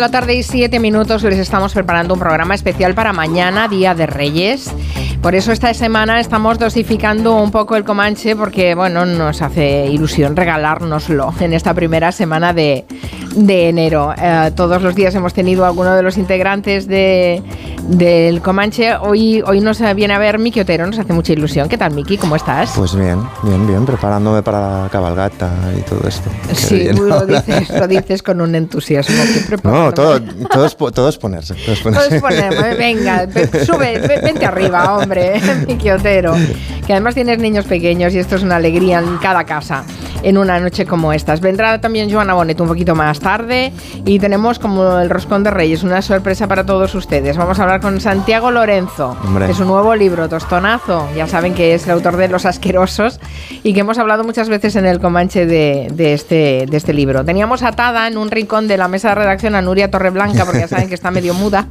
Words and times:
Son 0.00 0.04
las 0.04 0.12
5 0.12 0.16
de 0.16 0.18
la 0.18 0.20
tarde 0.20 0.34
y 0.34 0.42
7 0.42 0.80
minutos. 0.80 1.22
Les 1.24 1.38
estamos 1.38 1.74
preparando 1.74 2.14
un 2.14 2.20
programa 2.20 2.54
especial 2.54 2.94
para 2.94 3.12
mañana, 3.12 3.68
Día 3.68 3.94
de 3.94 4.06
Reyes. 4.06 4.72
Por 5.20 5.34
eso 5.34 5.52
esta 5.52 5.74
semana 5.74 6.20
estamos 6.20 6.58
dosificando 6.58 7.36
un 7.36 7.50
poco 7.50 7.76
el 7.76 7.84
Comanche 7.84 8.34
porque, 8.34 8.74
bueno, 8.74 9.04
nos 9.04 9.42
hace 9.42 9.88
ilusión 9.88 10.36
regalárnoslo 10.36 11.34
en 11.40 11.52
esta 11.52 11.74
primera 11.74 12.12
semana 12.12 12.54
de, 12.54 12.86
de 13.34 13.68
enero. 13.68 14.14
Eh, 14.16 14.50
todos 14.54 14.82
los 14.82 14.94
días 14.94 15.14
hemos 15.14 15.34
tenido 15.34 15.64
alguno 15.64 15.94
de 15.94 16.02
los 16.02 16.18
integrantes 16.18 16.86
de, 16.86 17.42
del 17.84 18.40
Comanche. 18.42 18.96
Hoy, 18.96 19.42
hoy 19.46 19.60
nos 19.60 19.80
viene 19.94 20.14
a 20.14 20.18
ver 20.18 20.38
Miki 20.38 20.60
Otero, 20.60 20.86
nos 20.86 20.98
hace 20.98 21.12
mucha 21.12 21.32
ilusión. 21.32 21.68
¿Qué 21.68 21.78
tal, 21.78 21.94
Miki? 21.94 22.16
¿Cómo 22.18 22.36
estás? 22.36 22.72
Pues 22.76 22.94
bien, 22.94 23.22
bien, 23.42 23.66
bien, 23.66 23.86
preparándome 23.86 24.42
para 24.42 24.82
la 24.82 24.88
cabalgata 24.88 25.50
y 25.78 25.82
todo 25.82 26.06
esto. 26.08 26.30
Sí, 26.54 26.88
lo 26.92 27.26
dices, 27.26 27.70
lo 27.70 27.86
dices 27.86 28.22
con 28.22 28.40
un 28.40 28.54
entusiasmo. 28.54 29.16
No, 29.62 29.92
todo, 29.92 30.20
todo, 30.50 30.66
es, 30.66 30.76
todo 30.76 31.08
es 31.08 31.18
ponerse. 31.18 31.54
Todo 31.54 31.72
es 31.72 31.80
ponerse. 31.80 32.20
ponerse. 32.20 32.74
Venga, 32.74 33.28
sube, 33.64 34.00
vente 34.22 34.44
arriba, 34.44 34.96
hombre, 34.96 35.40
Miki 35.66 35.90
Otero. 35.90 36.34
Que 36.86 36.92
además 36.92 37.14
tienes 37.14 37.38
niños 37.38 37.66
pequeños 37.66 38.12
y 38.14 38.18
esto 38.18 38.36
es 38.36 38.42
una 38.42 38.56
alegría 38.56 38.98
en 38.98 39.18
cada 39.18 39.44
casa 39.44 39.84
en 40.22 40.38
una 40.38 40.58
noche 40.60 40.86
como 40.86 41.12
estas. 41.12 41.40
Vendrá 41.40 41.80
también 41.80 42.10
Joana 42.10 42.34
Bonet 42.34 42.60
un 42.60 42.68
poquito 42.68 42.94
más 42.94 43.19
tarde 43.20 43.72
y 44.04 44.18
tenemos 44.18 44.58
como 44.58 44.98
el 44.98 45.08
Roscón 45.08 45.44
de 45.44 45.50
Reyes, 45.52 45.84
una 45.84 46.02
sorpresa 46.02 46.48
para 46.48 46.66
todos 46.66 46.92
ustedes. 46.96 47.36
Vamos 47.36 47.60
a 47.60 47.62
hablar 47.62 47.80
con 47.80 48.00
Santiago 48.00 48.50
Lorenzo 48.50 49.16
de 49.46 49.54
su 49.54 49.64
nuevo 49.64 49.94
libro, 49.94 50.28
Tostonazo. 50.28 51.08
Ya 51.14 51.28
saben 51.28 51.54
que 51.54 51.74
es 51.74 51.84
el 51.84 51.92
autor 51.92 52.16
de 52.16 52.26
Los 52.26 52.46
Asquerosos 52.46 53.20
y 53.62 53.72
que 53.72 53.80
hemos 53.80 53.98
hablado 53.98 54.24
muchas 54.24 54.48
veces 54.48 54.74
en 54.74 54.86
el 54.86 54.98
Comanche 54.98 55.46
de, 55.46 55.88
de 55.92 56.14
este, 56.14 56.66
de 56.68 56.76
este 56.76 56.92
libro. 56.92 57.24
Teníamos 57.24 57.62
atada 57.62 58.08
en 58.08 58.18
un 58.18 58.30
rincón 58.30 58.66
de 58.66 58.76
la 58.76 58.88
mesa 58.88 59.10
de 59.10 59.14
redacción 59.16 59.54
a 59.54 59.62
Nuria 59.62 59.90
Torreblanca, 59.90 60.44
porque 60.44 60.60
ya 60.60 60.68
saben 60.68 60.88
que 60.88 60.94
está 60.94 61.10
medio 61.10 61.34
muda. 61.34 61.66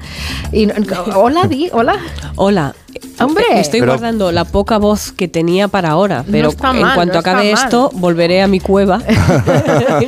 Y, 0.52 0.70
hola, 1.14 1.48
Di, 1.48 1.70
hola. 1.74 1.96
Hola. 2.36 2.74
Hombre, 3.20 3.44
estoy 3.56 3.82
guardando 3.82 4.32
la 4.32 4.46
poca 4.46 4.78
voz 4.78 5.12
que 5.12 5.28
tenía 5.28 5.68
para 5.68 5.90
ahora, 5.90 6.24
pero 6.30 6.52
en 6.52 6.94
cuanto 6.94 7.20
acabe 7.20 7.52
esto, 7.52 7.90
volveré 7.94 8.42
a 8.42 8.48
mi 8.48 8.60
cueva. 8.60 9.02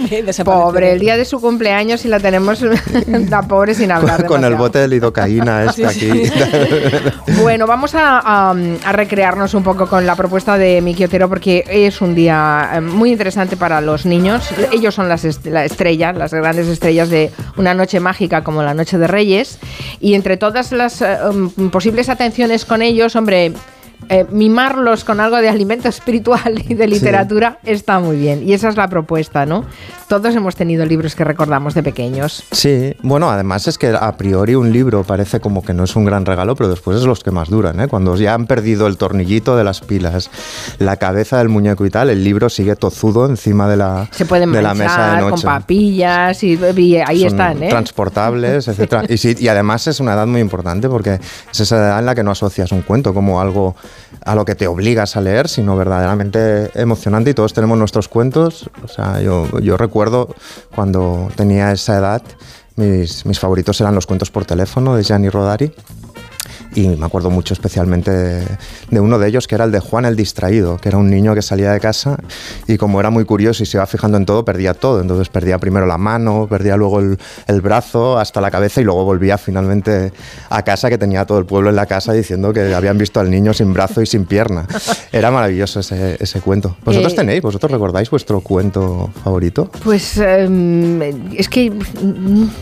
pobre, 0.45 0.93
el 0.93 0.99
día 0.99 1.17
de 1.17 1.25
su 1.25 1.41
cumpleaños 1.41 2.05
y 2.05 2.07
la 2.07 2.19
tenemos 2.19 2.61
la 3.29 3.41
pobre 3.43 3.73
sin 3.73 3.91
hablar. 3.91 4.25
Con, 4.25 4.43
el 4.45 4.55
bote 4.55 4.79
de 4.79 4.87
lidocaína 4.87 5.65
este 5.65 5.85
aquí. 5.85 6.23
bueno, 7.41 7.67
vamos 7.67 7.91
a, 7.95 8.53
recrearnos 8.91 9.53
un 9.53 9.63
poco 9.63 9.87
con 9.87 10.05
la 10.05 10.15
propuesta 10.15 10.57
de 10.57 10.81
Miki 10.81 11.05
Otero 11.05 11.27
porque 11.27 11.63
es 11.67 12.01
un 12.01 12.15
día 12.15 12.69
eh, 12.73 12.81
muy 12.81 13.11
interesante 13.11 13.57
para 13.57 13.81
los 13.81 14.05
niños. 14.05 14.49
Ellos 14.71 14.95
son 14.95 15.09
las 15.09 15.25
estrellas, 15.25 16.15
las 16.15 16.33
grandes 16.33 16.67
estrellas 16.67 17.09
de 17.09 17.31
una 17.57 17.73
noche 17.73 17.99
mágica 17.99 18.43
como 18.43 18.63
la 18.63 18.73
Noche 18.73 18.97
de 18.97 19.07
Reyes. 19.07 19.59
Y 19.99 20.13
entre 20.13 20.37
todas 20.37 20.71
las 20.71 21.01
eh, 21.01 21.17
um, 21.29 21.69
posibles 21.69 22.09
atenciones 22.09 22.65
con 22.71 22.81
ellos, 22.81 23.17
hombre, 23.17 23.51
eh, 24.09 24.25
mimarlos 24.29 25.03
con 25.03 25.19
algo 25.19 25.37
de 25.37 25.49
alimento 25.49 25.87
espiritual 25.89 26.63
y 26.67 26.73
de 26.73 26.87
literatura 26.87 27.59
está 27.63 27.99
muy 27.99 28.17
bien. 28.17 28.47
Y 28.47 28.53
esa 28.53 28.69
es 28.69 28.75
la 28.75 28.87
propuesta, 28.87 29.45
¿no? 29.45 29.65
Todos 30.07 30.35
hemos 30.35 30.55
tenido 30.55 30.85
libros 30.85 31.15
que 31.15 31.23
recordamos 31.23 31.73
de 31.73 31.83
pequeños. 31.83 32.43
Sí, 32.51 32.95
bueno, 33.01 33.31
además 33.31 33.67
es 33.67 33.77
que 33.77 33.87
a 33.87 34.17
priori 34.17 34.55
un 34.55 34.73
libro 34.73 35.03
parece 35.03 35.39
como 35.39 35.63
que 35.63 35.73
no 35.73 35.85
es 35.85 35.95
un 35.95 36.03
gran 36.03 36.25
regalo, 36.25 36.55
pero 36.55 36.69
después 36.69 36.97
es 36.97 37.03
los 37.05 37.23
que 37.23 37.31
más 37.31 37.49
duran, 37.49 37.79
¿eh? 37.79 37.87
Cuando 37.87 38.15
ya 38.17 38.33
han 38.33 38.47
perdido 38.47 38.87
el 38.87 38.97
tornillito 38.97 39.55
de 39.55 39.63
las 39.63 39.79
pilas, 39.79 40.29
la 40.79 40.97
cabeza 40.97 41.37
del 41.37 41.47
muñeco 41.47 41.85
y 41.85 41.89
tal, 41.89 42.09
el 42.09 42.23
libro 42.23 42.49
sigue 42.49 42.75
tozudo 42.75 43.25
encima 43.25 43.69
de 43.69 43.77
la, 43.77 44.09
Se 44.11 44.25
pueden 44.25 44.51
de 44.51 44.61
la 44.61 44.73
mesa 44.73 45.15
de 45.15 45.21
noche. 45.21 45.31
con 45.31 45.41
papillas 45.41 46.43
y, 46.43 46.59
ahí 47.05 47.23
están, 47.23 47.63
¿eh? 47.63 47.69
Transportables, 47.69 48.67
etc. 48.67 49.05
y, 49.09 49.45
y 49.45 49.47
además 49.47 49.87
es 49.87 49.99
una 49.99 50.13
edad 50.13 50.27
muy 50.27 50.41
importante 50.41 50.89
porque 50.89 51.19
es 51.51 51.59
esa 51.59 51.77
edad 51.77 51.99
en 51.99 52.05
la 52.05 52.15
que 52.15 52.23
no 52.23 52.31
asocias 52.31 52.71
un 52.71 52.81
cuento 52.81 53.13
como 53.13 53.39
algo 53.39 53.75
a 54.25 54.35
lo 54.35 54.45
que 54.45 54.55
te 54.55 54.67
obligas 54.67 55.15
a 55.15 55.21
leer, 55.21 55.47
sino 55.47 55.75
verdaderamente 55.75 56.71
emocionante 56.79 57.31
y 57.31 57.33
todos 57.33 57.53
tenemos 57.53 57.77
nuestros 57.77 58.07
cuentos. 58.07 58.69
O 58.83 58.87
sea, 58.87 59.21
yo, 59.21 59.77
recuerdo 59.77 60.35
cuando 60.75 61.29
tenía 61.35 61.71
esa 61.71 61.97
edad, 61.97 62.21
mis, 62.75 63.25
mis 63.25 63.39
favoritos 63.39 63.79
eran 63.81 63.95
los 63.95 64.05
cuentos 64.07 64.31
por 64.31 64.45
teléfono 64.45 64.95
de 64.95 65.03
Gianni 65.03 65.29
Rodari 65.29 65.73
y 66.75 66.87
me 66.87 67.05
acuerdo 67.05 67.29
mucho 67.29 67.53
especialmente 67.53 68.11
de, 68.11 68.99
uno 68.99 69.19
de 69.19 69.27
ellos 69.27 69.47
que 69.47 69.55
era 69.55 69.65
el 69.65 69.71
de 69.71 69.79
Juan 69.79 70.05
el 70.05 70.15
Distraído, 70.15 70.77
que 70.77 70.89
era 70.89 70.97
un 70.97 71.09
niño 71.09 71.33
que 71.35 71.41
salía 71.41 71.71
de 71.71 71.79
casa 71.79 72.17
y 72.67 72.77
como 72.77 72.99
era 72.99 73.09
muy 73.09 73.25
curioso 73.25 73.63
y 73.63 73.65
se 73.65 73.77
iba 73.77 73.85
fijando 73.87 74.17
en 74.17 74.25
todo, 74.25 74.45
perdía 74.45 74.73
todo. 74.73 75.01
Entonces 75.01 75.29
perdía 75.29 75.57
primero 75.57 75.85
la 75.85 75.97
mano, 75.97 76.47
perdía 76.49 76.77
luego 76.77 76.99
el, 76.99 77.17
el 77.47 77.61
brazo 77.61 78.17
hasta 78.17 78.41
la 78.41 78.51
cabeza 78.51 78.81
y 78.81 78.83
luego 78.83 79.03
volvía 79.03 79.37
finalmente 79.37 80.13
a 80.49 80.63
casa 80.63 80.89
que 80.89 80.97
tenía 80.97 81.25
todo 81.25 81.39
el 81.39 81.45
pueblo 81.45 81.69
en 81.69 81.75
la 81.75 81.85
casa 81.85 82.13
diciendo 82.13 82.53
que 82.53 82.73
habían 82.73 82.97
visto 82.97 83.19
al 83.19 83.29
niño 83.29 83.53
sin 83.53 83.73
brazo 83.73 84.01
y 84.01 84.05
sin 84.05 84.25
pierna. 84.25 84.67
Era 85.11 85.31
maravilloso 85.31 85.79
ese, 85.79 86.17
ese 86.19 86.41
cuento. 86.41 86.77
¿Vosotros 86.83 87.13
eh, 87.13 87.15
tenéis, 87.17 87.41
vosotros 87.41 87.71
recordáis 87.71 88.09
vuestro 88.09 88.41
cuento 88.41 89.09
favorito? 89.23 89.69
Pues 89.83 90.17
em, 90.17 91.01
es 91.35 91.49
que 91.49 91.71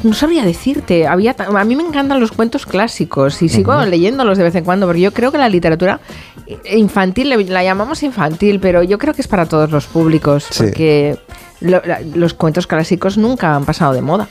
no 0.04 0.14
sabría 0.14 0.44
decirte. 0.44 1.08
Había, 1.08 1.36
a 1.38 1.66
mí 1.66 1.76
me 1.76 1.84
encantan 1.84 2.20
los 2.20 2.32
cuentos 2.32 2.66
clásicos 2.66 3.42
y 3.42 3.50
sigo 3.50 3.74
leyéndolos 3.90 4.38
de 4.38 4.44
vez 4.44 4.56
en 4.56 4.64
cuando, 4.64 4.86
porque 4.86 5.02
yo 5.02 5.12
creo 5.12 5.32
que 5.32 5.38
la 5.38 5.50
literatura 5.50 6.00
infantil, 6.72 7.30
la 7.50 7.64
llamamos 7.64 8.04
infantil, 8.04 8.60
pero 8.60 8.84
yo 8.84 8.98
creo 8.98 9.14
que 9.14 9.22
es 9.22 9.28
para 9.28 9.46
todos 9.46 9.70
los 9.72 9.86
públicos, 9.88 10.48
porque 10.58 11.18
los 11.62 12.34
cuentos 12.34 12.68
clásicos 12.68 13.18
nunca 13.18 13.56
han 13.56 13.66
pasado 13.66 13.94
de 13.94 14.02
moda. 14.02 14.28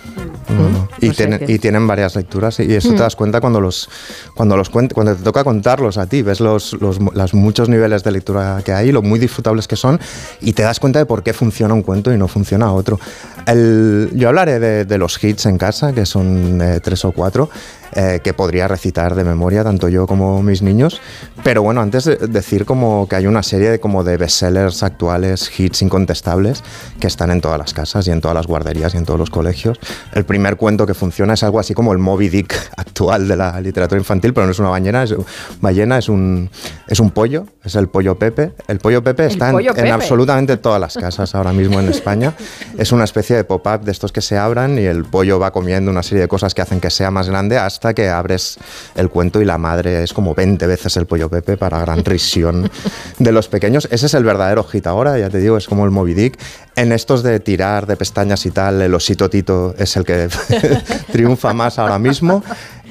Y, 1.01 1.13
y, 1.53 1.59
tienen 1.59 1.87
varias 1.87 2.17
lecturas 2.17 2.59
y 2.59 2.75
eso 2.75 2.89
te 2.89 2.97
mm. 2.97 2.99
das 2.99 3.15
cuenta 3.15 3.41
cuando 3.41 3.61
los 3.61 3.89
cuando 4.35 4.57
los 4.57 4.69
cuando 4.71 5.15
te 5.15 5.23
toca 5.23 5.45
contarlos 5.45 5.99
a 5.99 6.07
ti, 6.07 6.23
ves 6.23 6.41
los, 6.41 6.73
los, 6.81 6.99
muchos 7.35 7.69
niveles 7.69 8.03
de 8.03 8.11
lectura 8.11 8.63
que 8.65 8.73
hay, 8.73 8.91
lo 8.91 9.03
muy 9.03 9.21
disfrutables 9.21 9.69
que 9.69 9.77
son 9.77 10.01
y 10.41 10.55
te 10.55 10.63
das 10.63 10.81
cuenta 10.81 10.99
de 10.99 11.07
por 11.07 11.23
qué 11.23 11.33
funciona 11.33 11.75
un 11.75 11.83
cuento 11.83 12.13
y 12.13 12.17
no 12.17 12.27
funciona 12.27 12.73
otro. 12.73 12.99
El, 13.47 14.11
yo 14.15 14.29
hablaré 14.29 14.59
de, 14.59 14.85
de, 14.85 14.99
los 14.99 15.23
hits 15.23 15.47
en 15.47 15.59
casa, 15.59 15.93
que 15.93 16.05
son 16.05 16.61
eh, 16.61 16.81
tres 16.81 17.05
o 17.05 17.13
cuatro, 17.13 17.49
eh, 17.93 18.21
que 18.23 18.35
podría 18.35 18.69
recitar 18.69 19.15
de 19.15 19.25
memoria 19.25 19.65
tanto 19.65 19.89
yo 19.89 20.07
como 20.07 20.43
mis 20.43 20.61
niños. 20.61 21.01
Pero 21.43 21.63
bueno, 21.63 21.81
antes 21.81 22.05
de 22.05 22.17
decir 22.17 22.67
como 22.67 23.09
que 23.09 23.17
hay 23.17 23.27
una 23.27 23.43
serie 23.43 23.71
de, 23.71 23.81
como 23.81 24.05
de 24.05 24.19
bestsellers 24.19 24.83
actuales, 24.83 25.51
hits 25.59 25.81
incontestables, 25.81 26.63
que 27.01 27.07
están 27.19 27.33
en 27.33 27.41
todas 27.41 27.59
las 27.59 27.75
casas 27.75 28.07
y 28.07 28.13
en 28.13 28.21
todas 28.21 28.37
las 28.37 28.47
guarderías 28.47 28.95
y 28.95 28.97
en 28.97 29.05
todos 29.05 29.19
los 29.19 29.29
colegios. 29.29 29.77
El 30.13 30.25
primer 30.25 30.57
cuento 30.57 30.87
que 30.87 30.95
funciona 30.95 31.35
es 31.35 31.43
algo 31.43 31.59
así 31.59 31.75
como 31.75 31.93
el 31.93 31.99
Moby 31.99 32.29
Dick 32.29 32.55
actual 32.77 33.27
de 33.27 33.37
la 33.37 33.61
literatura 33.61 33.99
infantil, 33.99 34.33
pero 34.33 34.47
no 34.47 34.53
es 34.53 34.59
una 34.61 34.69
ballena, 34.69 35.03
es, 35.03 35.17
ballena 35.61 35.99
es, 35.99 36.09
un, 36.09 36.49
es 36.87 37.01
un 37.01 37.11
pollo, 37.11 37.47
es 37.65 37.75
el 37.75 37.89
pollo 37.89 38.17
Pepe. 38.17 38.53
El 38.69 38.79
pollo 38.79 39.03
Pepe 39.03 39.27
está 39.27 39.51
en, 39.51 39.89
absolutamente 39.91 40.59
todas 40.59 40.81
las 40.81 40.97
casas 40.97 41.35
ahora 41.35 41.53
mismo 41.53 41.81
en 41.81 41.89
España. 41.89 42.35
Es 42.79 42.93
una 42.93 43.03
especie 43.03 43.35
de 43.35 43.43
pop-up 43.43 43.81
de 43.81 43.91
estos 43.91 44.13
que 44.13 44.21
se 44.21 44.39
abran 44.39 44.79
y 44.79 44.83
el 44.83 45.05
pollo 45.05 45.41
va 45.41 45.51
comiendo 45.51 45.91
una 45.91 46.05
serie 46.05 46.23
de 46.23 46.29
cosas 46.29 46.55
que 46.55 46.63
hacen 46.63 46.81
que 46.81 46.91
sea 46.91 47.11
más 47.11 47.29
grande 47.29 47.59
hasta 47.59 47.93
que 47.93 48.09
abres 48.09 48.59
el 48.95 49.11
cuento 49.11 49.43
y 49.43 49.45
la 49.45 49.59
madre 49.59 50.05
es 50.05 50.13
como 50.13 50.35
20 50.35 50.65
veces 50.69 50.97
el 50.97 51.07
pollo 51.07 51.29
Pepe 51.29 51.57
para 51.57 51.81
gran 51.81 52.05
risión 52.05 52.71
de 53.19 53.33
los 53.33 53.49
pequeños. 53.49 53.89
Ese 53.91 54.07
es 54.07 54.15
el 54.15 54.23
verdadero 54.23 54.63
hit 54.63 54.87
ahora, 54.87 55.19
ya 55.19 55.29
te 55.29 55.39
digo, 55.39 55.57
es 55.57 55.67
como 55.67 55.85
el 55.85 55.91
Moby 55.91 56.15
Dick. 56.15 56.39
En 56.79 56.93
estos 56.93 57.25
de 57.25 57.41
tirar 57.41 57.89
de 57.89 57.97
pestañas 57.97 58.47
y 58.47 58.53
tal, 58.53 58.81
el 58.81 58.95
osito 58.95 59.29
Tito 59.29 59.75
es 59.77 59.97
el 59.97 60.05
que 60.05 60.29
triunfa 61.13 61.53
más 61.53 61.77
ahora 61.77 61.99
mismo. 61.99 62.45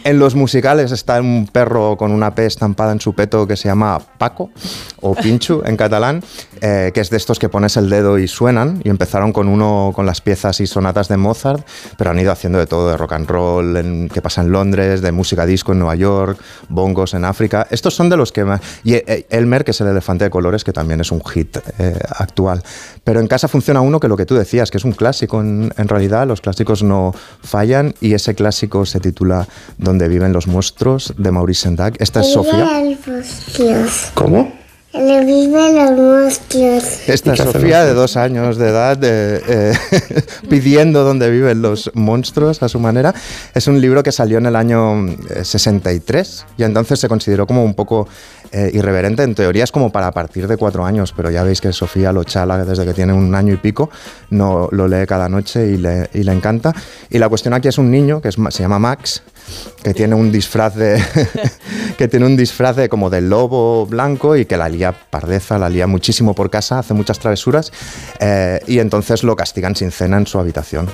En 0.04 0.20
los 0.20 0.36
musicales 0.36 0.92
está 0.92 1.20
un 1.20 1.48
perro 1.52 1.98
con 1.98 2.12
una 2.12 2.34
P 2.34 2.46
estampada 2.46 2.92
en 2.92 3.02
su 3.02 3.14
peto 3.14 3.46
que 3.48 3.58
se 3.58 3.68
llama 3.68 4.00
Paco 4.18 4.50
o 5.02 5.14
Pinchu 5.16 5.62
en 5.66 5.76
catalán, 5.76 6.24
eh, 6.62 6.92
que 6.94 7.02
es 7.02 7.10
de 7.10 7.18
estos 7.18 7.40
que 7.40 7.50
pones 7.50 7.78
el 7.78 7.90
dedo 7.90 8.18
y 8.18 8.28
suenan. 8.28 8.82
Y 8.84 8.90
empezaron 8.90 9.34
con 9.34 9.48
uno 9.48 9.92
con 9.94 10.06
las 10.06 10.22
piezas 10.22 10.60
y 10.62 10.68
sonatas 10.68 11.08
de 11.08 11.18
Mozart, 11.18 11.66
pero 11.98 12.12
han 12.12 12.20
ido 12.20 12.32
haciendo 12.32 12.58
de 12.58 12.68
todo, 12.68 12.90
de 12.90 12.98
rock 12.98 13.14
and 13.14 13.30
roll 13.30 14.10
que 14.14 14.22
pasa 14.22 14.42
en 14.42 14.52
Londres, 14.52 15.02
de 15.02 15.12
música 15.12 15.46
disco 15.46 15.74
en 15.74 15.80
Nueva 15.80 15.96
York, 15.96 16.40
bongos 16.70 17.14
en 17.14 17.26
África. 17.26 17.68
Estos 17.70 17.94
son 17.94 18.10
de 18.10 18.18
los 18.18 18.32
que 18.32 18.46
más... 18.46 18.62
Y 18.84 18.94
eh, 18.94 19.28
Elmer, 19.30 19.66
que 19.66 19.72
es 19.72 19.82
el 19.82 19.88
elefante 19.88 20.24
de 20.24 20.30
colores, 20.30 20.64
que 20.64 20.74
también 20.74 21.02
es 21.02 21.12
un 21.12 21.24
hit 21.24 21.58
eh, 21.80 22.00
actual. 22.10 22.64
Pero 23.04 23.20
en 23.20 23.28
casa 23.28 23.48
funciona 23.48 23.82
uno 23.82 24.00
que 24.00 24.08
lo 24.08 24.18
que 24.18 24.26
tú 24.26 24.36
decías, 24.36 24.72
que 24.72 24.78
es 24.78 24.86
un 24.86 24.94
clásico 24.94 25.42
en, 25.42 25.74
en 25.78 25.88
realidad, 25.88 26.28
los 26.28 26.42
clásicos 26.42 26.82
no 26.82 27.14
fallan 27.42 27.94
y 28.00 28.14
ese 28.14 28.36
clásico 28.36 28.86
se 28.86 29.00
titula 29.00 29.48
donde 29.88 30.10
viven 30.10 30.34
los 30.34 30.48
monstruos 30.48 31.13
de 31.18 31.31
Maurice 31.31 31.62
Sendak. 31.62 31.95
Esta 32.01 32.19
es 32.19 32.34
Sofía. 32.34 32.68
¿Cómo? 34.16 34.51
Le 34.94 35.24
viven 35.24 35.75
los 35.75 35.92
monstruos. 35.98 37.07
Esta 37.07 37.38
Sofía 37.38 37.86
de 37.86 37.94
dos 37.94 38.18
años 38.18 38.57
de 38.57 38.68
edad 38.68 39.00
eh, 39.01 39.74
pidiendo 40.50 41.06
dónde 41.06 41.30
viven 41.30 41.62
los 41.62 41.89
monstruos 41.94 42.62
a 42.63 42.68
su 42.68 42.81
manera. 42.81 43.16
Es 43.54 43.68
un 43.68 43.80
libro 43.80 44.04
que 44.04 44.12
salió 44.12 44.39
en 44.39 44.48
el 44.48 44.57
año 44.57 45.07
63 45.42 46.45
eh, 46.50 46.54
y 46.57 46.63
entonces 46.63 47.00
se 47.00 47.07
consideró 47.07 47.48
como 47.48 47.63
un 47.63 47.74
poco 47.74 48.10
eh, 48.52 48.72
irreverente. 48.74 49.24
En 49.24 49.36
teoría 49.36 49.64
es 49.64 49.72
como 49.72 49.92
para 49.92 50.12
partir 50.12 50.48
de 50.48 50.58
cuatro 50.58 50.86
años, 50.86 51.14
pero 51.16 51.30
ya 51.30 51.44
veis 51.44 51.62
que 51.62 51.74
Sofía 51.74 52.12
lo 52.12 52.24
chala 52.24 52.64
desde 52.64 52.86
que 52.86 52.94
tiene 52.94 53.14
un 53.14 53.34
año 53.36 53.54
y 53.54 53.58
pico, 53.58 53.90
no, 54.30 54.70
lo 54.72 54.88
lee 54.88 55.06
cada 55.08 55.30
noche 55.30 55.68
y 55.68 55.78
le, 55.78 56.10
encanta. 56.14 56.74
Y 57.10 57.18
la 57.18 57.30
cuestión 57.30 57.54
aquí 57.54 57.68
es 57.68 57.78
un 57.78 57.92
niño 57.92 58.22
que 58.22 58.32
se 58.32 58.64
llama 58.64 58.80
Max 58.80 59.24
que 59.82 59.94
tiene 59.94 60.16
un 60.16 60.32
disfraz 60.32 60.76
de 60.76 61.02
que 61.98 62.08
tiene 62.08 62.26
un 62.26 62.36
disfraz 62.36 62.76
de 62.76 62.90
como 62.90 63.10
lobo 63.10 63.86
blanco 63.86 64.36
y 64.36 64.46
que 64.46 64.58
la 64.58 64.70
lía 64.70 64.92
pardeza, 64.92 65.58
la 65.58 65.70
lía 65.70 65.88
muchísimo 65.88 66.34
por 66.34 66.50
casa, 66.50 66.80
hace 66.80 66.94
muchas 66.94 67.20
travesuras 67.20 67.72
eh, 68.20 68.60
y 68.68 68.80
entonces 68.80 69.24
lo 69.24 69.36
castigan 69.36 69.76
sin 69.76 69.92
cena 69.92 70.18
en 70.18 70.28
su 70.28 70.40
habitación. 70.40 70.88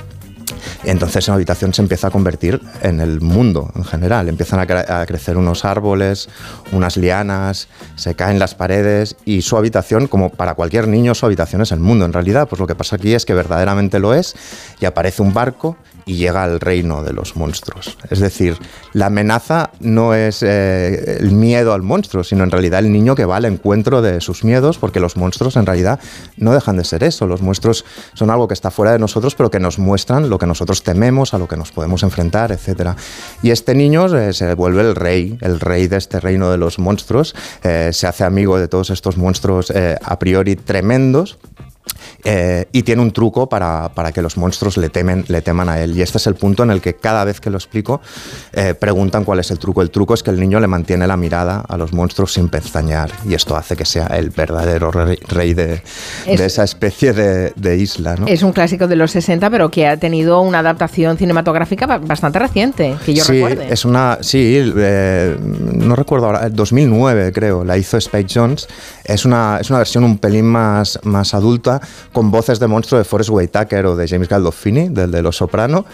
Entonces 0.84 1.28
la 1.28 1.36
habitación 1.36 1.74
se 1.74 1.82
empieza 1.82 2.08
a 2.08 2.12
convertir 2.12 2.62
en 2.82 3.00
el 3.00 3.22
mundo 3.22 3.72
en 3.76 3.84
general. 3.84 4.30
Empiezan 4.30 4.60
a, 4.60 5.06
crecer 5.06 5.38
unos 5.38 5.66
árboles, 5.66 6.30
unas 6.72 6.98
lianas, 6.98 7.68
se 7.96 8.16
caen 8.16 8.40
las 8.40 8.56
paredes 8.56 9.16
y 9.26 9.42
su 9.42 9.58
habitación, 9.58 10.08
como 10.08 10.30
para 10.30 10.56
cualquier 10.56 10.88
niño, 10.88 11.16
su 11.16 11.26
habitación 11.26 11.62
es 11.62 11.72
el 11.72 11.80
mundo 11.80 12.06
en 12.06 12.14
realidad. 12.14 12.48
Pues 12.48 12.60
lo 12.60 12.68
que 12.68 12.76
pasa 12.76 12.96
aquí 12.96 13.14
es 13.14 13.26
que 13.26 13.34
verdaderamente 13.34 14.00
lo 14.00 14.14
es 14.14 14.36
y 14.80 14.86
aparece 14.86 15.22
un 15.22 15.34
barco 15.34 15.78
y 16.06 16.16
llega 16.16 16.44
al 16.44 16.60
reino 16.60 17.04
de 17.04 17.14
los 17.14 17.36
monstruos. 17.36 17.98
Es 18.10 18.20
decir, 18.20 18.58
la 18.94 19.08
amenaza 19.08 19.72
no 19.80 20.14
es 20.14 20.44
eh, 20.44 21.18
el 21.20 21.32
miedo 21.32 21.74
al 21.74 21.82
monstruo, 21.82 22.24
sino 22.24 22.44
en 22.44 22.52
realidad 22.52 22.80
el 22.80 22.92
niño 22.92 23.16
que 23.16 23.26
va 23.26 23.38
al 23.38 23.46
encuentro 23.46 24.02
de 24.02 24.22
sus 24.22 24.44
miedos, 24.44 24.78
porque 24.78 25.00
los 25.00 25.18
monstruos 25.18 25.56
en 25.56 25.66
realidad 25.66 26.00
no 26.38 26.54
dejan 26.54 26.78
de 26.78 26.84
ser 26.84 27.04
eso. 27.04 27.28
Los 27.28 27.42
monstruos 27.42 27.86
son 28.14 28.30
algo 28.30 28.48
que 28.48 28.54
está 28.54 28.72
fuera 28.72 28.92
de 28.92 29.00
nosotros, 29.00 29.36
pero 29.36 29.50
que 29.50 29.60
nos 29.60 29.80
muestran 29.80 30.30
lo 30.30 30.38
que 30.38 30.46
nosotros 30.46 30.84
tememos, 30.84 31.34
a 31.34 31.38
lo 31.38 31.48
que 31.48 31.58
nos 31.58 31.72
podemos 31.72 32.04
enfrentar, 32.04 32.52
etc. 32.52 32.92
Y 33.42 33.52
este 33.52 33.76
niño 33.76 34.06
eh, 34.18 34.34
se 34.34 34.54
vuelve 34.54 34.82
el 34.82 34.96
rey, 34.96 35.38
el 35.42 35.60
rey 35.60 35.88
de 35.88 35.98
este 35.98 36.20
reino 36.20 36.52
de 36.52 36.58
los 36.58 36.80
monstruos, 36.80 37.36
eh, 37.64 37.90
se 37.94 38.08
hace 38.08 38.24
amigo 38.24 38.60
de 38.60 38.68
todos 38.68 38.90
estos 38.90 39.18
monstruos 39.18 39.72
a 39.74 40.20
priori 40.20 40.56
tremendos 40.56 41.38
eh, 42.24 42.68
y 42.72 42.84
tiene 42.84 43.02
un 43.02 43.12
truco 43.12 43.50
para, 43.50 43.90
para, 43.94 44.12
que 44.12 44.22
los 44.22 44.38
monstruos 44.38 44.78
le, 44.78 44.90
temen, 44.90 45.26
le 45.28 45.42
teman 45.42 45.70
a 45.70 45.82
él. 45.82 45.98
Y 45.98 46.02
este 46.02 46.18
es 46.18 46.28
el 46.28 46.36
punto 46.36 46.64
en 46.64 46.72
el 46.72 46.82
que 46.82 46.96
cada 46.96 47.24
vez 47.26 47.40
que 47.40 47.50
lo 47.50 47.58
explico 47.58 48.02
eh, 48.54 48.74
preguntan 48.74 49.24
cuál 49.26 49.40
es 49.40 49.52
el 49.52 49.60
truco. 49.60 49.82
El 49.82 49.90
truco 49.90 50.14
es 50.14 50.24
que 50.24 50.32
el 50.32 50.40
niño 50.40 50.60
le 50.60 50.68
mantiene 50.68 51.06
la 51.08 51.18
mirada 51.18 51.64
a 51.68 51.78
los 51.78 51.92
monstruos 51.94 52.34
sin 52.34 52.50
pestañear 52.50 53.12
y 53.28 53.34
esto 53.34 53.56
hace 53.56 53.76
que 53.76 53.86
sea 53.86 54.08
el 54.08 54.30
verdadero 54.30 54.92
rey, 54.92 55.54
de, 55.54 55.82
de, 56.26 56.46
esa 56.46 56.64
especie 56.64 57.14
de, 57.14 57.52
de 57.56 57.78
isla. 57.78 58.16
¿no? 58.16 58.28
Es 58.28 58.44
un 58.44 58.54
clásico 58.54 58.88
de 58.88 58.96
los 58.96 59.12
60 59.12 59.50
pero 59.50 59.70
que 59.70 59.88
ha 59.88 59.98
tenido 59.98 60.42
una 60.42 60.60
adaptación 60.60 61.18
cinematográfica 61.18 61.86
bastante 61.98 62.40
reciente, 62.40 62.96
que 63.06 63.14
yo 63.14 63.24
sí, 63.24 63.34
recuerde. 63.34 63.68
Es 63.72 63.86
una, 63.86 64.20
sí, 64.22 64.58
eh, 64.78 65.38
no 65.40 65.96
recuerdo 65.96 66.28
ahora, 66.28 66.50
2009 66.50 67.32
creo, 67.34 67.64
la 67.64 67.78
hizo 67.78 67.98
Spike 67.98 68.32
Jones. 68.34 68.68
Es 69.04 69.26
una, 69.26 69.58
es 69.60 69.70
una 69.70 69.80
versión 69.80 70.04
un 70.04 70.18
pelín 70.18 70.46
más, 70.46 71.00
más 71.04 71.34
adulta 71.34 71.73
con 72.12 72.32
voces 72.32 72.60
de 72.60 72.68
monstruo 72.68 72.98
de 72.98 73.06
Forrest 73.06 73.30
Whitaker 73.30 73.86
o 73.86 73.96
de 73.96 74.08
James 74.08 74.28
Gandolfini, 74.28 74.90
del 74.90 75.12
de 75.12 75.22
Los 75.22 75.38
Soprano. 75.38 75.86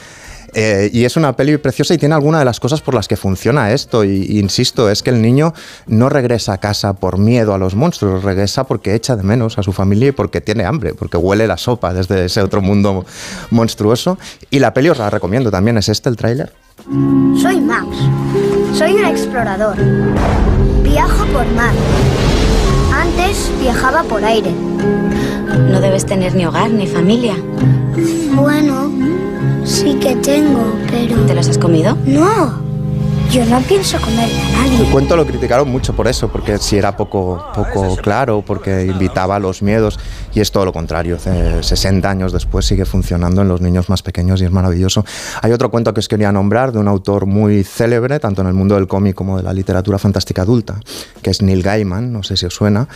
Eh, 0.54 0.90
y 0.94 1.06
es 1.06 1.16
una 1.16 1.36
peli 1.36 1.58
preciosa 1.58 1.94
y 1.94 1.98
tiene 1.98 2.16
alguna 2.16 2.40
de 2.40 2.46
las 2.46 2.60
cosas 2.60 2.81
por 2.81 2.94
las 2.94 3.08
que 3.08 3.18
funciona 3.18 3.72
esto. 3.72 4.04
Y, 4.04 4.40
insisto, 4.40 4.90
es 4.90 5.04
que 5.04 5.10
el 5.10 5.22
niño 5.22 5.54
no 5.88 6.10
regresa 6.10 6.54
a 6.54 6.58
casa 6.58 6.94
por 6.94 7.18
miedo 7.18 7.54
a 7.54 7.58
los 7.58 7.76
monstruos, 7.76 8.24
regresa 8.24 8.64
porque 8.66 8.96
echa 8.96 9.16
de 9.16 9.24
menos 9.24 9.58
a 9.58 9.64
su 9.64 9.74
familia 9.74 10.10
y 10.10 10.12
porque 10.12 10.42
tiene 10.42 10.66
hambre, 10.66 10.94
porque 10.94 11.18
huele 11.18 11.48
la 11.48 11.58
sopa 11.58 11.94
desde 11.94 12.26
ese 12.26 12.42
otro 12.42 12.62
mundo 12.62 13.06
monstruoso. 13.52 14.18
Y 14.50 14.60
la 14.60 14.74
peli 14.74 14.90
os 14.90 14.98
la 14.98 15.10
recomiendo 15.10 15.52
también. 15.52 15.78
¿Es 15.78 15.90
este 15.90 16.10
el 16.10 16.16
tráiler? 16.16 16.52
Soy 17.42 17.60
Max. 17.60 17.88
Soy 18.74 18.94
un 18.94 19.06
explorador. 19.06 19.76
Viajo 20.84 21.26
por 21.28 21.46
mar. 21.54 21.74
Antes 22.94 23.52
viajaba 23.60 24.04
por 24.04 24.24
aire. 24.24 24.54
No 25.69 25.80
debes 25.80 26.06
tener 26.06 26.36
ni 26.36 26.45
hogar 26.45 26.71
ni 26.71 26.88
familia. 26.88 27.36
Bueno, 28.36 28.92
sí 29.66 29.95
que 29.95 30.16
tengo, 30.16 30.74
pero... 30.89 31.16
¿Te 31.27 31.36
los 31.36 31.48
has 31.48 31.57
comido? 31.57 31.95
No. 32.06 32.69
Yo 33.31 33.46
no 33.46 33.62
pienso 33.62 34.02
comer 34.02 34.28
a 34.28 34.58
nadie. 34.58 34.80
El 34.80 34.92
cuento 34.92 35.16
lo 35.16 35.24
criticaron 35.24 35.70
mucho 35.70 35.96
por 35.96 36.08
eso, 36.08 36.30
porque 36.30 36.58
si 36.58 36.78
era 36.78 36.98
poco, 36.98 37.46
poco 37.54 37.96
claro, 37.98 38.44
porque 38.44 38.86
invitaba 38.86 39.36
a 39.36 39.40
los 39.40 39.62
miedos, 39.62 40.00
y 40.34 40.40
es 40.40 40.52
todo 40.52 40.66
lo 40.66 40.74
contrario. 40.74 41.20
60 41.20 42.10
años 42.10 42.34
después 42.34 42.66
sigue 42.66 42.86
funcionando 42.86 43.44
en 43.44 43.48
los 43.48 43.62
niños 43.62 43.88
más 43.88 44.02
pequeños 44.02 44.42
y 44.42 44.46
es 44.46 44.52
maravilloso. 44.52 45.06
Hay 45.44 45.52
otro 45.52 45.70
cuento 45.70 45.94
que 45.94 46.00
os 46.00 46.08
quería 46.08 46.31
nombrar 46.31 46.72
de 46.72 46.80
un 46.80 46.88
autor 46.88 47.28
muy 47.28 47.64
célebre, 47.64 48.20
tanto 48.20 48.42
en 48.42 48.48
el 48.48 48.56
mundo 48.56 48.74
del 48.74 48.88
cómic 48.88 49.14
como 49.14 49.38
de 49.38 49.44
la 49.44 49.54
literatura 49.54 50.00
fantástica 50.00 50.42
adulta, 50.42 50.80
que 51.22 51.30
es 51.30 51.44
Neil 51.44 51.62
Gaiman, 51.62 52.12
no 52.12 52.24
sé 52.24 52.36
si 52.36 52.48
os 52.48 52.56
suena. 52.56 52.88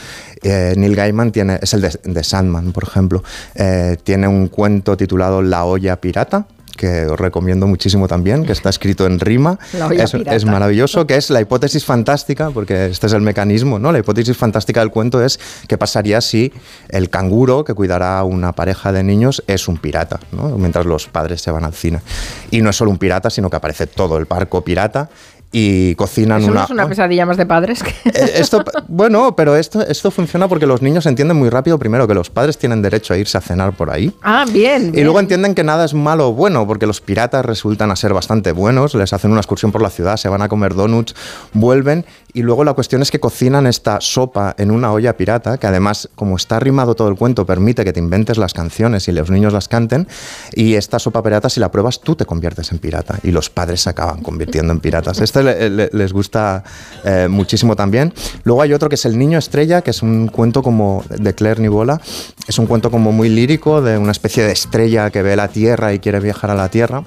Eh, 0.41 0.73
Neil 0.75 0.95
Gaiman 0.95 1.31
tiene, 1.31 1.59
es 1.61 1.75
el 1.75 1.81
de, 1.81 2.23
Sandman, 2.23 2.71
por 2.71 2.85
ejemplo. 2.85 3.23
Eh, 3.53 3.97
tiene 4.03 4.27
un 4.27 4.47
cuento 4.47 4.97
titulado 4.97 5.43
La 5.43 5.65
olla 5.65 6.01
pirata 6.01 6.47
que 6.75 7.05
os 7.05 7.19
recomiendo 7.19 7.67
muchísimo 7.67 8.07
también, 8.07 8.45
que 8.45 8.51
está 8.51 8.69
escrito 8.69 9.05
en 9.05 9.19
rima. 9.19 9.59
Es, 9.93 10.13
es, 10.13 10.45
maravilloso, 10.45 11.05
que 11.05 11.15
es 11.15 11.29
la 11.29 11.39
hipótesis 11.39 11.85
fantástica, 11.85 12.49
porque 12.49 12.87
este 12.87 13.07
es 13.07 13.13
el 13.13 13.21
mecanismo, 13.21 13.79
¿no? 13.79 13.91
La 13.91 13.99
hipótesis 13.99 14.35
fantástica 14.35 14.79
del 14.79 14.89
cuento 14.89 15.23
es 15.23 15.39
qué 15.67 15.77
pasaría 15.77 16.19
si 16.19 16.51
el 16.89 17.09
canguro 17.09 17.63
que 17.63 17.73
cuidará 17.73 18.19
a 18.19 18.23
una 18.23 18.53
pareja 18.53 18.91
de 18.91 19.03
niños 19.03 19.43
es 19.47 19.67
un 19.67 19.77
pirata, 19.77 20.19
¿no? 20.31 20.57
Mientras 20.57 20.85
los 20.85 21.07
padres 21.07 21.41
se 21.41 21.51
van 21.51 21.63
al 21.63 21.73
cine. 21.73 22.01
Y 22.49 22.61
no 22.61 22.69
es 22.69 22.75
solo 22.75 22.91
un 22.91 22.97
pirata, 22.97 23.29
sino 23.29 23.49
que 23.49 23.57
aparece 23.57 23.87
todo 23.87 24.17
el 24.17 24.25
barco 24.25 24.63
pirata 24.63 25.09
y 25.55 25.93
cocinan 25.95 26.41
Eso 26.41 26.51
una... 26.51 26.61
No 26.61 26.65
es 26.65 26.71
una 26.71 26.87
pesadilla 26.87 27.25
más 27.25 27.37
de 27.37 27.45
padres. 27.45 27.83
Eh, 28.05 28.31
esto, 28.35 28.63
bueno, 28.87 29.35
pero 29.35 29.55
esto, 29.55 29.85
esto 29.87 30.11
funciona 30.11 30.47
porque 30.47 30.65
los 30.65 30.81
niños 30.81 31.05
entienden 31.05 31.37
muy 31.37 31.49
rápido, 31.49 31.77
primero, 31.79 32.07
que 32.07 32.15
los 32.15 32.29
padres 32.29 32.57
tienen 32.57 32.81
derecho 32.81 33.13
a 33.13 33.17
irse 33.17 33.37
a 33.37 33.41
cenar 33.41 33.73
por 33.73 33.91
ahí. 33.91 34.11
Ah, 34.23 34.45
bien. 34.51 34.91
Y 34.95 35.03
luego 35.03 35.19
entienden 35.19 35.53
que 35.53 35.63
nada 35.63 35.85
es 35.85 35.93
malo 35.93 36.29
o 36.29 36.33
bueno, 36.33 36.65
porque 36.67 36.87
los 36.87 37.01
piratas 37.01 37.45
resultan 37.45 37.91
a 37.91 37.95
ser 37.95 38.13
bastante 38.13 38.51
buenos, 38.51 38.95
les 38.95 39.13
hacen 39.13 39.31
una 39.31 39.41
excursión 39.41 39.71
por 39.71 39.83
la 39.83 39.91
ciudad, 39.91 40.17
se 40.17 40.27
van 40.27 40.41
a 40.41 40.49
comer 40.49 40.73
donuts, 40.73 41.15
vuelven 41.53 42.05
y 42.33 42.41
luego 42.41 42.63
la 42.63 42.73
cuestión 42.73 43.03
es 43.03 43.11
que 43.11 43.19
cocinan 43.19 43.67
esta 43.67 44.01
sopa 44.01 44.55
en 44.57 44.71
una 44.71 44.91
olla 44.91 45.15
pirata, 45.15 45.59
que 45.59 45.67
además, 45.67 46.09
como 46.15 46.35
está 46.35 46.59
rimado 46.59 46.95
todo 46.95 47.07
el 47.07 47.15
cuento, 47.15 47.45
permite 47.45 47.85
que 47.85 47.93
te 47.93 47.99
inventes 47.99 48.37
las 48.37 48.53
canciones 48.53 49.07
y 49.07 49.11
los 49.11 49.29
niños 49.29 49.53
las 49.53 49.67
canten. 49.67 50.07
Y 50.53 50.73
esta 50.73 50.97
sopa 50.97 51.21
pirata, 51.21 51.49
si 51.49 51.59
la 51.59 51.69
pruebas, 51.69 52.01
tú 52.01 52.15
te 52.15 52.25
conviertes 52.25 52.71
en 52.71 52.79
pirata. 52.79 53.19
Y 53.21 53.29
los 53.29 53.51
padres 53.51 53.81
se 53.81 53.91
acaban 53.91 54.21
convirtiendo 54.23 54.73
en 54.73 54.79
piratas. 54.79 55.21
Les 55.43 56.13
gusta 56.13 56.63
eh, 57.03 57.27
muchísimo 57.29 57.75
también. 57.75 58.13
Luego 58.43 58.61
hay 58.61 58.73
otro 58.73 58.89
que 58.89 58.95
es 58.95 59.05
El 59.05 59.17
Niño 59.17 59.37
Estrella, 59.37 59.81
que 59.81 59.91
es 59.91 60.01
un 60.01 60.27
cuento 60.27 60.63
como 60.63 61.03
de 61.09 61.33
Claire 61.33 61.61
Nibola. 61.61 62.01
Es 62.47 62.59
un 62.59 62.65
cuento 62.65 62.91
como 62.91 63.11
muy 63.11 63.29
lírico 63.29 63.81
de 63.81 63.97
una 63.97 64.11
especie 64.11 64.43
de 64.43 64.51
estrella 64.51 65.09
que 65.09 65.21
ve 65.21 65.35
la 65.35 65.47
Tierra 65.47 65.93
y 65.93 65.99
quiere 65.99 66.19
viajar 66.19 66.51
a 66.51 66.55
la 66.55 66.69
Tierra. 66.69 67.03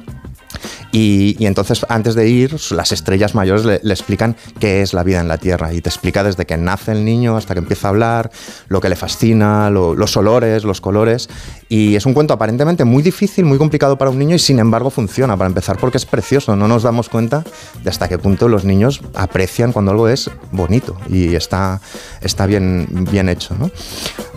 Y, 0.92 1.36
entonces, 1.44 1.84
antes 1.88 2.14
de 2.14 2.28
ir, 2.28 2.56
las 2.70 2.92
estrellas 2.92 3.34
mayores 3.34 3.64
le, 3.64 3.76
explican 3.92 4.36
qué 4.58 4.82
es 4.82 4.94
la 4.94 5.02
vida 5.02 5.20
en 5.20 5.28
la 5.28 5.38
Tierra 5.38 5.72
y 5.72 5.80
te 5.80 5.88
explica 5.88 6.22
desde 6.22 6.46
que 6.46 6.56
nace 6.56 6.92
el 6.92 7.04
niño 7.04 7.36
hasta 7.36 7.54
que 7.54 7.60
empieza 7.60 7.88
a 7.88 7.90
hablar, 7.90 8.30
lo 8.68 8.80
que 8.80 8.88
le 8.88 8.96
fascina, 8.96 9.70
los 9.70 10.16
olores, 10.16 10.64
los 10.64 10.80
colores. 10.80 11.28
Y 11.68 11.96
es 11.96 12.06
un 12.06 12.14
cuento 12.14 12.34
aparentemente 12.34 12.84
muy 12.84 13.02
difícil, 13.02 13.44
muy 13.44 13.58
complicado 13.58 13.98
para 13.98 14.10
un 14.10 14.18
niño 14.18 14.36
y 14.36 14.38
sin 14.38 14.58
embargo 14.58 14.90
funciona, 14.90 15.36
para 15.36 15.48
empezar, 15.48 15.78
porque 15.78 15.98
es 15.98 16.06
precioso. 16.06 16.54
No 16.56 16.68
nos 16.68 16.82
damos 16.82 17.08
cuenta 17.08 17.44
de 17.82 17.90
hasta 17.90 18.08
qué 18.08 18.18
punto 18.18 18.48
los 18.48 18.64
niños 18.64 19.00
aprecian 19.14 19.72
cuando 19.72 19.90
algo 19.90 20.08
es 20.08 20.30
bonito 20.52 20.96
y 21.08 21.34
está, 21.34 21.80
está 22.20 22.46
bien, 22.46 22.86
bien 23.10 23.28
hecho. 23.28 23.54
¿no? 23.58 23.70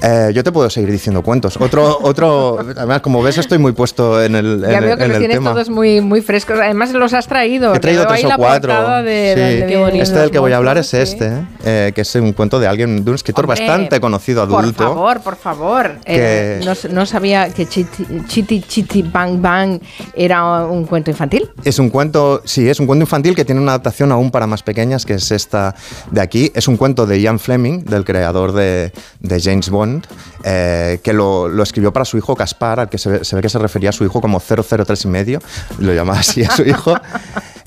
Eh, 0.01 0.31
yo 0.33 0.43
te 0.43 0.51
puedo 0.51 0.69
seguir 0.69 0.91
diciendo 0.91 1.21
cuentos. 1.21 1.57
Otro, 1.59 1.99
otro, 2.01 2.59
además, 2.59 3.01
como 3.01 3.21
ves, 3.21 3.37
estoy 3.37 3.57
muy 3.57 3.73
puesto 3.73 4.23
en 4.23 4.35
el, 4.35 4.61
ya 4.61 4.79
veo 4.79 4.97
que 4.97 5.05
en 5.05 5.19
tienes 5.19 5.39
todos 5.41 5.69
muy, 5.69 6.01
muy 6.09 6.21
frescos. 6.21 6.59
Además, 6.59 6.91
los 6.91 7.13
has 7.13 7.27
traído. 7.27 7.73
He 7.73 7.79
traído 7.79 8.05
tres 8.07 8.25
o 8.25 8.29
cuatro. 8.35 8.73
este 9.05 10.19
del 10.19 10.31
que 10.31 10.39
voy 10.39 10.51
a 10.51 10.57
hablar 10.57 10.77
es 10.77 10.93
este, 10.93 11.31
eh, 11.63 11.93
que 11.95 12.01
es 12.01 12.15
un 12.15 12.33
cuento 12.33 12.59
de 12.59 12.67
alguien, 12.67 13.05
de 13.05 13.11
un 13.11 13.15
escritor 13.15 13.47
bastante 13.47 14.01
conocido 14.01 14.41
adulto. 14.41 14.85
Por 14.85 14.95
favor, 14.95 15.21
por 15.21 15.35
favor. 15.37 15.91
Eh, 16.05 16.59
no, 16.91 17.05
sabía 17.05 17.49
que 17.53 17.67
Chiti, 17.67 18.61
Chiti 18.61 19.03
Bang 19.03 19.39
Bang 19.39 19.79
era 20.13 20.65
un 20.65 20.85
cuento 20.85 21.11
infantil. 21.11 21.49
Es 21.63 21.79
un 21.79 21.89
cuento, 21.89 22.41
sí, 22.43 22.67
es 22.67 22.79
un 22.79 22.87
cuento 22.87 23.03
infantil 23.03 23.35
que 23.35 23.45
tiene 23.45 23.61
una 23.61 23.71
adaptación 23.73 24.11
aún 24.11 24.31
para 24.31 24.47
más 24.47 24.63
pequeñas, 24.63 25.05
que 25.05 25.13
es 25.13 25.31
esta 25.31 25.75
de 26.11 26.21
aquí. 26.21 26.51
Es 26.55 26.67
un 26.67 26.75
cuento 26.75 27.05
de 27.05 27.21
Ian 27.21 27.39
Fleming, 27.39 27.85
del 27.85 28.03
creador 28.03 28.51
de, 28.53 28.91
de 29.19 29.41
James 29.41 29.69
Bond, 29.69 30.07
eh, 30.43 30.99
que 31.03 31.13
lo, 31.13 31.47
lo, 31.47 31.61
escribió 31.61 31.93
para 31.93 32.05
su 32.05 32.17
hijo 32.17 32.35
Caspar, 32.35 32.79
al 32.79 32.89
que 32.89 32.97
se, 32.97 33.23
se, 33.23 33.35
ve 33.35 33.41
que 33.41 33.49
se 33.49 33.59
refería 33.59 33.89
a 33.89 33.93
su 33.93 34.03
hijo 34.03 34.21
como 34.21 34.39
003 34.39 35.05
y 35.05 35.07
medio, 35.07 35.39
lo 35.77 35.93
llamaba 35.99 36.19
así 36.19 36.43
a 36.43 36.51
su 36.51 36.63
hijo. 36.63 36.95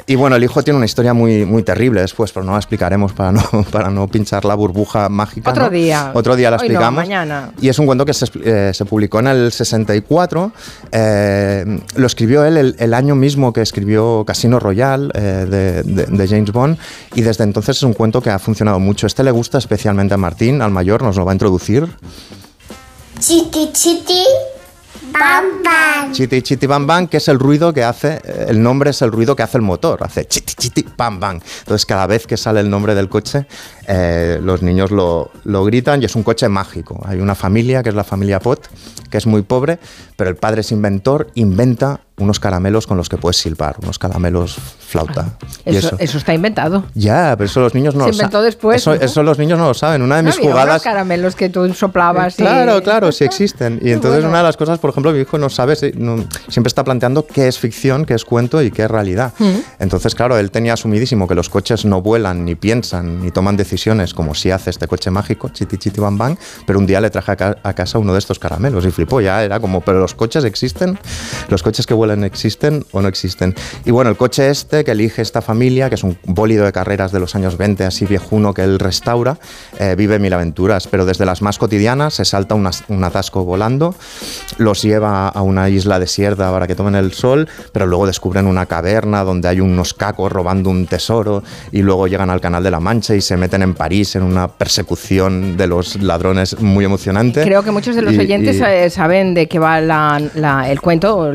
Y 0.07 0.17
bueno, 0.17 0.37
el 0.37 0.45
hijo 0.45 0.62
tiene 0.62 0.77
una 0.77 0.87
historia 0.87 1.15
muy, 1.15 1.45
muy 1.45 1.62
terrible 1.62 2.01
después, 2.01 2.33
pero 2.33 2.45
no 2.45 2.53
la 2.53 2.59
explicaremos 2.59 3.12
para 3.12 3.33
no, 3.33 3.43
para 3.71 3.91
no 3.91 4.09
pinchar 4.09 4.45
la 4.45 4.55
burbuja 4.55 5.09
mágica. 5.09 5.51
Otro 5.51 5.71
día. 5.71 6.11
Otro 6.15 6.37
día 6.37 6.51
la 6.51 6.57
explicamos. 6.57 6.95
mañana. 6.95 7.53
Y 7.61 7.69
es 7.69 7.79
un 7.79 7.87
cuento 7.87 8.05
que 8.05 8.12
se, 8.12 8.27
eh, 8.45 8.73
se 8.75 8.85
publicó 8.85 9.21
en 9.21 9.29
el 9.29 9.53
64. 9.53 10.53
Eh, 10.91 11.81
lo 11.95 12.07
escribió 12.07 12.45
él 12.45 12.75
el, 12.79 12.95
año 12.95 13.15
mismo 13.15 13.53
que 13.53 13.62
escribió 13.62 14.25
Casino 14.27 14.59
Royale 14.59 15.09
de, 15.09 15.83
de, 15.83 16.29
James 16.29 16.53
Bond. 16.53 16.79
Y 17.15 17.23
desde 17.23 17.45
entonces 17.45 17.77
es 17.77 17.83
un 17.83 17.95
cuento 17.95 18.21
que 18.21 18.31
ha 18.31 18.39
funcionado 18.39 18.79
mucho. 18.81 19.07
Este 19.07 19.23
le 19.23 19.31
gusta 19.31 19.59
especialmente 19.59 20.15
a 20.15 20.19
Martín, 20.19 20.62
al 20.62 20.71
mayor, 20.73 21.03
nos 21.03 21.17
lo 21.17 21.25
va 21.25 21.33
a 21.33 21.35
introducir. 21.35 21.89
Chiti, 23.19 23.71
chiti. 23.73 24.25
Chiti, 26.12 26.42
chiti, 26.42 26.66
bam, 26.66 26.87
bam, 26.87 27.07
que 27.07 27.16
es 27.16 27.28
el 27.28 27.38
ruido 27.38 27.73
que 27.73 27.85
hace, 27.85 28.21
el 28.49 28.62
nombre 28.62 28.90
es 28.90 29.00
el 29.02 29.11
ruido 29.11 29.35
que 29.35 29.42
hace 29.42 29.59
el 29.59 29.62
motor, 29.62 30.02
hace 30.02 30.26
chiti, 30.26 30.54
chiti, 30.54 30.87
bam, 30.97 31.19
bam. 31.21 31.40
Entonces, 31.61 31.87
cada 31.87 32.07
vez 32.07 32.26
que 32.26 32.37
sale 32.37 32.61
el 32.61 32.69
nombre 32.69 32.95
del 32.95 33.09
coche, 33.09 33.47
eh, 33.88 34.38
los 34.42 34.62
niños 34.62 34.90
lo, 34.90 35.31
lo, 35.45 35.64
gritan 35.64 36.02
y 36.02 36.04
es 36.04 36.14
un 36.14 36.23
coche 36.23 36.49
mágico. 36.49 37.00
Hay 37.07 37.21
una 37.21 37.35
familia, 37.35 37.83
que 37.83 37.88
es 37.88 37.95
la 37.95 38.04
familia 38.04 38.40
Pot, 38.40 38.69
que 39.11 39.19
es 39.19 39.26
muy 39.26 39.42
pobre, 39.42 39.78
pero 40.16 40.28
el 40.28 40.37
padre 40.37 40.61
es 40.61 40.71
inventor, 40.71 41.28
inventa 41.35 42.00
unos 42.23 42.41
caramelos 42.41 42.87
con 42.87 42.97
los 42.97 43.09
que 43.09 43.17
puedes 43.17 43.37
silbar, 43.37 43.76
unos 43.83 43.99
caramelos 43.99 44.57
flauta. 44.93 45.37
eso, 45.64 45.97
eso, 45.99 46.19
está 46.19 46.35
inventado. 46.35 46.85
Ya, 46.95 47.35
pero 47.37 47.47
eso 47.47 47.61
los 47.61 47.75
niños 47.75 47.95
no 47.95 48.05
Se 48.05 48.09
lo 48.09 48.12
saben. 48.12 48.26
inventó 48.26 48.43
después. 48.43 48.87
Eso, 48.87 49.23
los 49.23 49.38
niños 49.38 49.59
no 49.59 49.69
lo 49.69 49.75
saben. 49.75 50.02
Una 50.02 50.17
de 50.17 50.23
mis 50.23 50.38
jugadas. 50.38 50.67
Unos 50.67 50.83
caramelos 50.83 51.35
que 51.35 51.49
tú 51.49 51.73
soplabas. 51.73 52.37
Claro, 52.37 52.83
claro, 52.83 53.11
sí 53.12 53.25
existen. 53.25 53.81
Y 53.83 53.91
entonces 53.93 54.25
una 54.25 54.38
de 54.38 54.45
las 54.45 54.57
cosas, 54.57 54.79
por 54.79 54.91
ejemplo, 54.91 55.12
mi 55.12 55.21
hijo 55.21 55.38
no 55.38 55.49
sabe, 55.49 55.76
siempre 55.76 56.69
está 56.69 56.85
planteando 56.85 57.26
qué 57.26 57.49
es 57.49 57.59
ficción, 57.59 58.05
qué 58.05 58.14
es 58.14 58.25
cuento 58.25 58.62
y 58.62 58.71
qué 58.71 58.85
es 58.85 58.91
realidad. 58.91 59.33
Mm. 59.38 59.50
Entonces, 59.79 60.14
claro, 60.14 60.38
él 60.38 60.50
tenía 60.50 60.75
asumidísimo 60.75 61.26
que 61.26 61.35
los 61.35 61.49
coches 61.49 61.85
no 61.85 62.02
vuelan, 62.02 62.45
ni 62.45 62.55
piensan, 62.55 63.23
ni 63.23 63.31
toman 63.31 63.57
decisiones 63.57 64.14
como 64.14 64.35
si 64.35 64.50
hace 64.50 64.71
este 64.71 64.87
coche 64.87 65.11
mágico, 65.11 65.49
chiti 65.49 65.79
chiti 65.79 66.00
bam 66.00 66.19
bam, 66.19 66.37
pero 66.67 66.79
un 66.79 66.87
día 66.87 67.00
le 67.00 67.11
traje 67.11 67.33
a, 67.33 67.73
casa 67.75 67.99
uno 67.99 68.12
de 68.12 68.19
estos 68.19 68.38
caramelos 68.38 68.85
y 68.85 68.91
flipó 68.91 69.21
ya, 69.21 69.43
era 69.43 69.61
como, 69.61 69.81
pero 69.81 70.00
los 70.00 70.14
coches 70.14 70.45
existen, 70.45 70.99
los 71.49 71.62
coches 71.62 71.87
que 71.87 71.95
vuelan 71.95 72.12
existen 72.25 72.85
o 72.92 73.00
no 73.02 73.09
existen. 73.09 73.54
Y 73.85 73.90
bueno, 73.90 74.11
el 74.11 74.16
coche 74.16 74.50
este 74.50 74.85
que 74.85 74.92
elige 74.92 75.23
esta 75.23 75.42
familia, 75.42 75.88
que 75.88 75.97
es 75.97 76.04
un 76.04 76.19
bólido 76.25 76.64
de 76.64 76.73
carreras 76.73 77.12
de 77.12 77.21
los 77.21 77.35
años 77.35 77.57
20, 77.57 77.85
así 77.85 78.07
viejuno 78.07 78.54
que 78.54 78.62
él 78.62 78.78
restaura, 78.78 79.38
eh, 79.78 79.95
vive 79.97 80.19
mil 80.19 80.33
aventuras, 80.33 80.87
pero 80.87 81.04
desde 81.04 81.25
las 81.26 81.42
más 81.42 81.59
cotidianas 81.59 82.14
se 82.14 82.25
salta 82.25 82.54
un 82.54 83.04
atasco 83.04 83.45
volando, 83.45 83.95
los 84.59 84.83
lleva 84.83 85.28
a 85.28 85.42
una 85.42 85.69
isla 85.69 85.99
desierta 85.99 86.50
para 86.50 86.66
que 86.66 86.75
tomen 86.75 86.95
el 86.95 87.12
sol, 87.12 87.49
pero 87.73 87.87
luego 87.87 88.07
descubren 88.07 88.47
una 88.47 88.66
caverna 88.66 89.25
donde 89.25 89.49
hay 89.49 89.61
unos 89.61 89.95
cacos 89.95 90.31
robando 90.31 90.71
un 90.71 90.87
tesoro 90.87 91.42
y 91.71 91.83
luego 91.83 92.07
llegan 92.07 92.31
al 92.31 92.40
Canal 92.40 92.62
de 92.62 92.71
la 92.71 92.81
Mancha 92.81 93.14
y 93.14 93.21
se 93.21 93.37
meten 93.37 93.62
en 93.62 93.75
París 93.75 94.16
en 94.16 94.23
una 94.23 94.49
persecución 94.49 95.57
de 95.57 95.66
los 95.66 95.97
ladrones 96.02 96.61
muy 96.61 96.85
emocionante. 96.85 97.42
Creo 97.42 97.62
que 97.62 97.71
muchos 97.71 97.97
de 97.97 98.02
los 98.02 98.16
oyentes 98.19 98.62
saben 98.92 99.35
de 99.35 99.49
qué 99.49 99.59
va 99.59 99.78
el 99.78 100.81
cuento 100.81 101.33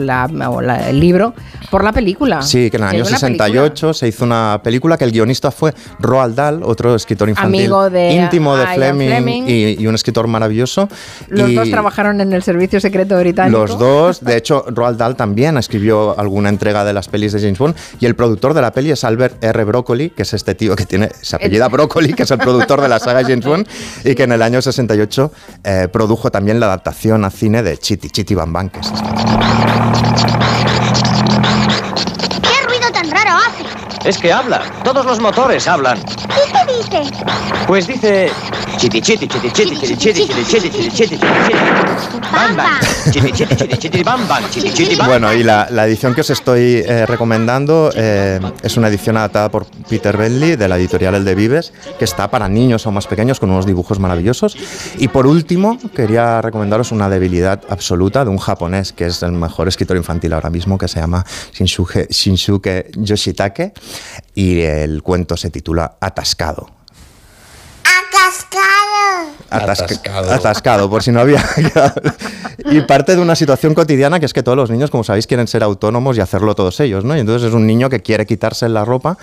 o, 0.58 0.62
la, 0.62 0.90
el 0.90 1.00
libro 1.00 1.34
por 1.70 1.84
la 1.84 1.92
película. 1.92 2.42
Sí, 2.42 2.70
que 2.70 2.78
en 2.78 2.84
el 2.84 2.90
año 2.90 3.06
68 3.06 3.94
se 3.94 4.08
hizo 4.08 4.26
una 4.26 4.62
película 4.64 4.98
que 4.98 5.06
el 5.06 5.12
guionista 5.12 5.52
fue 5.52 5.74
Roald 6.00 6.36
Dahl, 6.36 6.64
otro 6.64 6.96
escritor 6.96 7.30
infantil 7.30 7.72
íntimo 8.12 8.58
de 8.58 8.68
Fleming, 8.68 9.46
Y, 9.48 9.88
un 9.88 9.96
escritor 9.96 10.28
maravilloso. 10.28 10.90
Los 11.28 11.54
dos 11.54 11.70
trabajaron 11.70 12.20
en 12.22 12.34
el 12.34 12.44
Servicio 12.44 12.80
Secreto 12.80 13.18
Británico. 13.20 13.58
Los 13.58 13.78
dos, 13.78 14.22
de 14.24 14.36
hecho, 14.38 14.66
Roald 14.68 14.98
Dahl 14.98 15.16
también 15.16 15.58
escribió 15.58 16.18
alguna 16.20 16.50
entrega 16.50 16.84
de 16.84 16.94
las 16.94 17.08
pelis 17.08 17.34
de 17.34 17.40
James 17.40 17.58
Bond 17.58 17.76
y 18.00 18.06
el 18.06 18.16
productor 18.16 18.54
de 18.54 18.62
la 18.62 18.72
peli 18.72 18.92
es 18.92 19.04
Albert 19.04 19.44
R. 19.44 19.64
Broccoli, 19.64 20.10
que 20.10 20.24
es 20.24 20.34
este 20.34 20.56
tío 20.56 20.76
que 20.76 20.86
tiene, 20.86 21.10
se 21.22 21.36
apellida 21.36 21.68
Broccoli, 21.68 22.14
que 22.14 22.24
es 22.24 22.32
el 22.32 22.38
productor 22.38 22.82
de 22.82 22.90
la 22.90 23.00
saga 23.00 23.22
James 23.24 23.46
Bond 23.46 23.68
y 24.04 24.16
que 24.16 24.24
en 24.24 24.32
el 24.32 24.42
año 24.42 24.62
68 24.62 25.32
eh, 25.64 25.88
produjo 25.92 26.32
también 26.32 26.60
la 26.60 26.68
adaptación 26.68 27.26
a 27.26 27.30
cine 27.30 27.64
de 27.64 27.78
Chitty 27.78 28.10
Chitty 28.10 28.36
que 28.36 28.80
es 28.80 30.47
¿Qué 32.42 32.68
ruido 32.68 32.92
tan 32.92 33.10
raro 33.12 33.32
hace? 33.48 34.10
Es 34.10 34.18
que 34.18 34.32
habla. 34.32 34.62
Todos 34.84 35.06
los 35.06 35.20
motores 35.20 35.68
hablan. 35.68 36.04
¿Qué 36.04 36.74
dice? 36.74 37.12
Pues 37.68 37.88
dice 37.88 38.32
chiti 38.77 39.01
chiti 39.01 39.27
chiti 39.27 39.51
chiti 39.51 39.75
chiti 39.75 39.98
chiti 39.98 40.27
chiti 40.46 40.69
chiti 40.93 41.17
chiti 41.17 41.17
chiti 44.74 44.96
Bueno, 45.05 45.34
y 45.34 45.43
la, 45.43 45.67
la 45.72 45.88
edición 45.88 46.13
que 46.13 46.22
os 46.22 46.29
estoy 46.29 46.84
eh, 46.86 47.05
recomendando 47.07 47.89
eh, 47.96 48.39
es 48.62 48.77
una 48.77 48.89
edición 48.89 49.17
adaptada 49.17 49.50
por 49.50 49.65
Peter 49.89 50.15
Bentley 50.15 50.55
de 50.55 50.67
la 50.67 50.77
editorial 50.77 51.15
El 51.15 51.25
de 51.25 51.34
Vives, 51.34 51.74
que 51.98 52.05
está 52.05 52.29
para 52.29 52.48
niños 52.48 52.86
o 52.86 52.91
más 52.91 53.07
pequeños 53.07 53.39
con 53.39 53.50
unos 53.50 53.65
dibujos 53.65 54.00
maravillosos. 54.00 54.55
Y 54.98 55.07
por 55.07 55.25
último, 55.25 55.79
quería 55.96 56.41
recomendaros 56.41 56.91
una 56.91 57.10
debilidad 57.10 57.63
absoluta 57.69 58.24
de 58.24 58.29
un 58.29 58.38
japonés 58.38 58.93
que 58.93 59.07
es 59.07 59.24
el 59.24 59.31
mejor 59.31 59.67
escritor 59.67 59.98
infantil 59.98 60.34
ahora 60.34 60.51
mismo, 60.51 60.77
que 60.77 60.88
se 60.88 61.00
llama 61.00 61.25
Shinsuke, 61.53 62.07
Shinsuke 62.10 62.91
Yoshitake 62.96 63.74
y 64.36 64.62
el 64.62 65.01
cuento 65.01 65.36
se 65.36 65.50
titula 65.50 65.98
Atascado. 66.00 66.76
Atascado. 69.50 70.32
atascado. 70.32 70.89
por 70.89 71.04
si 71.04 71.12
no 71.12 71.20
había 71.20 71.44
Y 72.70 72.82
parte 72.82 73.16
de 73.16 73.22
una 73.22 73.36
situación 73.36 73.74
cotidiana 73.74 74.20
que 74.20 74.25
es 74.25 74.34
que 74.34 74.42
todos 74.42 74.58
los 74.58 74.70
niños, 74.70 74.89
como 74.89 75.04
sabéis, 75.04 75.27
quieren 75.27 75.48
ser 75.48 75.63
autónomos 75.63 76.18
y 76.18 76.22
hacerlo 76.22 76.56
todos 76.56 76.80
ellos, 76.80 77.04
¿no? 77.04 77.16
Y 77.16 77.20
entonces 77.20 77.50
es 77.50 77.54
un 77.54 77.68
niño 77.68 77.89
que 77.89 78.01
quiere 78.01 78.25
quitarse 78.25 78.68
la 78.68 78.84
ropa 78.84 79.18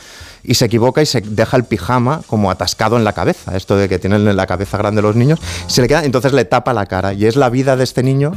y 0.45 0.54
se 0.54 0.66
equivoca 0.66 1.02
y 1.02 1.07
se 1.07 1.21
deja 1.21 1.57
el 1.57 1.64
pijama 1.64 2.23
como 2.26 2.50
atascado 2.50 2.97
en 2.97 3.04
la 3.04 3.12
cabeza. 3.12 3.57
Esto 3.57 3.76
de 3.76 3.88
que 3.88 3.99
tienen 3.99 4.37
la 4.37 4.47
cabeza 4.47 4.78
grande 4.78 5.02
los 5.02 5.16
niños, 5.16 5.40
se 5.66 5.83
le 5.83 5.88
queda, 5.88 6.04
entonces 6.04 6.33
le 6.33 6.45
tapa 6.45 6.73
la 6.73 6.87
cara. 6.87 7.12
Y 7.12 7.26
es 7.26 7.37
la 7.37 7.50
vida 7.50 7.76
de 7.76 7.85
este 7.85 8.02
niño 8.02 8.33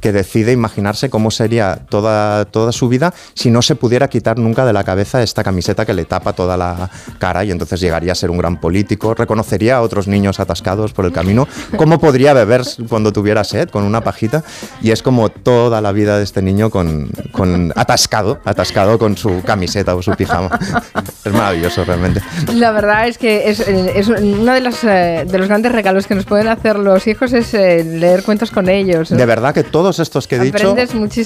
que 0.00 0.12
decide 0.12 0.52
imaginarse 0.52 1.10
cómo 1.10 1.30
sería 1.30 1.80
toda, 1.88 2.46
toda 2.46 2.72
su 2.72 2.88
vida 2.88 3.12
si 3.34 3.50
no 3.50 3.62
se 3.62 3.74
pudiera 3.74 4.08
quitar 4.08 4.38
nunca 4.38 4.64
de 4.64 4.72
la 4.72 4.82
cabeza 4.82 5.22
esta 5.22 5.44
camiseta 5.44 5.84
que 5.84 5.94
le 5.94 6.06
tapa 6.06 6.32
toda 6.32 6.56
la 6.56 6.90
cara 7.18 7.44
y 7.44 7.50
entonces 7.50 7.80
llegaría 7.80 8.12
a 8.12 8.14
ser 8.14 8.30
un 8.30 8.38
gran 8.38 8.60
político, 8.60 9.14
reconocería 9.14 9.76
a 9.76 9.82
otros 9.82 10.08
niños 10.08 10.40
atascados 10.40 10.92
por 10.92 11.04
el 11.04 11.12
camino, 11.12 11.29
cómo 11.76 11.98
podría 11.98 12.32
beber 12.32 12.62
cuando 12.88 13.12
tuviera 13.12 13.44
sed 13.44 13.68
con 13.68 13.84
una 13.84 14.02
pajita 14.02 14.42
y 14.82 14.90
es 14.90 15.02
como 15.02 15.28
toda 15.28 15.80
la 15.80 15.92
vida 15.92 16.18
de 16.18 16.24
este 16.24 16.42
niño 16.42 16.70
con, 16.70 17.10
con 17.32 17.72
atascado, 17.76 18.40
atascado 18.44 18.98
con 18.98 19.16
su 19.16 19.42
camiseta 19.42 19.94
o 19.94 20.02
su 20.02 20.12
pijama. 20.12 20.58
Es 21.22 21.32
maravilloso 21.32 21.84
realmente. 21.84 22.22
La 22.54 22.70
verdad 22.70 23.06
es 23.06 23.18
que 23.18 23.50
es, 23.50 23.60
es 23.60 24.08
uno 24.08 24.54
de 24.54 24.60
los, 24.60 24.82
eh, 24.84 25.26
de 25.28 25.38
los 25.38 25.48
grandes 25.48 25.70
regalos 25.70 26.06
que 26.06 26.14
nos 26.14 26.24
pueden 26.24 26.48
hacer 26.48 26.78
los 26.78 27.06
hijos 27.06 27.32
es 27.32 27.52
eh, 27.54 27.84
leer 27.84 28.22
cuentos 28.22 28.50
con 28.50 28.68
ellos. 28.68 29.10
De 29.10 29.26
verdad 29.26 29.54
que 29.54 29.64
todos 29.64 29.98
estos 29.98 30.26
que 30.26 30.36
he 30.36 30.38
dicho 30.40 30.74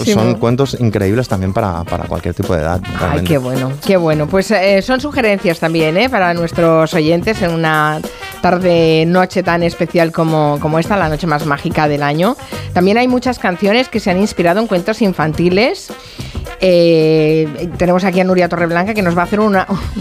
son 0.04 0.34
cuentos 0.34 0.76
increíbles 0.80 1.28
también 1.28 1.52
para, 1.52 1.84
para, 1.84 2.04
cualquier 2.04 2.34
tipo 2.34 2.54
de 2.54 2.62
edad. 2.62 2.80
Ay, 3.00 3.22
qué 3.24 3.38
bueno, 3.38 3.72
qué 3.84 3.96
bueno. 3.96 4.26
Pues 4.26 4.50
eh, 4.50 4.82
son 4.82 5.00
sugerencias 5.00 5.58
también 5.60 5.96
¿eh? 5.96 6.10
para 6.10 6.34
nuestros 6.34 6.92
oyentes 6.94 7.40
en 7.42 7.52
una 7.52 8.00
tarde, 8.40 9.04
noche 9.06 9.42
tan 9.42 9.62
especial 9.62 9.93
como, 10.12 10.58
como 10.60 10.78
esta, 10.78 10.96
la 10.96 11.08
noche 11.08 11.26
más 11.26 11.46
mágica 11.46 11.88
del 11.88 12.02
año. 12.02 12.36
También 12.72 12.98
hay 12.98 13.08
muchas 13.08 13.38
canciones 13.38 13.88
que 13.88 14.00
se 14.00 14.10
han 14.10 14.18
inspirado 14.18 14.60
en 14.60 14.66
cuentos 14.66 15.02
infantiles. 15.02 15.92
Eh, 16.60 17.68
tenemos 17.76 18.04
aquí 18.04 18.20
a 18.20 18.24
Nuria 18.24 18.48
Torreblanca 18.48 18.94
que 18.94 19.02
nos 19.02 19.16
va 19.16 19.22
a 19.22 19.24
hacer 19.24 19.40
un 19.40 19.54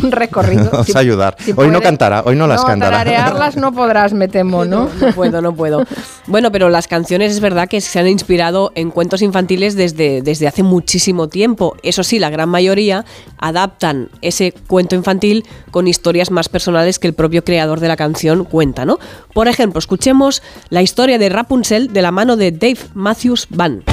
recorrido. 0.10 0.70
Vamos 0.72 0.96
a 0.96 1.00
ayudar. 1.00 1.36
hoy 1.56 1.68
no 1.68 1.82
cantará, 1.82 2.24
hoy 2.26 2.36
no 2.36 2.48
las 2.48 2.62
no, 2.62 2.68
cantará. 2.68 3.52
no 3.56 3.74
podrás, 3.74 4.14
me 4.14 4.28
temo, 4.28 4.66
¿no? 4.66 4.90
No, 5.00 5.12
puedo, 5.14 5.42
no 5.42 5.54
puedo. 5.54 5.86
Bueno, 6.28 6.52
pero 6.52 6.70
las 6.70 6.88
canciones 6.88 7.32
es 7.32 7.40
verdad 7.40 7.68
que 7.68 7.82
se 7.82 8.00
han 8.00 8.08
inspirado 8.08 8.72
en 8.76 8.92
cuentos 8.92 9.22
infantiles 9.22 9.76
desde, 9.76 10.22
desde 10.22 10.48
hace 10.48 10.64
muchísimo 10.64 11.28
tiempo. 11.28 11.76
Eso 11.84 12.04
sí, 12.04 12.20
la 12.20 12.30
gran 12.30 12.50
mayoría 12.50 13.06
adaptan 13.40 14.10
ese 14.22 14.54
cuento 14.68 14.96
infantil 14.96 15.46
con 15.72 15.88
historias 15.88 16.32
más 16.32 16.50
personales 16.50 16.98
que 16.98 17.08
el 17.08 17.14
propio 17.14 17.44
creador 17.44 17.80
de 17.80 17.88
la 17.88 17.98
canción 17.98 18.46
cuenta, 18.46 18.86
¿no? 18.86 19.00
Por 19.34 19.48
ejemplo, 19.48 19.80
Escuchemos 19.84 20.42
la 20.70 20.82
historia 20.82 21.18
de 21.18 21.28
Rapunzel 21.28 21.92
de 21.92 22.02
la 22.02 22.12
mano 22.12 22.38
de 22.38 22.54
Dave 22.54 22.80
Matthews 22.94 23.48
Band. 23.50 23.84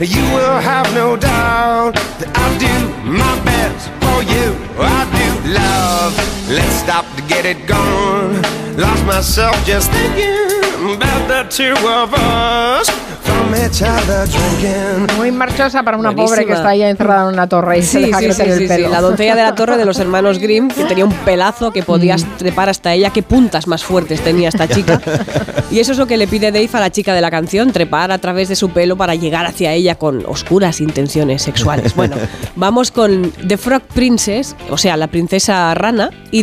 You 0.00 0.22
will 0.34 0.60
have 0.60 0.92
no 0.94 1.16
doubt 1.16 1.94
that 2.18 2.30
I 2.34 2.46
do 2.58 2.74
my 3.08 3.40
best 3.44 3.88
for 4.02 4.22
you. 4.32 4.52
I 4.76 5.06
do 5.16 5.28
love. 5.54 6.12
Let's 6.50 6.74
stop 6.74 7.06
to 7.16 7.22
get 7.22 7.46
it 7.46 7.66
gone. 7.66 8.42
Lost 8.76 9.06
myself 9.06 9.54
just 9.64 9.90
thinking 9.92 10.43
about 10.74 11.28
the 11.28 11.44
two 11.48 11.74
of 11.88 12.12
us. 12.14 12.90
Muy 15.16 15.30
marchosa 15.30 15.82
para 15.82 15.96
una 15.96 16.14
pobre 16.14 16.44
que 16.44 16.52
está 16.52 16.70
ahí 16.70 16.82
encerrada 16.82 17.28
en 17.28 17.34
una 17.34 17.48
torre 17.48 17.78
y 17.78 17.82
se 17.82 18.00
deja 18.00 18.18
crecer 18.18 18.48
el 18.48 18.68
pelo. 18.68 18.88
La 18.88 19.00
doncella 19.00 19.36
de 19.36 19.42
la 19.42 19.54
torre 19.54 19.76
de 19.76 19.84
los 19.84 19.98
hermanos 19.98 20.38
Grimm, 20.38 20.68
que 20.68 20.84
tenía 20.84 21.04
un 21.04 21.12
pelazo 21.12 21.70
que 21.70 21.82
podías 21.82 22.24
mm. 22.24 22.36
trepar 22.38 22.68
hasta 22.68 22.92
ella. 22.92 23.10
Qué 23.10 23.22
puntas 23.22 23.66
más 23.66 23.84
fuertes 23.84 24.20
tenía 24.22 24.48
esta 24.48 24.66
chica. 24.74 25.00
Y 25.70 25.78
eso 25.78 25.92
es 25.92 25.98
lo 25.98 26.06
que 26.06 26.16
le 26.16 26.26
pide 26.26 26.52
Dave 26.52 26.70
a 26.72 26.80
la 26.80 26.90
chica 26.90 27.14
de 27.14 27.20
la 27.20 27.30
canción, 27.30 27.72
trepar 27.72 28.10
a 28.12 28.18
través 28.18 28.48
de 28.48 28.56
su 28.56 28.70
pelo 28.70 28.96
para 28.96 29.14
llegar 29.14 29.46
hacia 29.46 29.72
ella 29.72 29.94
con 29.94 30.24
oscuras 30.26 30.80
intenciones 30.80 31.42
sexuales. 31.42 31.94
Bueno, 32.04 32.16
vamos 32.56 32.90
con 32.90 33.32
The 33.46 33.56
Frog 33.56 33.82
Princess, 33.82 34.56
o 34.68 34.76
sea, 34.76 34.96
la 34.96 35.06
princesa 35.06 35.72
rana, 35.74 36.10
y 36.32 36.42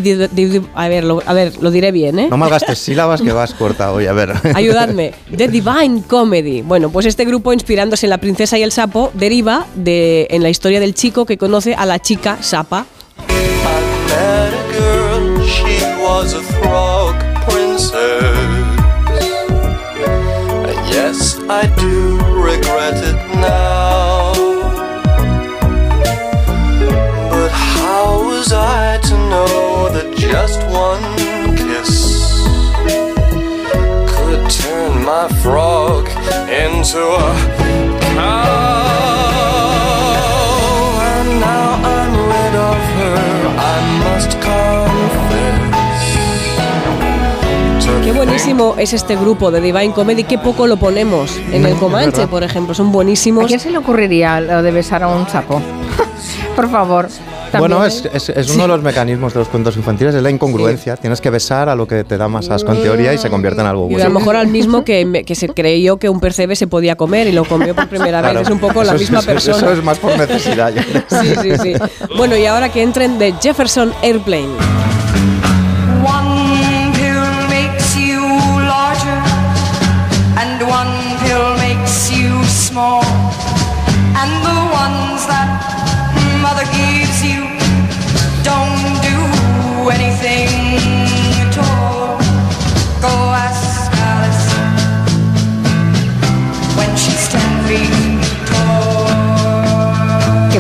a, 0.74 0.88
ver, 0.88 1.04
lo, 1.04 1.22
a 1.26 1.34
ver, 1.34 1.62
lo 1.62 1.72
diré 1.72 1.92
bien, 1.92 2.20
¿eh? 2.20 2.28
No 2.30 2.38
malgastes 2.38 2.80
sílabas 2.86 3.22
que 3.22 3.34
vas 3.34 3.54
corta 3.54 3.92
hoy, 3.92 4.08
a 4.08 4.14
ver. 4.14 4.21
Ayudadme. 4.56 5.14
The 5.36 5.48
Divine 5.48 6.04
Comedy. 6.08 6.62
Bueno, 6.62 6.90
pues 6.90 7.06
este 7.06 7.26
grupo, 7.26 7.54
inspirándose 7.54 8.06
en 8.06 8.12
La 8.12 8.18
princesa 8.20 8.58
y 8.58 8.64
el 8.64 8.72
sapo, 8.72 9.12
deriva 9.14 9.66
de, 9.76 10.28
en 10.30 10.44
la 10.44 10.50
historia 10.50 10.80
del 10.80 10.94
chico 10.94 11.26
que 11.26 11.38
conoce 11.38 11.74
a 11.76 11.86
la 11.86 12.00
chica 12.00 12.38
sapa. 12.42 12.86
Yes, 20.92 21.40
I 21.50 21.68
do 21.78 22.18
regret 22.42 22.96
it 22.96 23.16
now. 23.40 24.34
But 27.30 27.52
how 27.52 28.24
was 28.26 28.52
I 28.52 28.98
to 28.98 29.14
know 29.30 29.90
that 29.94 30.14
just 30.18 30.60
one 30.68 31.11
my 35.22 35.28
frog 35.42 36.08
into 36.50 37.00
a 37.00 37.34
cow? 38.16 38.62
And 41.10 41.40
now 41.40 41.70
I'm 41.94 42.14
rid 42.32 42.56
of 42.56 42.82
her, 42.98 43.18
I 43.58 43.78
must 44.04 44.32
Qué 48.04 48.12
buenísimo 48.14 48.76
es 48.78 48.94
este 48.94 49.16
grupo 49.16 49.52
de 49.52 49.62
Divine 49.62 49.94
Comedy, 49.94 50.24
qué 50.24 50.38
poco 50.38 50.66
lo 50.66 50.78
ponemos 50.78 51.38
en 51.52 51.66
el 51.66 51.76
Comanche, 51.76 52.28
por 52.28 52.44
ejemplo, 52.44 52.74
son 52.74 52.92
buenísimos. 52.92 53.46
¿A 53.46 53.48
quién 53.48 53.60
se 53.60 53.70
le 53.70 53.78
ocurriría 53.78 54.42
lo 54.42 54.64
de 54.64 54.72
besar 54.72 55.04
a 55.04 55.08
un 55.08 55.28
sapo? 55.30 55.62
Por 56.56 56.70
favor. 56.70 57.08
Bueno, 57.58 57.84
es, 57.86 58.02
uno 58.54 58.64
de 58.64 58.68
los 58.68 58.82
mecanismos 58.82 59.34
de 59.34 59.40
los 59.40 59.50
cuentos 59.50 59.76
infantiles, 59.76 60.16
es 60.16 60.24
la 60.24 60.30
incongruencia. 60.30 60.96
Tienes 60.96 61.20
que 61.20 61.30
besar 61.30 61.70
a 61.70 61.76
lo 61.76 61.88
que 61.88 62.04
te 62.04 62.18
da 62.18 62.28
más 62.28 62.50
asco 62.50 62.72
en 62.72 62.82
teoría 62.82 63.14
y 63.14 63.18
se 63.18 63.30
convierte 63.30 63.62
en 63.62 63.68
algo 63.68 63.84
bueno. 63.84 64.00
Y 64.00 64.02
a 64.02 64.10
lo 64.10 64.18
mejor 64.18 64.36
al 64.36 64.48
mismo 64.48 64.84
que, 64.84 65.24
que 65.26 65.36
se 65.36 65.50
creyó 65.50 65.98
que 65.98 66.10
un 66.10 66.20
percebe 66.20 66.56
se 66.56 66.68
podía 66.68 66.96
comer 66.96 67.28
y 67.28 67.32
lo 67.32 67.46
comió 67.46 67.76
por 67.76 67.88
primera 67.90 68.22
vez. 68.22 68.42
Es 68.42 68.50
un 68.50 68.60
poco 68.60 68.84
la 68.84 68.94
misma 68.94 69.22
persona. 69.22 69.58
Eso 69.58 69.72
es 69.72 69.84
más 69.84 70.00
por 70.00 70.18
necesidad. 70.18 70.74
sí, 71.22 71.36
sí, 71.42 71.52
sí. 71.62 71.74
Bueno, 72.16 72.38
y 72.38 72.46
ahora 72.46 72.70
que 72.70 72.82
entren 72.82 73.20
de 73.20 73.34
Jefferson 73.42 73.94
Airplane. 74.02 74.50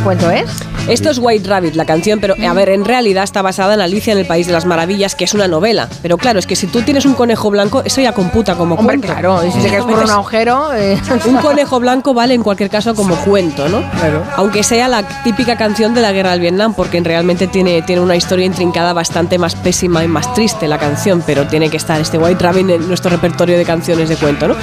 Cuento 0.03 0.29
es? 0.31 0.49
Esto 0.87 1.11
es 1.11 1.19
White 1.19 1.47
Rabbit, 1.47 1.75
la 1.75 1.85
canción, 1.85 2.19
pero 2.19 2.35
a 2.43 2.53
ver, 2.53 2.69
en 2.69 2.85
realidad 2.85 3.23
está 3.23 3.41
basada 3.41 3.75
en 3.75 3.81
Alicia 3.81 4.13
en 4.13 4.19
el 4.19 4.25
País 4.25 4.47
de 4.47 4.53
las 4.53 4.65
Maravillas, 4.65 5.13
que 5.15 5.25
es 5.25 5.33
una 5.33 5.47
novela. 5.47 5.87
Pero 6.01 6.17
claro, 6.17 6.39
es 6.39 6.47
que 6.47 6.55
si 6.55 6.65
tú 6.67 6.81
tienes 6.81 7.05
un 7.05 7.13
conejo 7.13 7.51
blanco, 7.51 7.83
eso 7.85 8.01
ya 8.01 8.11
computa 8.11 8.55
como 8.55 8.75
Hombre, 8.75 8.97
cuento. 8.97 9.07
claro, 9.07 9.45
y 9.45 9.51
si 9.51 9.61
se 9.61 9.69
quedas 9.69 9.85
por 9.85 10.03
un 10.03 10.09
agujero... 10.09 10.73
Eh. 10.73 10.99
Un 11.25 11.37
conejo 11.37 11.79
blanco 11.79 12.13
vale 12.13 12.33
en 12.33 12.41
cualquier 12.41 12.69
caso 12.69 12.95
como 12.95 13.15
cuento, 13.17 13.69
¿no? 13.69 13.79
Claro. 13.91 14.23
Aunque 14.37 14.63
sea 14.63 14.87
la 14.87 15.03
típica 15.23 15.55
canción 15.55 15.93
de 15.93 16.01
la 16.01 16.11
guerra 16.11 16.31
del 16.31 16.41
Vietnam, 16.41 16.73
porque 16.73 16.99
realmente 16.99 17.47
tiene, 17.47 17.81
tiene 17.83 18.01
una 18.01 18.15
historia 18.15 18.45
intrincada 18.45 18.93
bastante 18.93 19.37
más 19.37 19.55
pésima 19.55 20.03
y 20.03 20.07
más 20.07 20.33
triste 20.33 20.67
la 20.67 20.79
canción, 20.79 21.23
pero 21.25 21.45
tiene 21.47 21.69
que 21.69 21.77
estar 21.77 22.01
este 22.01 22.17
White 22.17 22.43
Rabbit 22.43 22.69
en 22.69 22.87
nuestro 22.87 23.11
repertorio 23.11 23.57
de 23.57 23.65
canciones 23.65 24.09
de 24.09 24.15
cuento, 24.15 24.47
¿no? 24.47 24.55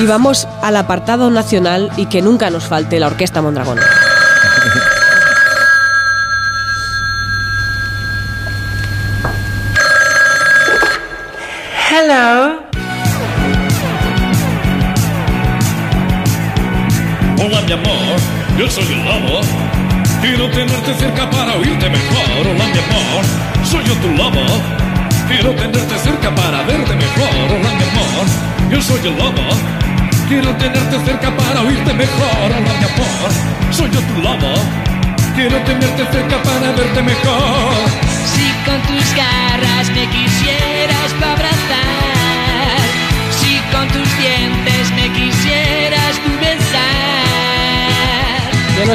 Y 0.00 0.06
vamos 0.06 0.46
al 0.62 0.76
apartado 0.76 1.28
nacional 1.30 1.90
y 1.96 2.06
que 2.06 2.22
nunca 2.22 2.50
nos 2.50 2.64
falte 2.64 3.00
la 3.00 3.08
Orquesta 3.08 3.42
Mondragón. 3.42 3.78
Hello. 11.88 12.58
Hola, 17.38 17.60
mi 17.62 17.72
amor, 17.72 18.18
yo 18.58 18.68
soy 18.68 18.84
el 18.86 19.04
lobo. 19.04 19.40
Quiero 20.20 20.50
tenerte 20.50 20.94
cerca 20.94 21.30
para 21.30 21.54
oírte 21.54 21.88
mejor. 21.88 22.26
Hola, 22.40 22.64
mi 22.66 22.78
amor, 22.78 23.24
soy 23.64 23.84
yo 23.84 23.94
tu 23.94 24.08
lobo. 24.10 24.44
Quiero 25.28 25.54
tenerte 25.54 25.96
cerca 25.98 26.34
para 26.34 26.62
verte 26.64 26.94
mejor. 26.96 27.30
Hola, 27.50 27.70
mi 27.70 27.84
amor, 27.84 28.26
yo 28.70 28.82
soy 28.82 29.00
el 29.06 29.16
lobo. 29.16 29.85
Quiero 30.28 30.50
tenerte 30.56 30.98
cerca 31.04 31.30
para 31.36 31.62
oírte 31.62 31.94
mejor. 31.94 32.26
Hola, 32.42 32.60
mi 32.60 33.72
soy 33.72 33.88
yo 33.90 34.00
tu 34.00 34.20
lobo. 34.20 34.54
Quiero 35.36 35.56
tenerte 35.62 36.04
cerca 36.10 36.42
para 36.42 36.72
verte 36.72 37.02
mejor. 37.02 38.25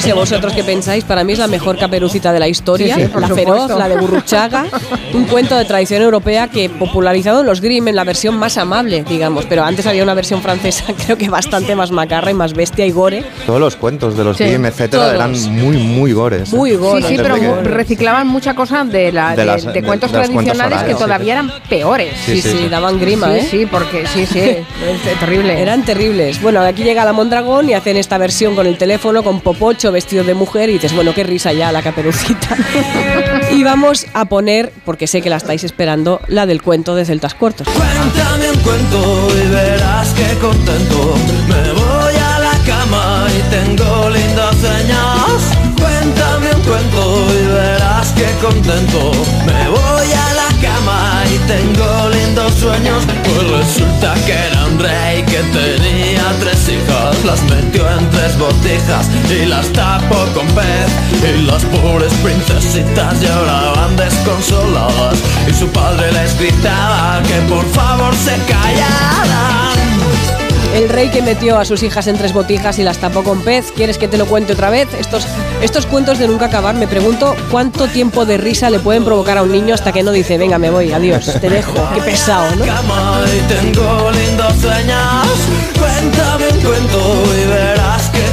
No 0.02 0.08
sé 0.08 0.14
vosotros 0.14 0.54
qué 0.54 0.64
pensáis, 0.64 1.04
para 1.04 1.24
mí 1.24 1.34
es 1.34 1.38
la 1.38 1.46
mejor 1.46 1.78
caperucita 1.78 2.34
de 2.34 2.40
la 2.40 2.48
historia, 2.48 2.98
la 2.98 3.28
feroz, 3.28 3.70
la 3.70 3.88
de 3.88 3.98
Burruchaga, 3.98 4.66
un 5.14 5.26
cuento 5.26 5.56
de 5.56 5.64
tradición 5.64 6.02
europea 6.02 6.48
que 6.48 6.72
popularizado 6.72 7.42
en 7.42 7.46
los 7.46 7.62
Grimm 7.62 7.88
en 7.88 7.96
la 7.96 8.04
versión 8.04 8.36
más 8.36 8.58
amable, 8.58 9.04
digamos, 9.08 9.46
pero 9.46 9.64
antes 9.64 9.86
había 9.86 10.02
una 10.02 10.16
versión 10.16 10.42
francesa 10.42 10.86
creo 11.06 11.20
que 11.20 11.30
bastante 11.30 11.76
más 11.76 11.92
macarra 11.92 12.32
y 12.32 12.34
más 12.34 12.54
bestia 12.54 12.84
y 12.88 12.92
gore. 12.92 13.24
Todos 13.46 13.60
los 13.60 13.76
cuentos 13.76 14.18
de 14.18 14.24
los 14.24 14.40
Grimm, 14.40 14.66
etcétera, 14.66 15.14
eran 15.14 15.40
muy, 15.52 15.78
muy 15.78 16.14
gores. 16.14 16.52
¿eh? 16.52 16.56
Muy 16.56 16.76
gores. 16.78 17.06
Sí, 17.06 17.18
sí, 17.18 17.22
pero 17.22 17.62
reciclaban 17.62 18.26
mucha 18.26 18.56
cosa 18.56 18.84
de, 18.84 19.12
la, 19.12 19.36
de, 19.36 19.84
cuentos 19.84 20.12
tradicionales 20.12 20.82
que 20.82 20.96
todavía 20.96 21.34
eran 21.34 21.52
peores. 21.70 22.16
Sí, 22.26 22.42
sí, 22.42 22.68
daban 22.72 23.00
grima, 23.00 23.38
¿eh? 23.38 23.48
Sí, 23.48 23.68
porque 23.68 24.08
sí, 24.08 24.26
sí, 24.26 24.40
es 24.40 25.20
terrible. 25.20 25.62
Eran 25.62 25.86
terribles. 25.86 26.42
Bueno, 26.42 26.62
aquí 26.62 26.84
llega 26.84 27.06
la 27.06 27.14
Mondragón 27.14 27.70
y 27.70 27.76
hacen 27.76 27.98
esta 27.98 28.18
versión 28.18 28.56
con 28.56 28.66
el 28.66 28.80
teléfono, 28.80 29.22
con 29.22 29.42
Vestido 29.92 30.24
de 30.24 30.34
mujer 30.34 30.70
y 30.70 30.74
dices, 30.74 30.94
bueno, 30.94 31.14
qué 31.14 31.24
risa 31.24 31.54
ya 31.54 31.72
la 31.72 31.82
caperucita. 31.82 32.56
y 33.52 33.64
vamos 33.64 34.08
a 34.14 34.26
poner, 34.26 34.72
porque 34.86 35.08
sé 35.08 35.22
que 35.22 35.30
la 35.30 35.38
estáis 35.38 35.64
esperando, 35.64 36.22
la 36.28 36.46
del 36.46 36.62
cuento 36.62 36.96
de 36.96 37.06
Celtas 37.06 37.34
Cortos. 37.34 37.68
Me 49.46 49.70
voy 49.70 50.12
a 50.12 50.34
la 50.34 50.50
cama 50.62 51.24
y 51.28 51.38
tengo 51.48 52.10
lindos 52.10 52.54
sueños. 52.56 53.04
Pues 53.24 54.01
que 54.26 54.34
era 54.34 54.66
un 54.66 54.80
rey 54.80 55.24
que 55.24 55.40
tenía 55.60 56.24
tres 56.40 56.70
hijas. 56.70 57.24
Las 57.26 57.42
metió 57.44 57.90
en 57.90 58.10
tres 58.10 58.38
botijas 58.38 59.08
y 59.30 59.46
las 59.46 59.68
tapó 59.74 60.26
con 60.34 60.48
pez. 60.48 60.90
Y 61.24 61.44
las 61.44 61.64
pobres 61.66 62.14
princesitas 62.24 63.22
lloraban 63.22 63.96
desconsoladas. 63.96 65.20
Y 65.48 65.54
su 65.54 65.68
padre 65.70 66.12
les 66.12 66.38
gritaba 66.38 67.22
que 67.24 67.40
por 67.54 67.66
favor 67.72 68.14
se 68.16 68.36
callaran. 68.46 69.91
El 70.74 70.88
rey 70.88 71.10
que 71.10 71.22
metió 71.22 71.60
a 71.60 71.66
sus 71.66 71.84
hijas 71.84 72.08
en 72.08 72.18
tres 72.18 72.34
botijas 72.34 72.80
y 72.80 72.84
las 72.84 72.98
tapó 72.98 73.24
con 73.24 73.42
pez. 73.42 73.72
¿Quieres 73.72 73.98
que 73.98 74.08
te 74.08 74.18
lo 74.18 74.26
cuente 74.26 74.54
otra 74.54 74.70
vez? 74.70 74.88
Estos, 74.98 75.26
estos 75.62 75.86
cuentos 75.86 76.18
de 76.18 76.28
nunca 76.28 76.46
acabar. 76.46 76.76
Me 76.76 76.88
pregunto 76.88 77.36
cuánto 77.50 77.88
tiempo 77.88 78.26
de 78.26 78.38
risa 78.38 78.70
le 78.70 78.80
pueden 78.80 79.04
provocar 79.04 79.38
a 79.38 79.44
un 79.44 79.52
niño 79.52 79.74
hasta 79.74 79.92
que 79.92 80.02
no 80.02 80.12
dice, 80.12 80.38
venga, 80.38 80.58
me 80.58 80.70
voy, 80.70 80.92
adiós, 80.94 81.26
te 81.42 81.50
dejo. 81.50 81.74
Qué 81.94 82.02
pesado, 82.02 82.56
¿no? 82.56 82.66
Cuéntame 85.78 86.48
cuento 86.64 87.24
y 87.36 87.51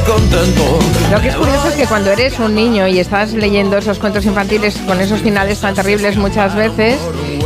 contento. 0.07 0.79
Lo 1.11 1.21
que 1.21 1.29
es 1.29 1.37
curioso 1.37 1.69
es 1.69 1.75
que 1.75 1.87
cuando 1.87 2.11
eres 2.11 2.39
un 2.39 2.55
niño 2.55 2.87
y 2.87 2.99
estás 2.99 3.33
leyendo 3.33 3.79
esos 3.79 3.99
cuentos 3.99 4.25
infantiles 4.25 4.77
con 4.87 5.01
esos 5.01 5.21
finales 5.21 5.61
tan 5.61 5.75
terribles 5.75 6.17
muchas 6.17 6.55
veces, 6.55 6.99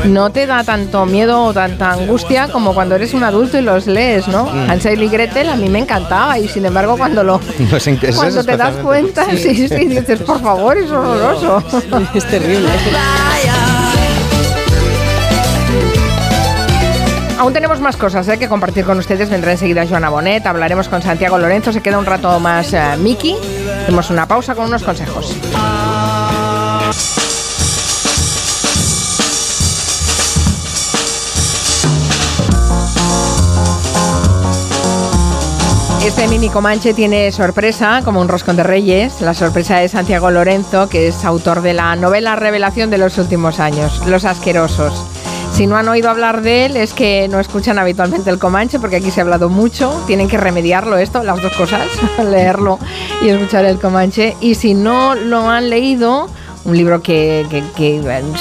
no 0.05 0.31
te 0.31 0.47
da 0.47 0.65
tanto 0.65 1.07
miedo 1.07 1.45
o 1.45 1.53
tanta 1.53 1.93
angustia 1.93 2.49
como 2.49 2.75
cuando 2.75 2.95
eres 2.97 3.15
un 3.15 3.25
adulto 3.25 3.59
y 3.59 3.63
los 3.63 3.87
lees, 3.87 4.29
¿no? 4.29 4.47
Mm. 4.47 4.71
Hansel 4.71 5.03
y 5.03 5.09
Gretel 5.09 5.49
a 5.49 5.57
mí 5.57 5.69
me 5.69 5.81
encantaba 5.81 6.39
y 6.39 6.49
sin 6.49 6.65
embargo 6.65 6.97
cuando 6.97 7.23
lo 7.23 7.41
No 7.71 7.81
sé 7.81 7.99
cuando 8.15 8.45
te 8.45 8.57
das 8.57 8.77
cuenta, 8.77 9.27
sí, 9.37 9.69
sí, 9.69 9.87
dices, 9.87 10.21
por 10.21 10.41
favor, 10.41 10.77
es 10.77 10.91
horroroso. 10.91 11.63
Es 12.15 12.25
terrible. 12.27 12.69
Aún 17.43 17.53
tenemos 17.53 17.81
más 17.81 17.97
cosas 17.97 18.29
¿eh? 18.29 18.39
que 18.39 18.49
compartir 18.49 18.85
con 18.85 18.99
ustedes. 18.99 19.29
Vendrá 19.29 19.51
enseguida 19.51 19.85
Joana 19.85 20.11
Bonet, 20.11 20.47
hablaremos 20.47 20.89
con 20.89 21.03
Santiago 21.03 21.39
Lorenzo. 21.39 21.73
Se 21.73 21.81
queda 21.81 21.99
un 21.99 22.07
rato 22.07 22.39
más 22.39 22.73
eh, 22.73 22.81
Miki. 22.97 23.35
Hacemos 23.83 24.11
una 24.11 24.29
pausa 24.29 24.55
con 24.55 24.67
unos 24.67 24.85
consejos. 24.85 25.37
Este 36.07 36.29
mini 36.29 36.49
Comanche 36.49 36.95
tiene 36.95 37.33
sorpresa, 37.33 38.03
como 38.05 38.21
un 38.21 38.29
roscón 38.29 38.55
de 38.55 38.63
reyes. 38.63 39.21
La 39.21 39.35
sorpresa 39.35 39.83
es 39.83 39.91
Santiago 39.91 40.31
Lorenzo, 40.31 40.89
que 40.89 41.09
es 41.09 41.25
autor 41.25 41.63
de 41.63 41.73
la 41.73 41.97
novela 41.97 42.37
revelación 42.37 42.89
de 42.91 42.99
los 42.99 43.19
últimos 43.19 43.59
años, 43.59 44.01
Los 44.07 44.25
Asquerosos. 44.25 45.12
Si 45.53 45.67
no 45.67 45.77
han 45.77 45.87
oído 45.87 46.09
hablar 46.09 46.41
de 46.41 46.65
él, 46.65 46.77
es 46.79 46.95
que 46.95 47.29
no 47.29 47.39
escuchan 47.39 47.79
habitualmente 47.79 48.31
el 48.31 48.39
Comanche, 48.39 48.79
porque 48.79 48.97
aquí 48.97 49.11
se 49.11 49.21
ha 49.21 49.25
hablado 49.25 49.51
mucho. 49.51 50.03
Tienen 50.07 50.27
que 50.27 50.39
remediarlo 50.39 50.97
esto, 50.97 51.23
las 51.23 51.43
dos 51.43 51.53
cosas, 51.53 51.89
leerlo 52.25 52.79
y 53.23 53.29
escuchar 53.29 53.67
el 53.67 53.79
Comanche. 53.79 54.35
Y 54.41 54.55
si 54.55 54.73
no 54.73 55.15
lo 55.15 55.51
han 55.51 55.69
leído, 55.69 56.29
un 56.65 56.77
libro 56.77 57.03
que, 57.03 57.45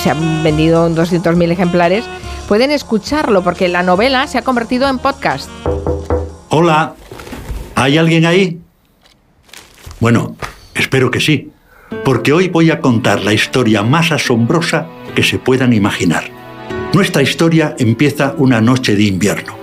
se 0.01 0.09
han 0.09 0.41
vendido 0.41 0.87
en 0.87 0.95
200.000 0.95 1.51
ejemplares, 1.51 2.05
pueden 2.47 2.71
escucharlo, 2.71 3.43
porque 3.43 3.67
la 3.67 3.83
novela 3.83 4.25
se 4.27 4.37
ha 4.37 4.43
convertido 4.43 4.87
en 4.87 4.97
podcast. 4.97 5.49
Hola, 6.47 6.95
¿hay 7.75 7.97
alguien 7.97 8.25
ahí? 8.25 8.61
Bueno, 9.99 10.37
espero 10.75 11.11
que 11.11 11.19
sí, 11.19 11.51
porque 12.05 12.31
hoy 12.31 12.47
voy 12.47 12.71
a 12.71 12.79
contar 12.79 13.21
la 13.21 13.33
historia 13.33 13.83
más 13.83 14.13
asombrosa 14.13 14.87
que 15.13 15.23
se 15.23 15.39
puedan 15.39 15.73
imaginar. 15.73 16.40
Nuestra 16.93 17.21
historia 17.21 17.73
empieza 17.79 18.33
una 18.37 18.59
noche 18.59 18.95
de 18.97 19.03
invierno, 19.03 19.55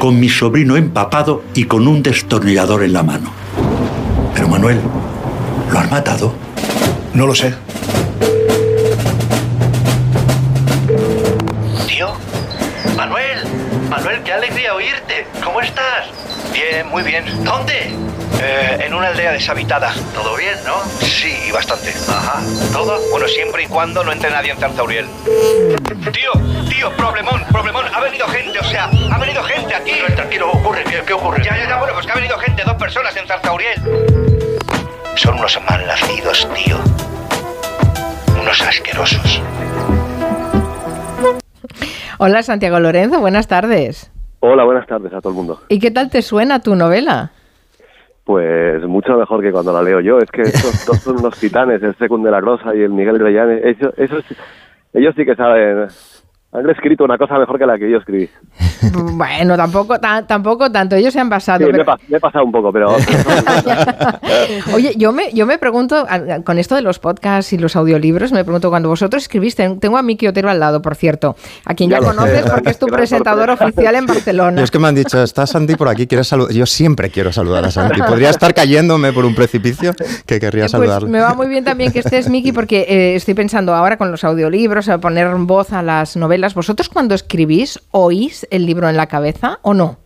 con 0.00 0.18
mi 0.18 0.28
sobrino 0.28 0.76
empapado 0.76 1.44
y 1.54 1.64
con 1.64 1.86
un 1.86 2.02
destornillador 2.02 2.82
en 2.82 2.92
la 2.92 3.04
mano. 3.04 3.30
Pero 4.34 4.48
Manuel, 4.48 4.80
¿lo 5.70 5.78
has 5.78 5.88
matado? 5.92 6.34
No 7.14 7.24
lo 7.24 7.36
sé. 7.36 7.54
Tío, 11.86 12.12
Manuel, 12.96 13.44
Manuel, 13.88 14.22
qué 14.24 14.32
alegría 14.32 14.74
oírte. 14.74 15.24
¿Cómo 15.44 15.60
estás? 15.60 16.08
Bien, 16.52 16.88
muy 16.88 17.04
bien. 17.04 17.24
¿Dónde? 17.44 17.94
Eh, 18.42 18.84
en 18.84 18.92
una 18.92 19.08
aldea 19.08 19.32
deshabitada. 19.32 19.94
Todo 20.14 20.36
bien, 20.36 20.56
¿no? 20.66 20.74
Sí, 21.00 21.32
bastante. 21.52 21.94
Ajá. 22.08 22.42
¿Todo? 22.72 23.00
Bueno, 23.10 23.26
siempre 23.28 23.62
y 23.62 23.66
cuando 23.66 24.04
no 24.04 24.12
entre 24.12 24.30
nadie 24.30 24.50
en 24.50 24.58
Zarzauriel. 24.58 25.06
Tío, 26.12 26.32
tío, 26.76 26.90
problemón, 26.96 27.40
problemón. 27.52 27.84
Ha 27.94 28.00
venido 28.02 28.26
gente, 28.28 28.58
o 28.58 28.64
sea, 28.64 28.84
ha 29.12 29.18
venido 29.18 29.42
gente 29.42 29.74
aquí. 29.74 29.92
Tranquilo, 30.14 30.50
ocurre, 30.52 30.84
¿qué, 30.84 31.02
qué 31.06 31.12
ocurre? 31.12 31.42
Ya, 31.44 31.56
ya, 31.56 31.68
ya, 31.68 31.78
bueno, 31.78 31.94
pues 31.94 32.06
que 32.06 32.12
ha 32.12 32.14
venido 32.16 32.36
gente, 32.38 32.62
dos 32.64 32.74
personas 32.74 33.16
en 33.16 33.26
Zarzauriel. 33.26 33.80
Son 35.16 35.34
unos 35.38 35.58
malnacidos, 35.68 36.48
tío. 36.54 36.76
Unos 38.40 38.60
asquerosos. 38.62 39.42
Hola 42.18 42.42
Santiago 42.42 42.80
Lorenzo, 42.80 43.20
buenas 43.20 43.46
tardes. 43.48 44.10
Hola, 44.40 44.64
buenas 44.64 44.86
tardes 44.86 45.12
a 45.12 45.20
todo 45.20 45.30
el 45.30 45.36
mundo. 45.36 45.60
¿Y 45.68 45.78
qué 45.78 45.90
tal 45.90 46.10
te 46.10 46.22
suena 46.22 46.60
tu 46.60 46.74
novela? 46.74 47.30
Pues 48.24 48.82
mucho 48.84 49.16
mejor 49.16 49.40
que 49.42 49.52
cuando 49.52 49.72
la 49.72 49.82
leo 49.82 50.00
yo. 50.00 50.18
Es 50.18 50.30
que 50.30 50.42
estos 50.42 50.84
dos 50.86 50.98
son 51.00 51.18
unos 51.18 51.38
titanes, 51.38 51.82
el 51.82 51.96
Secund 51.96 52.24
de 52.24 52.30
la 52.30 52.40
Rosa 52.40 52.74
y 52.74 52.82
el 52.82 52.90
Miguel 52.90 53.18
Reyán. 53.18 53.50
Ellos, 53.64 53.92
esos- 53.96 54.24
ellos 54.92 55.14
sí 55.16 55.24
que 55.24 55.34
saben. 55.36 55.88
Han 56.58 56.70
escrito 56.70 57.04
una 57.04 57.18
cosa 57.18 57.38
mejor 57.38 57.58
que 57.58 57.66
la 57.66 57.78
que 57.78 57.90
yo 57.90 57.98
escribí. 57.98 58.28
Bueno, 59.16 59.56
tampoco, 59.56 59.98
ta- 59.98 60.26
tampoco 60.26 60.70
tanto, 60.70 60.96
ellos 60.96 61.12
se 61.12 61.20
han 61.20 61.26
Sí, 61.26 61.30
pasado. 61.30 61.60
me, 61.60 61.66
he 61.68 61.72
pero- 61.72 61.84
pa- 61.84 61.98
me 62.08 62.16
he 62.16 62.20
pasado 62.20 62.44
un 62.44 62.52
poco, 62.52 62.72
pero... 62.72 62.94
Oye, 64.74 64.94
yo 64.96 65.12
me, 65.12 65.32
yo 65.32 65.46
me 65.46 65.58
pregunto, 65.58 66.06
con 66.44 66.58
esto 66.58 66.74
de 66.74 66.82
los 66.82 66.98
podcasts 66.98 67.52
y 67.52 67.58
los 67.58 67.76
audiolibros, 67.76 68.32
me 68.32 68.44
pregunto, 68.44 68.70
cuando 68.70 68.88
vosotros 68.88 69.22
escribiste, 69.22 69.68
tengo 69.80 69.96
a 69.98 70.02
Miki 70.02 70.26
Otero 70.26 70.48
al 70.50 70.60
lado, 70.60 70.82
por 70.82 70.94
cierto, 70.94 71.36
a 71.64 71.74
quien 71.74 71.90
ya, 71.90 71.96
Ya 71.96 72.00
lo 72.06 72.10
sé, 72.12 72.16
conoces 72.16 72.50
porque 72.50 72.70
es 72.70 72.78
tu 72.78 72.86
presentador 72.96 73.48
sorpresa. 73.48 73.64
oficial 73.66 73.94
en 73.96 74.06
Barcelona. 74.06 74.58
Yo 74.58 74.64
es 74.64 74.70
que 74.70 74.78
me 74.78 74.88
han 74.88 74.94
dicho, 74.94 75.22
¿está 75.22 75.46
Santi 75.46 75.74
por 75.76 75.88
aquí? 75.88 76.06
¿Quieres 76.06 76.28
saludar? 76.28 76.52
Yo 76.52 76.66
siempre 76.66 77.10
quiero 77.10 77.32
saludar 77.32 77.64
a 77.64 77.70
Santi. 77.70 78.00
Podría 78.02 78.30
estar 78.30 78.54
cayéndome 78.54 79.12
por 79.12 79.24
un 79.24 79.34
precipicio 79.34 79.92
que 80.26 80.40
querría 80.40 80.64
Pues 80.64 80.72
saludarle. 80.72 81.08
me 81.08 81.20
va 81.20 81.34
muy 81.34 81.48
bien 81.48 81.64
también 81.64 81.92
que 81.92 82.00
estés, 82.00 82.28
Miki, 82.28 82.52
porque 82.52 82.86
eh, 82.88 83.14
estoy 83.16 83.34
pensando 83.34 83.74
ahora 83.74 83.96
con 83.96 84.10
los 84.10 84.24
audiolibros, 84.24 84.88
a 84.88 84.98
poner 84.98 85.28
voz 85.36 85.72
a 85.72 85.82
las 85.82 86.16
novelas. 86.16 86.45
¿Vosotros 86.54 86.88
cuando 86.88 87.14
escribís 87.14 87.80
oís 87.90 88.46
el 88.50 88.66
libro 88.66 88.88
en 88.88 88.96
la 88.96 89.06
cabeza 89.06 89.58
o 89.62 89.74
no? 89.74 89.98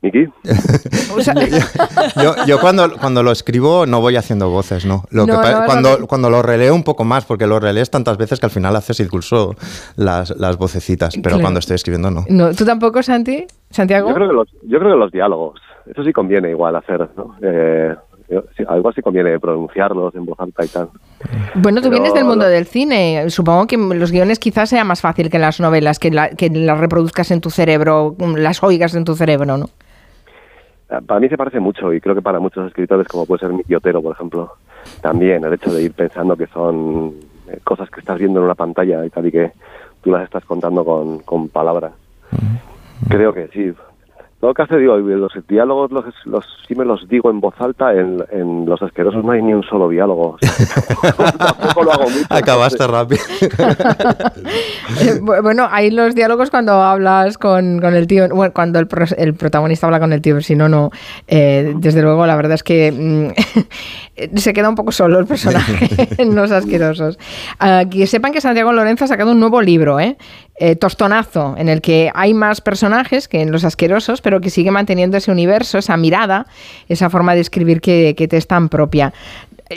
¿Miki? 0.00 0.26
Yo, 2.22 2.34
yo 2.46 2.60
cuando, 2.60 2.96
cuando 2.98 3.22
lo 3.24 3.32
escribo 3.32 3.84
no 3.84 4.00
voy 4.00 4.14
haciendo 4.16 4.48
voces, 4.48 4.84
¿no? 4.86 5.04
Lo 5.10 5.26
que 5.26 5.32
No, 5.32 5.40
pa- 5.42 5.52
no, 5.60 5.66
cuando, 5.66 6.06
cuando 6.06 6.30
lo 6.30 6.40
releo 6.42 6.72
un 6.74 6.84
poco 6.84 7.02
más, 7.04 7.24
porque 7.24 7.46
lo 7.48 7.58
relees 7.58 7.90
tantas 7.90 8.16
veces 8.16 8.38
que 8.38 8.46
al 8.46 8.52
final 8.52 8.76
haces 8.76 9.00
incluso 9.00 9.56
las, 9.96 10.30
las 10.38 10.56
vocecitas, 10.56 11.14
pero 11.16 11.30
Claro. 11.30 11.40
cuando 11.42 11.58
estoy 11.58 11.74
escribiendo 11.74 12.10
no. 12.12 12.24
no. 12.28 12.54
¿Tú 12.54 12.64
tampoco, 12.64 13.02
Santi? 13.02 13.46
¿Santiago? 13.70 14.08
Yo 14.10 14.14
creo, 14.14 14.28
que 14.28 14.34
los, 14.34 14.48
yo 14.62 14.78
creo 14.78 14.92
que 14.92 14.98
los 14.98 15.10
diálogos, 15.10 15.60
eso 15.86 16.04
sí 16.04 16.12
conviene 16.12 16.50
igual 16.50 16.76
hacer, 16.76 17.08
¿no? 17.16 17.34
Eh, 17.42 17.94
algo 18.68 18.88
así 18.90 19.00
conviene 19.00 19.38
pronunciarlos 19.40 20.14
en 20.14 20.26
voz 20.26 20.38
alta 20.40 20.64
y 20.64 20.68
tal. 20.68 20.88
Bueno, 21.54 21.80
tú 21.80 21.88
Pero 21.88 21.92
vienes 21.92 22.14
del 22.14 22.24
mundo 22.24 22.44
del 22.46 22.66
cine. 22.66 23.30
Supongo 23.30 23.66
que 23.66 23.76
los 23.76 24.12
guiones 24.12 24.38
quizás 24.38 24.68
sea 24.68 24.84
más 24.84 25.00
fácil 25.00 25.30
que 25.30 25.38
las 25.38 25.60
novelas, 25.60 25.98
que, 25.98 26.10
la- 26.10 26.30
que 26.30 26.50
las 26.50 26.78
reproduzcas 26.78 27.30
en 27.30 27.40
tu 27.40 27.50
cerebro, 27.50 28.14
las 28.36 28.62
oigas 28.62 28.94
en 28.94 29.04
tu 29.04 29.14
cerebro, 29.14 29.56
¿no? 29.56 29.66
Eh, 30.90 30.98
Para 31.06 31.20
mí 31.20 31.28
se 31.28 31.36
parece 31.36 31.58
mucho 31.60 31.92
y 31.92 32.00
creo 32.00 32.14
que 32.14 32.22
para 32.22 32.38
muchos 32.38 32.66
escritores, 32.66 33.08
como 33.08 33.24
puede 33.26 33.40
ser 33.40 33.50
Miki 33.52 33.74
Otero, 33.74 34.02
por 34.02 34.14
ejemplo, 34.14 34.52
también 35.00 35.44
el 35.44 35.52
hecho 35.54 35.72
de 35.72 35.82
ir 35.82 35.92
pensando 35.92 36.36
que 36.36 36.46
son 36.48 37.14
eh, 37.50 37.58
cosas 37.64 37.88
que 37.90 38.00
estás 38.00 38.18
viendo 38.18 38.40
en 38.40 38.44
una 38.44 38.54
pantalla 38.54 39.04
y 39.04 39.10
tal 39.10 39.26
y 39.26 39.32
que 39.32 39.52
tú 40.02 40.10
las 40.10 40.24
estás 40.24 40.44
contando 40.44 40.84
con, 40.84 41.20
con 41.20 41.48
palabras. 41.48 41.92
Creo 43.08 43.32
que 43.32 43.48
sí. 43.48 43.72
Todo 44.40 44.54
caso, 44.54 44.76
digo, 44.76 44.96
los 44.96 45.32
diálogos 45.48 45.90
los, 45.90 46.04
los, 46.24 46.44
sí 46.68 46.76
me 46.76 46.84
los 46.84 47.08
digo 47.08 47.28
en 47.28 47.40
voz 47.40 47.54
alta, 47.58 47.92
en, 47.92 48.24
en 48.30 48.66
Los 48.66 48.80
Asquerosos 48.80 49.24
no 49.24 49.32
hay 49.32 49.42
ni 49.42 49.52
un 49.52 49.64
solo 49.64 49.88
diálogo. 49.88 50.36
O 50.36 50.38
sea, 50.40 51.32
tampoco 51.38 51.82
lo 51.82 51.92
hago 51.92 52.04
mucho. 52.04 52.26
Acabaste 52.30 52.86
rápido. 52.86 53.20
Eh, 55.00 55.20
bu- 55.20 55.42
bueno, 55.42 55.68
hay 55.70 55.90
los 55.90 56.14
diálogos 56.14 56.50
cuando 56.50 56.72
hablas 56.72 57.36
con, 57.38 57.80
con 57.80 57.94
el 57.94 58.06
tío, 58.06 58.28
bueno, 58.30 58.52
cuando 58.54 58.78
el, 58.78 58.86
pro- 58.86 59.04
el 59.16 59.34
protagonista 59.34 59.86
habla 59.86 60.00
con 60.00 60.12
el 60.12 60.20
tío, 60.22 60.40
si 60.40 60.54
no, 60.56 60.68
no. 60.68 60.90
Eh, 61.26 61.74
desde 61.76 62.02
luego, 62.02 62.26
la 62.26 62.36
verdad 62.36 62.52
es 62.54 62.62
que 62.62 62.90
mm, 62.90 63.28
se 64.34 64.52
queda 64.52 64.68
un 64.68 64.74
poco 64.74 64.92
solo 64.92 65.18
el 65.18 65.26
personaje 65.26 65.88
en 66.18 66.34
Los 66.34 66.50
Asquerosos. 66.50 67.18
Ah, 67.58 67.84
que 67.90 68.06
sepan 68.06 68.32
que 68.32 68.40
Santiago 68.40 68.72
Lorenzo 68.72 69.04
ha 69.04 69.08
sacado 69.08 69.32
un 69.32 69.40
nuevo 69.40 69.60
libro, 69.62 70.00
¿eh? 70.00 70.16
Eh, 70.56 70.76
Tostonazo, 70.76 71.54
en 71.56 71.68
el 71.68 71.80
que 71.80 72.10
hay 72.14 72.34
más 72.34 72.60
personajes 72.60 73.28
que 73.28 73.40
en 73.40 73.52
Los 73.52 73.64
Asquerosos, 73.64 74.20
pero 74.20 74.40
que 74.40 74.50
sigue 74.50 74.70
manteniendo 74.70 75.16
ese 75.16 75.30
universo, 75.30 75.78
esa 75.78 75.96
mirada, 75.96 76.46
esa 76.88 77.10
forma 77.10 77.34
de 77.34 77.40
escribir 77.40 77.80
que, 77.80 78.14
que 78.16 78.26
te 78.26 78.36
es 78.36 78.46
tan 78.46 78.68
propia. 78.68 79.12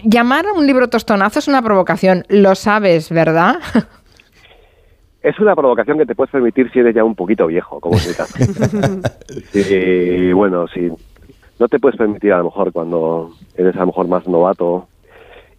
Llamar 0.04 0.46
a 0.48 0.54
un 0.54 0.66
libro 0.66 0.90
tostonazo 0.90 1.40
es 1.40 1.48
una 1.48 1.62
provocación, 1.62 2.24
lo 2.30 2.56
sabes, 2.56 3.10
¿verdad? 3.10 3.60
Es 5.24 5.40
una 5.40 5.56
provocación 5.56 6.00
que 6.00 6.06
te 6.08 6.16
puedes 6.16 6.32
permitir 6.32 6.72
si 6.72 6.80
eres 6.80 6.96
ya 6.96 7.04
un 7.04 7.14
poquito 7.14 7.46
viejo, 7.46 7.80
como 7.80 7.96
caso. 7.96 8.40
Y 9.54 10.32
bueno, 10.32 10.68
si 10.68 10.92
no 11.62 11.68
te 11.68 11.80
puedes 11.80 11.96
permitir 11.98 12.34
a 12.34 12.40
lo 12.40 12.46
mejor 12.46 12.72
cuando 12.74 13.30
eres 13.56 13.76
a 13.76 13.82
lo 13.82 13.86
mejor 13.88 14.08
más 14.08 14.28
novato 14.28 14.88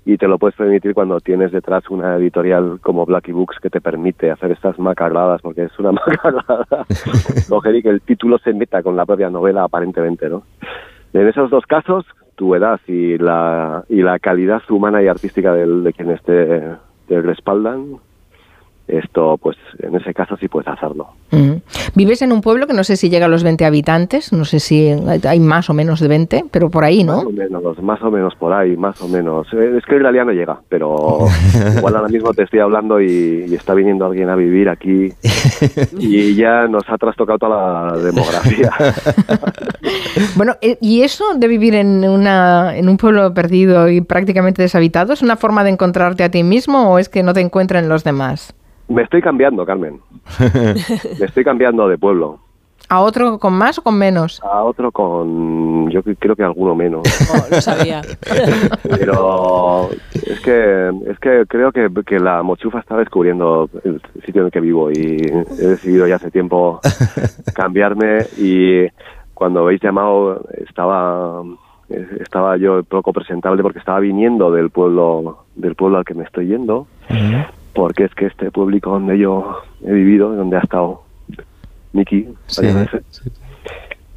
y 0.04 0.16
te 0.18 0.26
lo 0.26 0.36
puedes 0.36 0.56
permitir 0.56 0.94
cuando 0.94 1.20
tienes 1.20 1.52
detrás 1.52 1.88
una 1.88 2.16
editorial 2.16 2.80
como 2.82 3.06
Blacky 3.06 3.30
Books 3.30 3.58
que 3.62 3.70
te 3.70 3.80
permite 3.80 4.32
hacer 4.32 4.50
estas 4.50 4.76
macarradas, 4.80 5.40
porque 5.40 5.62
es 5.62 5.78
una 5.78 5.92
macarrada 6.06 6.84
coger 7.48 7.76
y 7.76 7.82
que 7.82 7.88
el 7.90 8.00
título 8.00 8.38
se 8.38 8.52
meta 8.52 8.82
con 8.82 8.96
la 8.96 9.06
propia 9.06 9.30
novela 9.30 9.62
aparentemente, 9.62 10.28
¿no? 10.28 10.42
En 11.12 11.28
esos 11.28 11.50
dos 11.50 11.64
casos, 11.66 12.04
tu 12.34 12.52
edad 12.56 12.80
y 12.88 13.16
la, 13.18 13.84
y 13.88 14.02
la 14.02 14.18
calidad 14.18 14.62
humana 14.70 15.00
y 15.02 15.06
artística 15.06 15.54
del- 15.54 15.84
de 15.84 15.92
quienes 15.92 16.20
te, 16.24 16.62
te 17.06 17.20
respaldan 17.22 17.98
esto, 18.88 19.38
pues 19.38 19.56
en 19.78 19.94
ese 19.96 20.12
caso 20.12 20.36
sí 20.36 20.48
puedes 20.48 20.68
hacerlo. 20.68 21.08
Vives 21.94 22.20
en 22.20 22.30
un 22.30 22.42
pueblo 22.42 22.66
que 22.66 22.74
no 22.74 22.84
sé 22.84 22.96
si 22.96 23.08
llega 23.08 23.24
a 23.24 23.28
los 23.28 23.42
20 23.42 23.64
habitantes, 23.64 24.32
no 24.32 24.44
sé 24.44 24.60
si 24.60 24.90
hay 25.26 25.40
más 25.40 25.70
o 25.70 25.74
menos 25.74 26.00
de 26.00 26.08
20, 26.08 26.44
pero 26.50 26.68
por 26.68 26.84
ahí, 26.84 27.04
¿no? 27.04 27.16
Más 27.16 27.24
o 27.24 27.30
menos, 27.30 27.82
más 27.82 28.02
o 28.02 28.10
menos 28.10 28.34
por 28.34 28.52
ahí, 28.52 28.76
más 28.76 29.00
o 29.00 29.08
menos. 29.08 29.46
Eh, 29.54 29.76
es 29.78 29.84
que 29.86 29.98
realidad 29.98 30.26
no 30.26 30.32
llega, 30.32 30.60
pero 30.68 31.26
igual 31.78 31.96
ahora 31.96 32.08
mismo 32.08 32.34
te 32.34 32.42
estoy 32.42 32.60
hablando 32.60 33.00
y, 33.00 33.52
está 33.54 33.74
viniendo 33.74 34.06
alguien 34.06 34.28
a 34.28 34.34
vivir 34.34 34.68
aquí 34.68 35.12
y 35.98 36.34
ya 36.34 36.66
nos 36.66 36.82
ha 36.88 36.98
trastocado 36.98 37.38
toda 37.38 37.92
la 37.92 37.98
demografía. 37.98 38.72
bueno, 40.36 40.56
eh, 40.60 40.78
¿y 40.80 41.02
eso 41.02 41.34
de 41.36 41.48
vivir 41.48 41.74
en, 41.74 42.08
una, 42.08 42.76
en 42.76 42.88
un 42.88 42.96
pueblo 42.96 43.32
perdido 43.32 43.88
y 43.88 44.00
prácticamente 44.00 44.62
deshabitado 44.62 45.12
es 45.12 45.22
una 45.22 45.36
forma 45.36 45.64
de 45.64 45.70
encontrarte 45.70 46.24
a 46.24 46.30
ti 46.30 46.42
mismo 46.42 46.92
o 46.92 46.98
es 46.98 47.08
que 47.08 47.22
no 47.22 47.32
te 47.32 47.40
encuentran 47.40 47.88
los 47.88 48.04
demás? 48.04 48.54
Me 48.92 49.02
estoy 49.02 49.22
cambiando, 49.22 49.64
Carmen. 49.64 50.00
Me 51.18 51.26
estoy 51.26 51.44
cambiando 51.44 51.88
de 51.88 51.98
pueblo. 51.98 52.38
¿A 52.88 53.00
otro 53.00 53.38
con 53.38 53.54
más 53.54 53.78
o 53.78 53.82
con 53.82 53.96
menos? 53.96 54.42
A 54.44 54.64
otro 54.64 54.92
con, 54.92 55.88
yo 55.90 56.02
creo 56.02 56.36
que 56.36 56.42
alguno 56.42 56.74
menos. 56.74 57.02
Oh, 57.32 57.46
lo 57.50 57.60
sabía. 57.62 58.02
Pero 58.82 59.88
es 60.12 60.40
que, 60.40 60.90
es 61.06 61.18
que 61.18 61.44
creo 61.48 61.72
que, 61.72 61.88
que, 62.04 62.18
la 62.18 62.42
mochufa 62.42 62.80
está 62.80 62.96
descubriendo 62.98 63.70
el 63.84 64.02
sitio 64.26 64.42
en 64.42 64.46
el 64.46 64.52
que 64.52 64.60
vivo 64.60 64.90
y 64.90 65.16
he 65.24 65.66
decidido 65.66 66.06
ya 66.06 66.16
hace 66.16 66.30
tiempo 66.30 66.80
cambiarme 67.54 68.26
y 68.36 68.86
cuando 69.32 69.60
habéis 69.60 69.80
llamado 69.80 70.44
estaba 70.68 71.42
estaba 72.20 72.56
yo 72.58 72.82
poco 72.84 73.12
presentable 73.12 73.62
porque 73.62 73.78
estaba 73.78 74.00
viniendo 74.00 74.50
del 74.50 74.68
pueblo 74.70 75.44
del 75.54 75.74
pueblo 75.74 75.98
al 75.98 76.04
que 76.04 76.14
me 76.14 76.24
estoy 76.24 76.48
yendo 76.48 76.86
porque 77.82 78.04
es 78.04 78.14
que 78.14 78.26
este 78.26 78.48
público 78.52 78.90
donde 78.90 79.18
yo 79.18 79.56
he 79.84 79.90
vivido, 79.90 80.32
donde 80.36 80.56
ha 80.56 80.60
estado 80.60 81.02
Miki, 81.92 82.28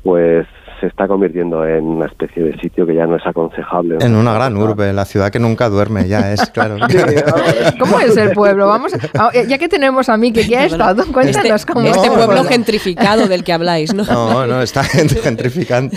pues 0.03 0.45
se 0.85 0.89
está 0.89 1.07
convirtiendo 1.07 1.65
en 1.65 1.83
una 1.83 2.05
especie 2.05 2.43
de 2.43 2.57
sitio 2.59 2.85
que 2.85 2.93
ya 2.93 3.07
no 3.07 3.15
es 3.15 3.25
aconsejable. 3.25 3.97
En 4.01 4.15
una 4.15 4.33
gran 4.33 4.55
urbe, 4.55 4.93
la 4.93 5.05
ciudad 5.05 5.31
que 5.31 5.39
nunca 5.39 5.67
duerme, 5.67 6.07
ya 6.07 6.31
es, 6.31 6.41
claro. 6.53 6.77
¿Cómo 7.79 7.99
es 7.99 8.15
el 8.15 8.31
pueblo? 8.31 8.67
Vamos 8.67 8.93
ah, 9.17 9.31
ya 9.33 9.57
que 9.57 9.67
tenemos 9.67 10.09
a 10.09 10.17
Miki 10.17 10.47
que 10.47 10.57
ha 10.57 10.65
estado, 10.65 11.03
cuéntanos 11.11 11.61
este, 11.61 11.73
cómo 11.73 11.87
Este 11.87 12.11
pueblo 12.11 12.43
gentrificado 12.43 13.27
del 13.27 13.43
que 13.43 13.53
habláis, 13.53 13.93
¿no? 13.93 14.03
No, 14.03 14.45
no, 14.45 14.61
está 14.61 14.83
gentrificando. 14.83 15.95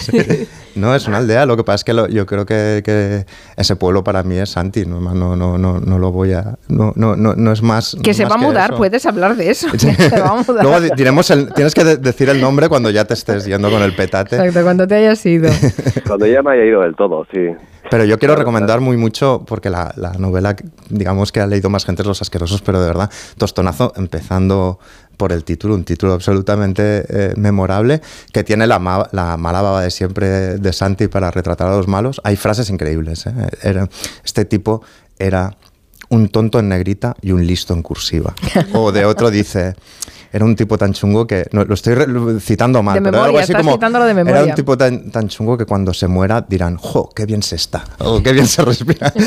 No, 0.74 0.94
es 0.94 1.08
una 1.08 1.18
aldea. 1.18 1.44
Lo 1.44 1.56
que 1.56 1.64
pasa 1.64 1.76
es 1.76 1.84
que 1.84 2.14
yo 2.14 2.24
creo 2.24 2.46
que, 2.46 3.26
ese 3.56 3.76
pueblo 3.76 4.04
para 4.04 4.22
mí 4.22 4.36
es 4.36 4.50
Santi. 4.50 4.86
No, 4.86 5.00
no, 5.00 5.36
no, 5.36 5.58
no, 5.58 5.80
no 5.80 5.98
lo 5.98 6.12
voy 6.12 6.32
a. 6.32 6.56
No, 6.68 6.92
no, 6.94 7.16
no, 7.16 7.52
es 7.52 7.62
más. 7.62 7.96
Que 8.02 8.14
se 8.14 8.24
va 8.24 8.36
a 8.36 8.38
mudar, 8.38 8.76
puedes 8.76 9.04
hablar 9.04 9.36
de 9.36 9.50
eso. 9.50 9.68
Luego 10.62 10.80
diremos 10.80 11.30
el, 11.30 11.52
tienes 11.52 11.74
que 11.74 11.84
decir 11.84 12.28
el 12.28 12.40
nombre 12.40 12.68
cuando 12.68 12.90
ya 12.90 13.04
te 13.04 13.14
estés 13.14 13.44
yendo 13.44 13.70
con 13.70 13.82
el 13.82 13.94
petate. 13.94 14.36
Exacto, 14.36 14.77
cuando 14.78 14.94
te 14.94 14.94
hayas 14.94 15.26
ido. 15.26 15.50
cuando 16.06 16.24
ya 16.26 16.40
me 16.40 16.52
haya 16.52 16.64
ido 16.64 16.82
del 16.82 16.94
todo, 16.94 17.26
sí. 17.32 17.40
Pero 17.90 18.04
yo 18.04 18.16
quiero 18.16 18.36
recomendar 18.36 18.80
muy 18.80 18.96
mucho, 18.96 19.42
porque 19.44 19.70
la, 19.70 19.92
la, 19.96 20.12
novela, 20.12 20.54
digamos 20.88 21.32
que 21.32 21.40
ha 21.40 21.48
leído 21.48 21.68
más 21.68 21.84
gente 21.84 22.04
Los 22.04 22.22
Asquerosos, 22.22 22.62
pero 22.62 22.80
de 22.80 22.86
verdad, 22.86 23.10
Tostonazo, 23.38 23.92
empezando 23.96 24.78
por 25.16 25.32
el 25.32 25.42
título, 25.42 25.74
un 25.74 25.82
título 25.82 26.12
absolutamente 26.12 27.04
eh, 27.08 27.34
memorable, 27.36 28.00
que 28.32 28.44
tiene 28.44 28.68
la, 28.68 29.08
la, 29.10 29.36
mala 29.36 29.62
baba 29.62 29.82
de 29.82 29.90
siempre 29.90 30.28
de 30.58 30.72
Santi 30.72 31.08
para 31.08 31.32
retratar 31.32 31.66
a 31.66 31.76
los 31.76 31.88
malos. 31.88 32.20
Hay 32.22 32.36
frases 32.36 32.70
increíbles. 32.70 33.26
¿eh? 33.26 33.32
Era, 33.62 33.88
este 34.24 34.44
tipo 34.44 34.82
era 35.18 35.56
un 36.08 36.28
tonto 36.28 36.60
en 36.60 36.68
negrita 36.68 37.16
y 37.20 37.32
un 37.32 37.44
listo 37.44 37.74
en 37.74 37.82
cursiva. 37.82 38.32
O 38.74 38.92
de 38.92 39.06
otro 39.06 39.30
dice 39.30 39.74
era 40.32 40.44
un 40.44 40.56
tipo 40.56 40.76
tan 40.76 40.92
chungo 40.92 41.26
que, 41.26 41.46
no, 41.52 41.64
lo 41.64 41.74
estoy 41.74 41.94
citando 42.40 42.82
mal, 42.82 43.02
pero 43.02 43.22
algo 43.22 43.38
así 43.38 43.52
como, 43.52 43.76
de 43.76 44.30
era 44.30 44.44
un 44.44 44.54
tipo 44.54 44.76
tan, 44.76 45.10
tan, 45.10 45.28
chungo 45.28 45.56
que 45.56 45.64
cuando 45.64 45.94
se 45.94 46.08
muera 46.08 46.44
dirán, 46.46 46.76
¡jo, 46.76 47.10
qué 47.14 47.26
bien 47.26 47.42
se 47.42 47.56
está! 47.56 47.84
O 47.98 48.22
qué 48.22 48.32
bien 48.32 48.46
se 48.46 48.62
respira. 48.62 49.12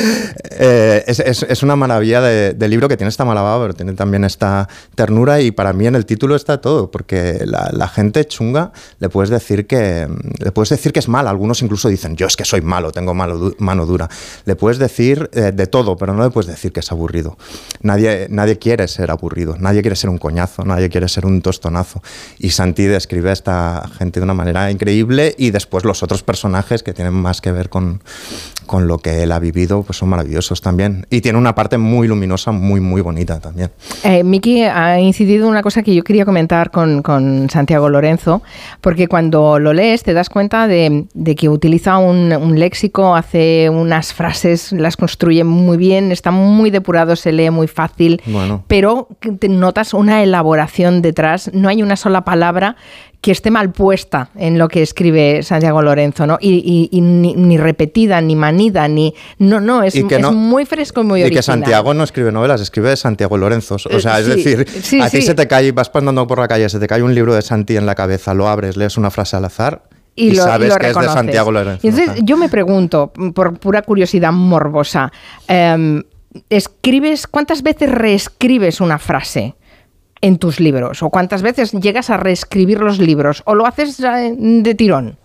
Eh, 0.54 1.02
es, 1.06 1.18
es, 1.18 1.62
una 1.62 1.76
maravilla 1.76 2.20
de, 2.20 2.68
libro 2.68 2.86
que 2.86 2.96
tiene 2.96 3.08
esta 3.08 3.24
malababa, 3.24 3.64
pero 3.64 3.74
tiene 3.74 3.94
también 3.94 4.22
esta 4.24 4.68
ternura 4.94 5.40
y 5.40 5.50
para 5.50 5.72
mí 5.72 5.86
en 5.86 5.94
el 5.94 6.04
título 6.04 6.36
está 6.36 6.60
todo, 6.60 6.90
porque 6.90 7.42
la, 7.46 7.70
la, 7.72 7.88
gente 7.88 8.24
chunga 8.26 8.70
le 9.00 9.08
puedes 9.08 9.30
decir 9.30 9.66
que 9.66 10.06
le 10.38 10.52
puedes 10.52 10.68
decir 10.68 10.92
que 10.92 11.00
es 11.00 11.08
mal, 11.08 11.26
algunos 11.26 11.62
incluso 11.62 11.88
dicen, 11.88 12.16
yo 12.16 12.26
es 12.26 12.36
que 12.36 12.44
soy 12.44 12.60
malo, 12.60 12.92
tengo 12.92 13.14
malo, 13.14 13.54
mano 13.58 13.86
dura. 13.86 14.08
Le 14.44 14.56
puedes 14.56 14.78
decir 14.78 15.30
eh, 15.32 15.52
de 15.52 15.66
todo, 15.66 15.96
pero 15.96 16.14
no 16.14 16.22
le 16.22 16.30
puedes 16.30 16.48
decir 16.48 16.72
que 16.72 16.80
es 16.80 16.92
aburrido. 16.92 17.36
Nadie, 17.80 18.26
nadie 18.30 18.58
quiere 18.58 18.86
ser 18.88 19.10
aburrido, 19.10 19.56
nadie 19.58 19.82
quiere 19.82 19.96
ser 19.96 20.10
un 20.10 20.18
coñazo, 20.18 20.64
nadie 20.64 20.88
quiere 20.92 21.08
ser 21.08 21.26
un 21.26 21.42
tostonazo. 21.42 22.02
Y 22.38 22.50
Santi 22.50 22.84
describe 22.84 23.30
a 23.30 23.32
esta 23.32 23.90
gente 23.98 24.20
de 24.20 24.24
una 24.24 24.34
manera 24.34 24.70
increíble 24.70 25.34
y 25.36 25.50
después 25.50 25.84
los 25.84 26.04
otros 26.04 26.22
personajes 26.22 26.84
que 26.84 26.92
tienen 26.92 27.14
más 27.14 27.40
que 27.40 27.50
ver 27.50 27.68
con, 27.68 28.00
con 28.66 28.86
lo 28.86 28.98
que 28.98 29.22
él 29.22 29.32
ha 29.32 29.38
vivido, 29.38 29.82
pues 29.82 29.98
son 29.98 30.10
maravillosos 30.10 30.60
también. 30.60 31.06
Y 31.10 31.20
tiene 31.20 31.38
una 31.38 31.54
parte 31.54 31.78
muy 31.78 32.06
luminosa, 32.08 32.52
muy, 32.52 32.80
muy 32.80 33.00
bonita 33.00 33.40
también. 33.40 33.70
Eh, 34.04 34.22
Miki 34.22 34.62
ha 34.62 35.00
incidido 35.00 35.44
en 35.44 35.50
una 35.50 35.62
cosa 35.62 35.82
que 35.82 35.94
yo 35.94 36.04
quería 36.04 36.24
comentar 36.24 36.70
con, 36.70 37.02
con, 37.02 37.48
Santiago 37.50 37.88
Lorenzo, 37.88 38.42
porque 38.80 39.08
cuando 39.08 39.58
lo 39.58 39.72
lees 39.72 40.02
te 40.02 40.12
das 40.12 40.28
cuenta 40.28 40.66
de, 40.66 41.06
de 41.14 41.34
que 41.34 41.48
utiliza 41.48 41.98
un, 41.98 42.32
un, 42.32 42.58
léxico, 42.58 43.16
hace 43.16 43.70
unas 43.70 44.12
frases, 44.12 44.72
las 44.72 44.96
construye 44.96 45.44
muy 45.44 45.76
bien, 45.76 46.12
está 46.12 46.30
muy 46.30 46.70
depurado, 46.70 47.16
se 47.16 47.32
lee 47.32 47.50
muy 47.50 47.66
fácil, 47.66 48.20
pero 48.66 49.08
te 49.38 49.48
notas 49.48 49.94
una 49.94 50.22
elaboración 50.22 50.81
detrás, 50.90 51.50
no 51.52 51.68
hay 51.68 51.82
una 51.82 51.96
sola 51.96 52.24
palabra 52.24 52.76
que 53.20 53.30
esté 53.30 53.52
mal 53.52 53.70
puesta 53.70 54.30
en 54.34 54.58
lo 54.58 54.66
que 54.66 54.82
escribe 54.82 55.44
Santiago 55.44 55.80
Lorenzo, 55.80 56.26
¿no? 56.26 56.38
Y, 56.40 56.88
ni, 57.00 57.56
repetida, 57.56 58.20
ni 58.20 58.34
manida, 58.34 58.88
ni... 58.88 59.14
No, 59.38 59.60
no, 59.60 59.84
es, 59.84 59.94
muy 60.32 60.66
fresco 60.66 61.02
y 61.02 61.04
muy 61.04 61.22
original. 61.22 61.32
Y 61.32 61.36
que 61.36 61.42
Santiago 61.42 61.94
no 61.94 62.02
escribe 62.02 62.32
novelas, 62.32 62.60
escribe 62.60 62.96
Santiago 62.96 63.38
Lorenzo. 63.38 63.76
O 63.76 64.00
sea, 64.00 64.18
es 64.18 64.26
decir, 64.26 64.66
a 65.00 65.08
ti 65.08 65.22
se 65.22 65.34
te 65.34 65.46
cae, 65.46 65.70
vas 65.70 65.88
pasando 65.88 66.26
por 66.26 66.40
la 66.40 66.48
calle, 66.48 66.68
se 66.68 66.80
te 66.80 66.88
cae 66.88 67.02
un 67.02 67.14
libro 67.14 67.32
de 67.32 67.42
Santi 67.42 67.76
en 67.76 67.86
la 67.86 67.94
cabeza, 67.94 68.34
lo 68.34 68.48
abres, 68.48 68.76
lees 68.76 68.98
una 68.98 69.12
frase 69.12 69.36
al 69.36 69.44
azar 69.44 69.84
y, 70.14 70.34
sabes 70.34 70.76
que 70.76 70.90
es 70.90 70.96
de 70.96 71.04
Santiago 71.04 71.52
Lorenzo. 71.52 71.86
entonces 71.86 72.22
yo 72.24 72.36
me 72.36 72.48
pregunto, 72.48 73.12
por 73.34 73.58
pura 73.58 73.82
curiosidad 73.82 74.32
morbosa, 74.32 75.10
em, 75.48 76.02
¿escribes, 76.50 77.26
cuántas 77.26 77.62
veces 77.62 77.90
reescribes 77.90 78.80
una 78.80 78.98
frase? 78.98 79.54
En 80.22 80.38
tus 80.38 80.60
libros? 80.60 81.02
¿O 81.02 81.10
cuántas 81.10 81.42
veces 81.42 81.72
llegas 81.72 82.08
a 82.08 82.16
reescribir 82.16 82.80
los 82.80 82.98
libros? 82.98 83.42
¿O 83.44 83.54
lo 83.54 83.66
haces 83.66 83.98
de 83.98 84.74
tirón? 84.74 85.18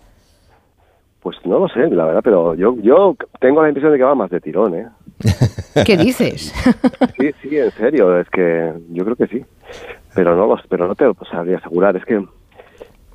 Pues 1.20 1.36
no 1.44 1.58
lo 1.58 1.68
sé, 1.68 1.88
la 1.88 2.04
verdad, 2.04 2.20
pero 2.22 2.54
yo, 2.54 2.76
yo 2.80 3.16
tengo 3.40 3.62
la 3.62 3.68
impresión 3.68 3.92
de 3.92 3.98
que 3.98 4.04
va 4.04 4.14
más 4.14 4.30
de 4.30 4.40
tirón, 4.40 4.74
¿eh? 4.74 4.88
¿Qué 5.84 5.96
dices? 5.96 6.52
Sí, 7.18 7.30
sí, 7.42 7.56
en 7.56 7.70
serio, 7.72 8.18
es 8.18 8.28
que 8.30 8.72
yo 8.90 9.04
creo 9.04 9.16
que 9.16 9.26
sí. 9.26 9.44
Pero 10.14 10.36
no, 10.36 10.54
pero 10.68 10.86
no 10.86 10.94
te 10.94 11.04
lo 11.04 11.16
sabría 11.30 11.58
asegurar, 11.58 11.96
es 11.96 12.04
que 12.04 12.24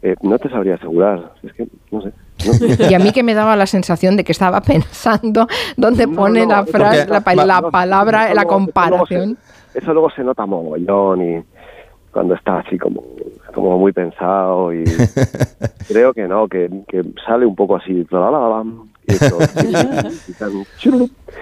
eh, 0.01 0.15
no 0.21 0.37
te 0.37 0.49
sabría 0.49 0.75
asegurar, 0.75 1.31
es 1.43 1.53
que 1.53 1.67
no 1.91 2.01
sé. 2.01 2.11
Y 2.89 2.93
a 2.93 2.99
mí 2.99 3.11
que 3.13 3.23
me 3.23 3.33
daba 3.33 3.55
la 3.55 3.65
sensación 3.65 4.17
de 4.17 4.25
que 4.25 4.33
estaba 4.33 4.59
pensando 4.61 5.47
dónde 5.77 6.07
pone 6.09 6.45
la 6.45 6.65
frase, 6.65 7.07
la, 7.07 7.21
palabra, 7.21 8.33
la 8.33 8.45
comparación. 8.45 9.37
Eso 9.73 9.93
luego 9.93 10.09
se 10.09 10.23
nota 10.23 10.45
mogollón 10.45 11.21
y 11.21 11.43
cuando 12.13 12.35
está 12.35 12.59
así 12.59 12.77
como, 12.77 13.03
como 13.53 13.77
muy 13.77 13.91
pensado 13.91 14.71
y 14.73 14.83
creo 15.87 16.13
que 16.13 16.27
no, 16.27 16.47
que, 16.47 16.69
que 16.87 17.03
sale 17.25 17.45
un 17.45 17.55
poco 17.55 17.75
así. 17.75 18.05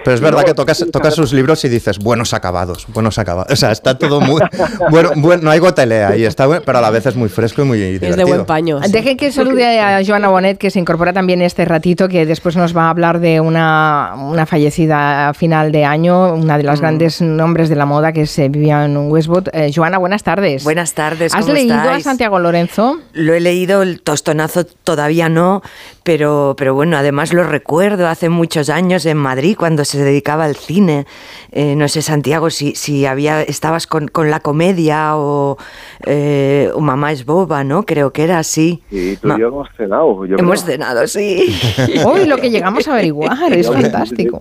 Pero 0.04 0.14
es 0.14 0.20
verdad 0.20 0.44
que 0.44 0.54
tocas, 0.54 0.84
tocas 0.90 1.14
sus 1.14 1.32
libros 1.32 1.64
y 1.64 1.68
dices 1.68 1.98
buenos 1.98 2.34
acabados, 2.34 2.86
buenos 2.88 3.18
acabados. 3.18 3.52
O 3.52 3.56
sea, 3.56 3.70
está 3.72 3.96
todo 3.98 4.20
muy. 4.20 4.40
Bueno, 4.90 5.10
bueno 5.16 5.44
no 5.44 5.50
hay 5.50 5.58
gotelea 5.58 6.16
y 6.16 6.24
está 6.24 6.48
pero 6.60 6.78
a 6.78 6.80
la 6.80 6.90
vez 6.90 7.06
es 7.06 7.14
muy 7.14 7.28
fresco 7.28 7.62
y 7.62 7.64
muy 7.64 7.78
divertido. 7.78 8.10
Es 8.10 8.16
de 8.16 8.24
buen 8.24 8.44
paño. 8.44 8.80
Dejen 8.80 9.16
que 9.16 9.30
salude 9.30 9.80
a 9.80 10.04
Joana 10.04 10.28
Bonet, 10.28 10.58
que 10.58 10.70
se 10.70 10.78
incorpora 10.78 11.12
también 11.12 11.40
este 11.40 11.64
ratito, 11.64 12.08
que 12.08 12.26
después 12.26 12.56
nos 12.56 12.76
va 12.76 12.86
a 12.86 12.90
hablar 12.90 13.20
de 13.20 13.40
una, 13.40 14.14
una 14.16 14.46
fallecida 14.46 15.28
a 15.28 15.34
final 15.34 15.72
de 15.72 15.84
año, 15.84 16.34
una 16.34 16.58
de 16.58 16.64
las 16.64 16.78
mm. 16.78 16.82
grandes 16.82 17.22
nombres 17.22 17.68
de 17.68 17.76
la 17.76 17.86
moda 17.86 18.12
que 18.12 18.26
se 18.26 18.48
vivía 18.48 18.84
en 18.84 18.96
Westwood. 18.96 19.48
Eh, 19.52 19.70
Joana, 19.74 19.98
buenas 19.98 20.22
tardes. 20.22 20.64
Buenas 20.64 20.94
tardes. 20.94 21.34
¿Has 21.34 21.48
leído 21.48 21.74
a 21.74 22.00
Santiago 22.00 22.38
Lorenzo? 22.38 22.98
Lo 23.12 23.34
he 23.34 23.40
leído, 23.40 23.82
el 23.82 24.00
tostonazo 24.02 24.64
todavía 24.64 25.28
no, 25.28 25.62
pero, 26.04 26.54
pero 26.56 26.74
bueno, 26.74 26.96
además 26.96 27.32
lo 27.32 27.44
recuerdo 27.44 28.08
hace 28.08 28.28
muchos 28.28 28.70
años 28.70 29.06
en 29.06 29.16
Madrid 29.16 29.56
cuando 29.58 29.84
se 29.84 30.02
dedicaba 30.02 30.44
al 30.44 30.56
cine. 30.56 31.06
Eh, 31.52 31.76
no 31.76 31.88
sé, 31.88 32.02
Santiago, 32.02 32.50
si, 32.50 32.74
si 32.74 33.06
había, 33.06 33.42
estabas 33.42 33.86
con, 33.86 34.08
con 34.08 34.30
la 34.30 34.40
comedia 34.40 35.16
o, 35.16 35.58
eh, 36.06 36.70
o, 36.74 36.80
Mamá 36.80 37.12
es 37.12 37.24
boba, 37.24 37.64
¿no? 37.64 37.84
Creo 37.84 38.12
que 38.12 38.24
era 38.24 38.38
así. 38.38 38.82
Sí, 38.90 39.18
tú 39.20 39.28
y 39.28 39.40
yo 39.40 39.48
hemos 39.48 39.68
cenado. 39.76 40.26
Yo 40.26 40.36
hemos 40.38 40.64
creo. 40.64 40.76
cenado, 40.76 41.06
sí. 41.06 41.56
Uy, 42.12 42.26
lo 42.26 42.36
que 42.36 42.50
llegamos 42.50 42.88
a 42.88 42.92
averiguar, 42.94 43.52
es 43.52 43.70
fantástico. 43.70 44.40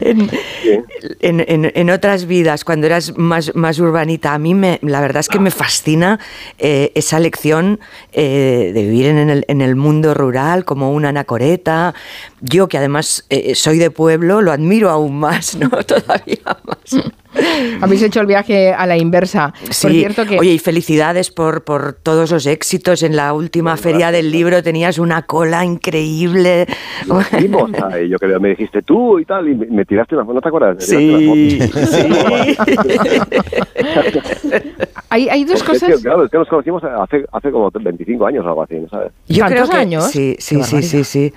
En, 0.00 0.30
en, 1.20 1.72
en, 1.74 1.90
otras 1.90 2.26
vidas, 2.26 2.64
cuando 2.64 2.86
eras 2.86 3.16
más, 3.16 3.54
más 3.54 3.78
urbanita, 3.78 4.34
a 4.34 4.38
mí 4.38 4.54
me, 4.54 4.78
la 4.82 5.00
verdad 5.00 5.20
es 5.20 5.28
que 5.28 5.38
me 5.38 5.50
fascina 5.50 6.18
eh, 6.58 6.92
esa 6.94 7.18
lección 7.20 7.80
eh, 8.12 8.72
de 8.74 8.82
vivir 8.82 9.06
en 9.06 9.30
el, 9.30 9.44
en 9.48 9.60
el 9.60 9.76
mundo 9.76 10.14
rural 10.14 10.53
como 10.62 10.92
una 10.92 11.08
anacoreta. 11.08 11.94
Yo 12.46 12.68
que 12.68 12.76
además 12.76 13.24
eh, 13.30 13.54
soy 13.54 13.78
de 13.78 13.90
pueblo, 13.90 14.42
lo 14.42 14.52
admiro 14.52 14.90
aún 14.90 15.18
más, 15.18 15.56
¿no? 15.56 15.70
Todavía 15.86 16.42
más. 16.64 17.10
Habéis 17.80 18.02
hecho 18.02 18.20
el 18.20 18.26
viaje 18.26 18.74
a 18.74 18.86
la 18.86 18.98
inversa. 18.98 19.54
Sí. 19.70 19.88
cierto 19.88 20.26
que... 20.26 20.38
Oye, 20.38 20.52
y 20.52 20.58
felicidades 20.58 21.30
por, 21.30 21.64
por 21.64 21.94
todos 21.94 22.30
los 22.30 22.46
éxitos. 22.46 23.02
En 23.02 23.16
la 23.16 23.32
última 23.32 23.78
feria 23.78 24.12
del 24.12 24.30
libro 24.30 24.62
tenías 24.62 24.98
una 24.98 25.22
cola 25.22 25.64
increíble. 25.64 26.66
Fuimos, 27.30 27.70
yo 28.08 28.18
creo, 28.18 28.38
me 28.40 28.50
dijiste 28.50 28.82
tú 28.82 29.18
y 29.18 29.24
tal, 29.24 29.48
y 29.48 29.54
me 29.54 29.86
tiraste 29.86 30.14
una 30.14 30.24
foto, 30.26 30.34
¿no 30.34 30.40
te 30.42 30.48
acuerdas? 30.48 30.84
Sí, 30.84 31.58
sí. 31.60 32.08
hay, 35.08 35.28
hay 35.30 35.44
dos 35.44 35.62
cosas... 35.62 35.88
Es 35.88 35.96
que, 35.96 36.02
claro, 36.02 36.24
es 36.26 36.30
que 36.30 36.38
nos 36.38 36.48
conocimos 36.48 36.84
hace, 36.84 37.24
hace 37.32 37.50
como 37.50 37.70
25 37.70 38.26
años 38.26 38.44
o 38.44 38.48
algo 38.48 38.62
así, 38.62 38.74
¿no 38.74 38.88
sabes? 38.90 39.12
Yo 39.28 39.46
creo 39.46 39.66
que, 39.66 39.76
años? 39.76 40.10
Sí, 40.10 40.36
sí, 40.38 40.62
sí, 40.62 40.82
sí, 40.82 41.04
sí. 41.04 41.32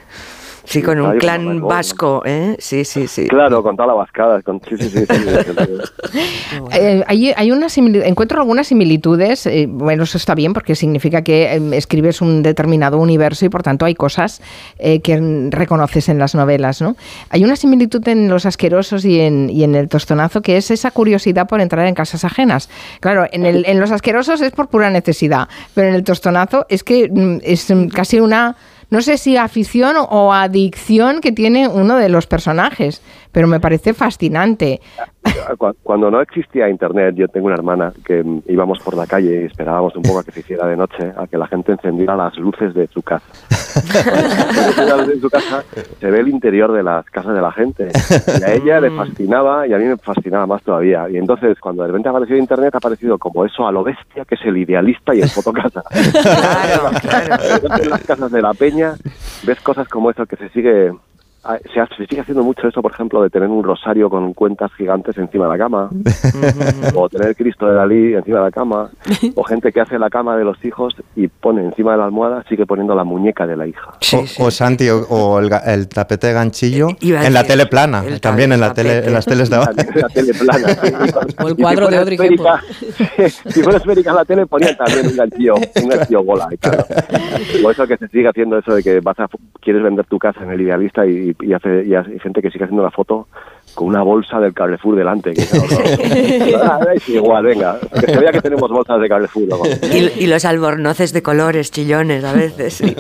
Sí, 0.68 0.82
con 0.82 1.00
un 1.00 1.18
clan 1.18 1.62
vasco, 1.62 2.24
¿eh? 2.26 2.58
Sí, 2.60 2.84
sí, 2.84 3.08
sí. 3.08 3.28
Claro, 3.28 3.64
con 3.64 3.78
toda 3.78 3.88
la 3.88 3.94
vascada. 3.94 4.42
Con... 4.42 4.60
Sí, 4.68 4.78
sí, 4.78 4.90
sí. 4.90 5.06
eh, 6.74 7.06
hay, 7.08 7.34
hay 7.38 7.52
una 7.52 7.68
encuentro 8.06 8.42
algunas 8.42 8.68
similitudes. 8.68 9.46
Eh, 9.46 9.66
bueno, 9.70 10.04
eso 10.04 10.18
está 10.18 10.36
bien 10.36 10.52
porque 10.52 10.76
significa 10.76 11.22
que 11.22 11.56
eh, 11.56 11.62
escribes 11.72 12.20
un 12.20 12.44
determinado 12.44 12.98
universo 12.98 13.46
y 13.46 13.50
por 13.50 13.64
tanto 13.64 13.86
hay 13.86 13.96
cosas 13.96 14.42
eh, 14.78 15.00
que 15.00 15.48
reconoces 15.52 16.10
en 16.10 16.20
las 16.20 16.36
novelas, 16.36 16.82
¿no? 16.82 16.98
Hay 17.30 17.46
una 17.46 17.56
similitud 17.56 18.06
en 18.06 18.28
Los 18.28 18.46
Asquerosos 18.46 19.06
y 19.06 19.22
en, 19.22 19.50
y 19.50 19.64
en 19.64 19.74
El 19.74 19.88
Tostonazo 19.88 20.42
que 20.42 20.58
es 20.58 20.70
esa 20.70 20.92
curiosidad 20.92 21.48
por 21.48 21.62
entrar 21.62 21.88
en 21.88 21.96
casas 21.96 22.26
ajenas. 22.26 22.70
Claro, 23.00 23.26
en, 23.32 23.46
el, 23.46 23.64
en 23.68 23.80
Los 23.80 23.92
Asquerosos 23.92 24.42
es 24.42 24.52
por 24.52 24.68
pura 24.68 24.90
necesidad, 24.90 25.48
pero 25.74 25.88
en 25.88 25.96
El 25.96 26.04
Tostonazo 26.04 26.66
es 26.68 26.84
que 26.84 27.10
mm, 27.10 27.38
es 27.44 27.74
casi 27.94 28.20
una 28.20 28.58
no 28.90 29.02
sé 29.02 29.18
si 29.18 29.38
afición 29.38 29.96
o 29.98 30.34
adicción 30.34 31.22
que 31.22 31.32
tiene 31.32 31.68
uno 31.68 31.98
de 31.98 32.10
los 32.10 32.28
personajes, 32.28 33.02
pero 33.32 33.48
me 33.48 33.60
parece 33.60 33.94
fascinante. 33.94 34.82
Cuando 35.84 36.12
no 36.12 36.22
existía 36.22 36.70
internet, 36.70 37.16
yo 37.16 37.28
tengo 37.28 37.48
una 37.48 37.56
hermana 37.56 37.94
que 38.06 38.24
íbamos 38.48 38.80
por 38.80 38.96
la 38.96 39.06
calle 39.06 39.42
y 39.42 39.46
esperábamos 39.46 39.96
un 39.96 40.04
poco 40.04 40.20
a 40.20 40.24
que 40.24 40.32
se 40.32 40.42
hiciera 40.42 40.68
de 40.68 40.78
noche, 40.78 41.12
a 41.16 41.28
que 41.28 41.38
la 41.38 41.48
gente 41.48 41.72
encendiera 41.72 42.16
las 42.16 42.36
luces 42.38 42.74
de 42.74 42.88
su 42.88 43.02
casa. 43.02 43.26
en 45.12 45.22
su 45.22 45.30
casa 45.30 45.64
se 46.00 46.12
ve 46.12 46.20
el 46.20 46.30
interior 46.30 46.72
de 46.72 46.84
las 46.84 47.06
casas 47.06 47.34
de 47.34 47.42
la 47.42 47.52
gente. 47.52 47.90
Y 48.40 48.44
a 48.44 48.54
ella 48.54 48.80
le 48.80 48.92
fascinaba 48.92 49.68
y 49.68 49.74
a 49.74 49.78
mí 49.78 49.86
me 49.86 49.98
fascinaba 49.98 50.46
más 50.46 50.64
todavía. 50.64 51.10
Y 51.10 51.18
entonces, 51.18 51.60
cuando 51.60 51.84
de 51.84 51.88
repente 51.88 52.10
ha 52.10 52.12
aparecido 52.12 52.38
internet, 52.40 52.74
ha 52.76 52.78
aparecido 52.78 53.18
como 53.18 53.46
eso 53.46 53.68
a 53.68 53.72
lo 53.72 53.84
bestia, 53.84 54.26
que 54.26 54.36
es 54.36 54.42
el 54.46 54.58
idealista 54.58 55.14
y 55.14 55.22
el 55.22 55.30
fotocasa. 55.30 55.84
Claro, 56.28 56.90
claro. 57.02 57.84
En 57.84 57.90
las 57.90 58.04
casas 58.04 58.32
de 58.32 58.42
la 58.42 58.54
peña 58.54 58.96
ves 59.46 59.60
cosas 59.62 59.88
como 59.88 60.10
eso 60.12 60.26
que 60.26 60.36
se 60.36 60.50
sigue 60.50 60.92
se, 61.74 61.96
se, 61.96 62.08
sigue 62.08 62.22
haciendo 62.22 62.44
mucho 62.44 62.68
eso, 62.68 62.82
por 62.82 62.92
ejemplo, 62.92 63.22
de 63.22 63.30
tener 63.30 63.50
un 63.50 63.64
rosario 63.64 64.10
con 64.10 64.34
cuentas 64.34 64.72
gigantes 64.74 65.18
encima 65.18 65.46
de 65.46 65.52
la 65.52 65.58
cama, 65.58 65.90
o 66.96 67.10
tener 67.10 67.36
Cristo 67.36 67.68
de 67.68 67.76
Dalí 67.76 68.14
encima 68.14 68.40
de 68.40 68.44
la 68.46 68.52
cama, 68.52 68.90
o 69.36 69.44
gente 69.44 69.72
que 69.72 69.82
hace 69.82 69.98
la 69.98 70.10
cama 70.10 70.38
de 70.38 70.44
los 70.44 70.64
hijos 70.66 70.96
y 71.16 71.28
pone 71.28 71.64
encima 71.64 71.92
de 71.94 71.98
la 72.00 72.06
almohada, 72.06 72.44
sigue 72.50 72.66
poniendo 72.66 72.96
la 72.96 73.04
muñeca 73.04 73.48
de 73.48 73.56
la 73.56 73.68
hija. 73.68 73.94
Sí, 74.02 74.18
o, 74.18 74.28
sí. 74.28 74.44
o, 74.44 74.52
Santi, 74.52 74.90
o, 74.90 75.02
o 75.10 75.40
el, 75.40 75.50
el, 75.66 75.88
tapete 75.88 76.28
de 76.28 76.34
ganchillo 76.34 76.90
en 77.02 77.34
la 77.34 77.44
tele 77.44 77.66
plana, 77.66 78.04
también 78.22 78.52
en, 78.52 78.60
la 78.60 78.74
tele, 78.74 79.06
en 79.06 79.14
las 79.14 79.26
teles 79.26 79.50
de 79.50 79.56
ahora. 79.56 79.72
En 79.88 80.02
la 80.02 80.10
tele 80.10 80.34
plana, 80.34 80.68
sí. 80.68 80.94
O 81.44 81.48
el 81.48 81.56
cuadro 81.56 81.88
de 81.88 81.98
Audrey 81.98 82.18
esférica, 82.20 82.62
Si 83.48 83.64
fuera 83.64 83.78
esférica 83.78 84.14
la 84.14 84.26
tele, 84.26 84.46
ponían 84.46 84.76
también 84.76 85.08
un 85.08 85.16
ganchillo, 85.16 85.56
un 85.56 85.90
ganchillo 85.90 86.24
bola. 86.24 86.48
Claro. 86.60 86.86
Por 87.62 87.72
eso 87.72 87.88
que 87.88 87.98
se 87.98 88.08
sigue 88.10 88.28
haciendo 88.28 88.58
eso 88.58 88.76
de 88.76 88.84
que 88.84 89.00
vas 89.00 89.20
a, 89.20 89.28
quieres 89.62 89.84
vender 89.84 90.06
tu 90.06 90.20
casa 90.20 90.44
en 90.44 90.52
el 90.52 90.62
idealista 90.62 91.06
y 91.06 91.34
y, 91.42 91.54
hace, 91.54 91.84
y 91.86 91.96
hay 91.96 92.20
gente 92.20 92.42
que 92.42 92.52
sigue 92.52 92.66
haciendo 92.66 92.84
la 92.84 92.92
foto 92.92 93.28
con 93.74 93.88
una 93.88 94.02
bolsa 94.04 94.40
del 94.40 94.54
Carrefour 94.54 94.96
delante. 94.96 95.34
Que 95.34 95.42
es 95.42 97.10
igual, 97.10 97.46
venga, 97.46 97.80
que 98.00 98.08
se 98.12 98.20
vea 98.20 98.32
que 98.32 98.42
tenemos 98.42 98.70
bolsas 98.70 99.00
de 99.00 99.08
Carrefour. 99.08 99.48
Y, 99.94 100.24
y, 100.24 100.28
los 100.28 100.46
albornoces 100.46 101.14
de 101.14 101.22
colores, 101.22 101.72
chillones 101.72 102.24
a 102.24 102.34
veces. 102.34 102.74
Sí. 102.76 102.96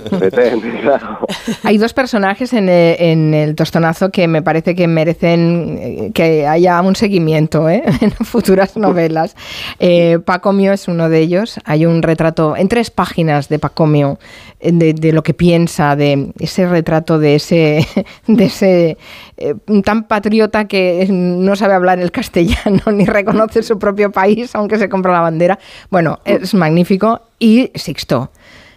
claro. 0.81 1.19
Hay 1.63 1.77
dos 1.77 1.93
personajes 1.93 2.53
en, 2.53 2.69
en, 2.69 3.33
el 3.33 3.55
tostonazo 3.55 4.11
que 4.11 4.27
me 4.27 4.41
parece 4.41 4.75
que 4.75 4.87
merecen 4.87 6.11
que 6.13 6.47
haya 6.47 6.81
un 6.81 6.95
seguimiento 6.95 7.69
¿eh? 7.69 7.83
en 8.01 8.11
futuras 8.11 8.77
novelas. 8.77 9.35
Eh, 9.79 10.19
Pacomio 10.23 10.73
es 10.73 10.87
uno 10.87 11.09
de 11.09 11.19
ellos. 11.19 11.59
Hay 11.65 11.85
un 11.85 12.01
retrato 12.01 12.55
en 12.55 12.67
tres 12.67 12.91
páginas 12.91 13.49
de 13.49 13.59
Pacomio 13.59 14.19
de, 14.59 14.93
de 14.93 15.11
lo 15.13 15.23
que 15.23 15.33
piensa, 15.33 15.95
de 15.95 16.31
ese 16.39 16.67
retrato 16.67 17.19
de 17.19 17.35
ese, 17.35 17.85
de 18.27 18.45
ese 18.45 18.97
eh, 19.37 19.53
tan 19.83 20.07
patriota 20.07 20.56
que 20.65 21.07
no 21.09 21.55
sabe 21.55 21.73
hablar 21.73 21.99
el 21.99 22.11
castellano 22.11 22.81
ni 22.91 23.05
reconoce 23.05 23.63
su 23.63 23.79
propio 23.79 24.11
país, 24.11 24.53
aunque 24.55 24.77
se 24.77 24.89
compra 24.89 25.13
la 25.13 25.21
bandera. 25.21 25.57
Bueno, 25.89 26.19
es 26.25 26.53
magnífico. 26.53 27.21
Y 27.39 27.71
Sixto. 27.75 28.31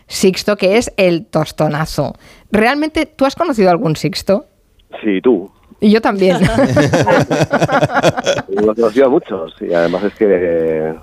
Sixto, 0.06 0.56
que 0.56 0.76
es 0.76 0.92
el 0.96 1.26
tostonazo. 1.26 2.14
¿Realmente 2.50 3.06
tú 3.06 3.24
has 3.24 3.36
conocido 3.36 3.70
algún 3.70 3.96
Sixto? 3.96 4.46
Sí, 5.02 5.20
tú. 5.20 5.50
Y 5.80 5.90
yo 5.90 6.00
también. 6.00 6.38
Lo 8.48 8.72
he 8.72 8.74
conocido 8.74 9.06
a 9.06 9.08
muchos 9.08 9.54
y 9.60 9.72
además 9.72 10.04
es 10.04 10.14
que 10.14 10.94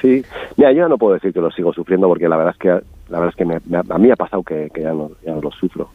sí. 0.00 0.24
Mira, 0.56 0.72
yo 0.72 0.88
no 0.88 0.96
puedo 0.96 1.14
decir 1.14 1.32
que 1.32 1.40
lo 1.40 1.50
sigo 1.50 1.72
sufriendo 1.72 2.08
porque 2.08 2.28
la 2.28 2.36
verdad 2.36 2.54
es 2.54 2.58
que 2.58 2.80
la 3.12 3.18
verdad 3.18 3.34
es 3.34 3.36
que 3.36 3.44
me, 3.44 3.60
me, 3.66 3.82
a 3.86 3.98
mí 3.98 4.10
ha 4.10 4.16
pasado 4.16 4.42
que, 4.42 4.70
que 4.72 4.80
ya, 4.80 4.94
no, 4.94 5.10
ya, 5.22 5.34
no, 5.34 5.42
lo 5.42 5.50
sufro, 5.50 5.90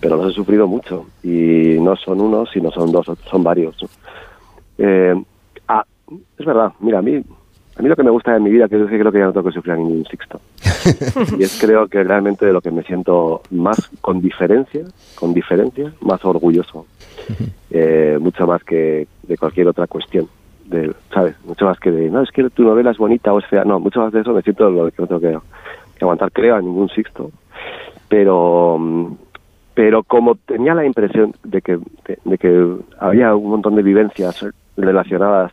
pero 0.00 0.16
los 0.16 0.30
he 0.30 0.34
sufrido 0.34 0.68
mucho 0.68 1.06
y 1.24 1.76
no 1.80 1.96
son 1.96 2.20
uno, 2.20 2.46
sino 2.46 2.70
son 2.70 2.92
dos, 2.92 3.06
son 3.28 3.42
varios. 3.42 3.76
Eh, 4.78 5.20
ah, 5.66 5.84
es 6.38 6.46
verdad, 6.46 6.72
mira, 6.78 7.00
a 7.00 7.02
mí, 7.02 7.16
a 7.16 7.82
mí 7.82 7.88
lo 7.88 7.96
que 7.96 8.04
me 8.04 8.12
gusta 8.12 8.34
de 8.34 8.38
mi 8.38 8.50
vida 8.50 8.66
es 8.66 8.70
que 8.70 8.78
creo 8.86 9.10
que 9.10 9.18
ya 9.18 9.24
no 9.24 9.32
tengo 9.32 9.48
que 9.48 9.54
sufrir 9.54 9.72
a 9.72 9.76
ningún 9.76 10.04
sixto. 10.04 10.40
y 11.36 11.42
es 11.42 11.60
creo 11.60 11.88
que 11.88 12.04
realmente 12.04 12.46
de 12.46 12.52
lo 12.52 12.60
que 12.60 12.70
me 12.70 12.84
siento 12.84 13.42
más 13.50 13.90
con 14.00 14.20
diferencia, 14.20 14.84
con 15.16 15.34
diferencia, 15.34 15.92
más 16.00 16.24
orgulloso, 16.24 16.86
eh, 17.72 18.18
mucho 18.20 18.46
más 18.46 18.62
que 18.62 19.08
de 19.24 19.36
cualquier 19.36 19.66
otra 19.66 19.88
cuestión. 19.88 20.28
De, 20.64 20.94
¿Sabes? 21.12 21.34
Mucho 21.44 21.64
más 21.64 21.80
que 21.80 21.90
de, 21.90 22.08
no, 22.08 22.22
es 22.22 22.30
que 22.30 22.48
tu 22.50 22.62
novela 22.62 22.92
es 22.92 22.98
bonita 22.98 23.32
o 23.32 23.40
es 23.40 23.46
fea. 23.46 23.64
No, 23.64 23.80
mucho 23.80 24.00
más 24.00 24.12
de 24.12 24.20
eso 24.20 24.32
me 24.32 24.42
siento 24.42 24.70
lo 24.70 24.88
que 24.92 25.02
no 25.02 25.08
tengo 25.08 25.20
que 25.20 25.38
aguantar, 26.02 26.32
creo, 26.32 26.56
a 26.56 26.60
ningún 26.60 26.88
sixto, 26.88 27.30
pero 28.08 28.78
pero 29.74 30.02
como 30.02 30.34
tenía 30.34 30.74
la 30.74 30.84
impresión 30.84 31.34
de 31.44 31.62
que 31.62 31.76
de, 31.76 32.18
de, 32.24 32.38
que 32.38 32.76
había 32.98 33.34
un 33.34 33.50
montón 33.50 33.74
de 33.74 33.82
vivencias 33.82 34.44
relacionadas 34.76 35.52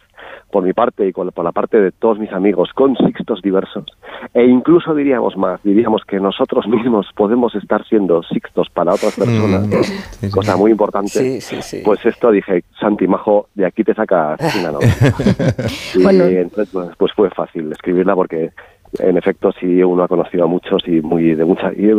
por 0.51 0.63
mi 0.63 0.73
parte 0.73 1.07
y 1.07 1.13
con, 1.13 1.31
por 1.31 1.45
la 1.45 1.51
parte 1.51 1.79
de 1.79 1.91
todos 1.91 2.19
mis 2.19 2.31
amigos 2.31 2.71
con 2.73 2.95
sixtos 2.97 3.41
diversos 3.41 3.85
e 4.33 4.45
incluso 4.45 4.95
diríamos 4.95 5.37
más 5.37 5.61
diríamos 5.63 6.03
que 6.05 6.19
nosotros 6.19 6.67
mismos 6.67 7.07
podemos 7.15 7.53
estar 7.55 7.85
siendo 7.87 8.23
sixtos 8.23 8.67
para 8.69 8.93
otras 8.93 9.15
personas 9.15 9.67
mm, 9.67 9.71
sí, 9.83 9.93
sí. 10.21 10.31
cosa 10.31 10.57
muy 10.57 10.71
importante. 10.71 11.41
Sí, 11.41 11.81
pues 11.83 12.05
esto 12.05 12.31
dije 12.31 12.63
Santi 12.79 13.07
Majo 13.07 13.47
de 13.53 13.65
aquí 13.65 13.83
te 13.83 13.93
sacas 13.93 14.39
una 14.59 14.71
novela 14.71 14.93
y 15.95 16.03
bueno. 16.03 16.25
entonces 16.25 16.69
pues, 16.73 16.89
pues 16.97 17.13
fue 17.13 17.29
fácil 17.29 17.71
escribirla 17.71 18.15
porque 18.15 18.51
en 18.97 19.17
efecto 19.17 19.51
sí 19.59 19.83
uno 19.83 20.03
ha 20.03 20.07
conocido 20.07 20.45
a 20.45 20.47
muchos 20.47 20.81
y 20.87 21.01
muy 21.01 21.35
de 21.35 21.45
mucha 21.45 21.71
y 21.73 21.89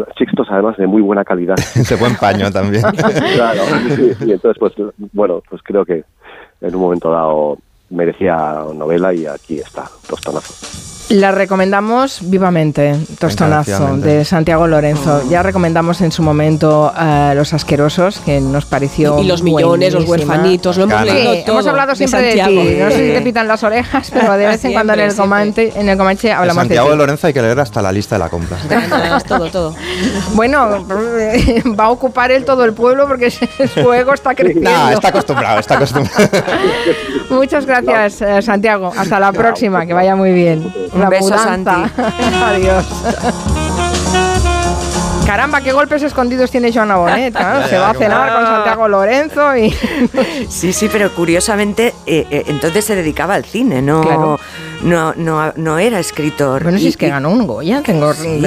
además 0.51 0.77
de 0.77 0.87
muy 0.87 1.03
buena 1.03 1.25
calidad. 1.25 1.57
De 1.89 1.97
buen 1.97 2.17
paño 2.17 2.51
también. 2.51 2.83
Claro 3.35 3.63
sí, 3.95 4.13
y 4.27 4.33
entonces 4.33 4.59
pues 4.59 4.75
bueno 5.13 5.43
pues 5.49 5.63
creo 5.63 5.85
que 5.85 6.05
en 6.61 6.75
un 6.75 6.81
momento 6.81 7.11
dado 7.11 7.59
merecía 7.91 8.65
novela 8.75 9.13
y 9.13 9.27
aquí 9.27 9.59
está 9.59 9.85
tostonazo 10.09 11.00
La 11.11 11.33
recomendamos 11.33 12.21
vivamente, 12.23 12.95
Tostonazo, 13.19 13.97
de 13.97 14.25
Santiago 14.25 14.69
Lorenzo. 14.69 15.29
Ya 15.29 15.43
recomendamos 15.43 16.01
en 16.03 16.13
su 16.13 16.23
momento 16.23 16.93
a 16.95 17.33
Los 17.35 17.53
Asquerosos, 17.53 18.21
que 18.21 18.41
nos 18.41 18.65
pareció. 18.65 19.19
Y, 19.19 19.27
los 19.27 19.43
millones, 19.43 19.93
los 19.93 20.05
huerfanitos, 20.09 20.77
lo 20.77 20.85
hemos 20.85 21.03
leído 21.03 21.35
todo. 21.39 21.55
Hemos 21.55 21.67
hablado 21.67 21.97
siempre 21.97 22.23
de, 22.23 22.33
ti. 22.35 22.77
No 22.79 22.91
sé 22.93 23.09
si 23.09 23.13
te 23.13 23.23
pitan 23.23 23.49
las 23.49 23.65
orejas, 23.65 24.09
pero 24.13 24.37
de 24.37 24.47
vez 24.51 24.65
en 24.65 24.73
cuando 24.73 24.93
en 24.93 25.01
el, 25.01 25.17
Comanche, 25.17 25.73
en 25.75 25.89
el 25.89 25.99
Comanche 25.99 26.31
hablamos 26.31 26.63
de, 26.63 26.77
Santiago 26.77 26.91
de 26.91 26.97
Lorenzo 26.97 27.27
hay 27.27 27.33
que 27.33 27.43
leer 27.43 27.59
hasta 27.59 27.83
la 27.83 27.91
lista 27.91 28.15
de 28.15 28.19
la 28.21 28.29
compra. 28.29 28.57
todo, 29.27 29.51
todo. 29.51 29.75
Bueno, 30.35 30.87
va 31.77 31.85
a 31.87 31.91
ocupar 31.91 32.31
él 32.31 32.45
todo 32.45 32.65
el 32.65 32.73
pueblo 32.73 33.09
porque 33.09 33.33
su 33.33 33.93
ego 33.93 34.15
está 34.15 34.37
creciendo. 34.37 34.71
No, 34.71 34.91
está 34.91 35.09
acostumbrado, 35.09 35.59
está 35.59 35.75
acostumbrado. 35.75 36.29
Muchas 37.31 37.67
gracias, 37.67 38.23
eh, 38.23 38.43
Santiago. 38.43 38.93
Hasta 38.97 39.19
la 39.19 39.33
próxima, 39.33 39.87
que 39.87 39.93
vaya 39.93 40.15
muy 40.15 40.33
bien. 40.33 40.73
Un 41.05 41.11
beso, 41.11 41.39
Santi. 41.39 41.71
Adiós. 42.45 42.87
Caramba, 45.31 45.61
qué 45.61 45.73
golpes 45.73 46.03
escondidos 46.03 46.51
tiene 46.51 46.73
Joana 46.73 46.97
Bonet. 46.97 47.33
se 47.69 47.79
va 47.79 47.91
a 47.91 47.95
cenar 47.95 48.33
con 48.33 48.45
Santiago 48.45 48.89
Lorenzo 48.89 49.57
y. 49.57 49.73
Sí, 50.49 50.73
sí, 50.73 50.89
pero 50.91 51.15
curiosamente, 51.15 51.95
eh, 52.05 52.27
eh, 52.31 52.45
entonces 52.49 52.85
se 52.85 52.97
dedicaba 52.97 53.35
al 53.35 53.45
cine, 53.45 53.81
¿no? 53.81 54.39
no, 54.83 55.15
no, 55.15 55.53
no 55.55 55.79
era 55.79 56.01
escritor. 56.01 56.65
Bueno, 56.65 56.79
si 56.79 56.89
es 56.89 56.97
que 56.97 57.09
ganó 57.09 57.31
un 57.31 57.47
Goya, 57.47 57.83
tengo 57.83 58.13
sí, 58.15 58.41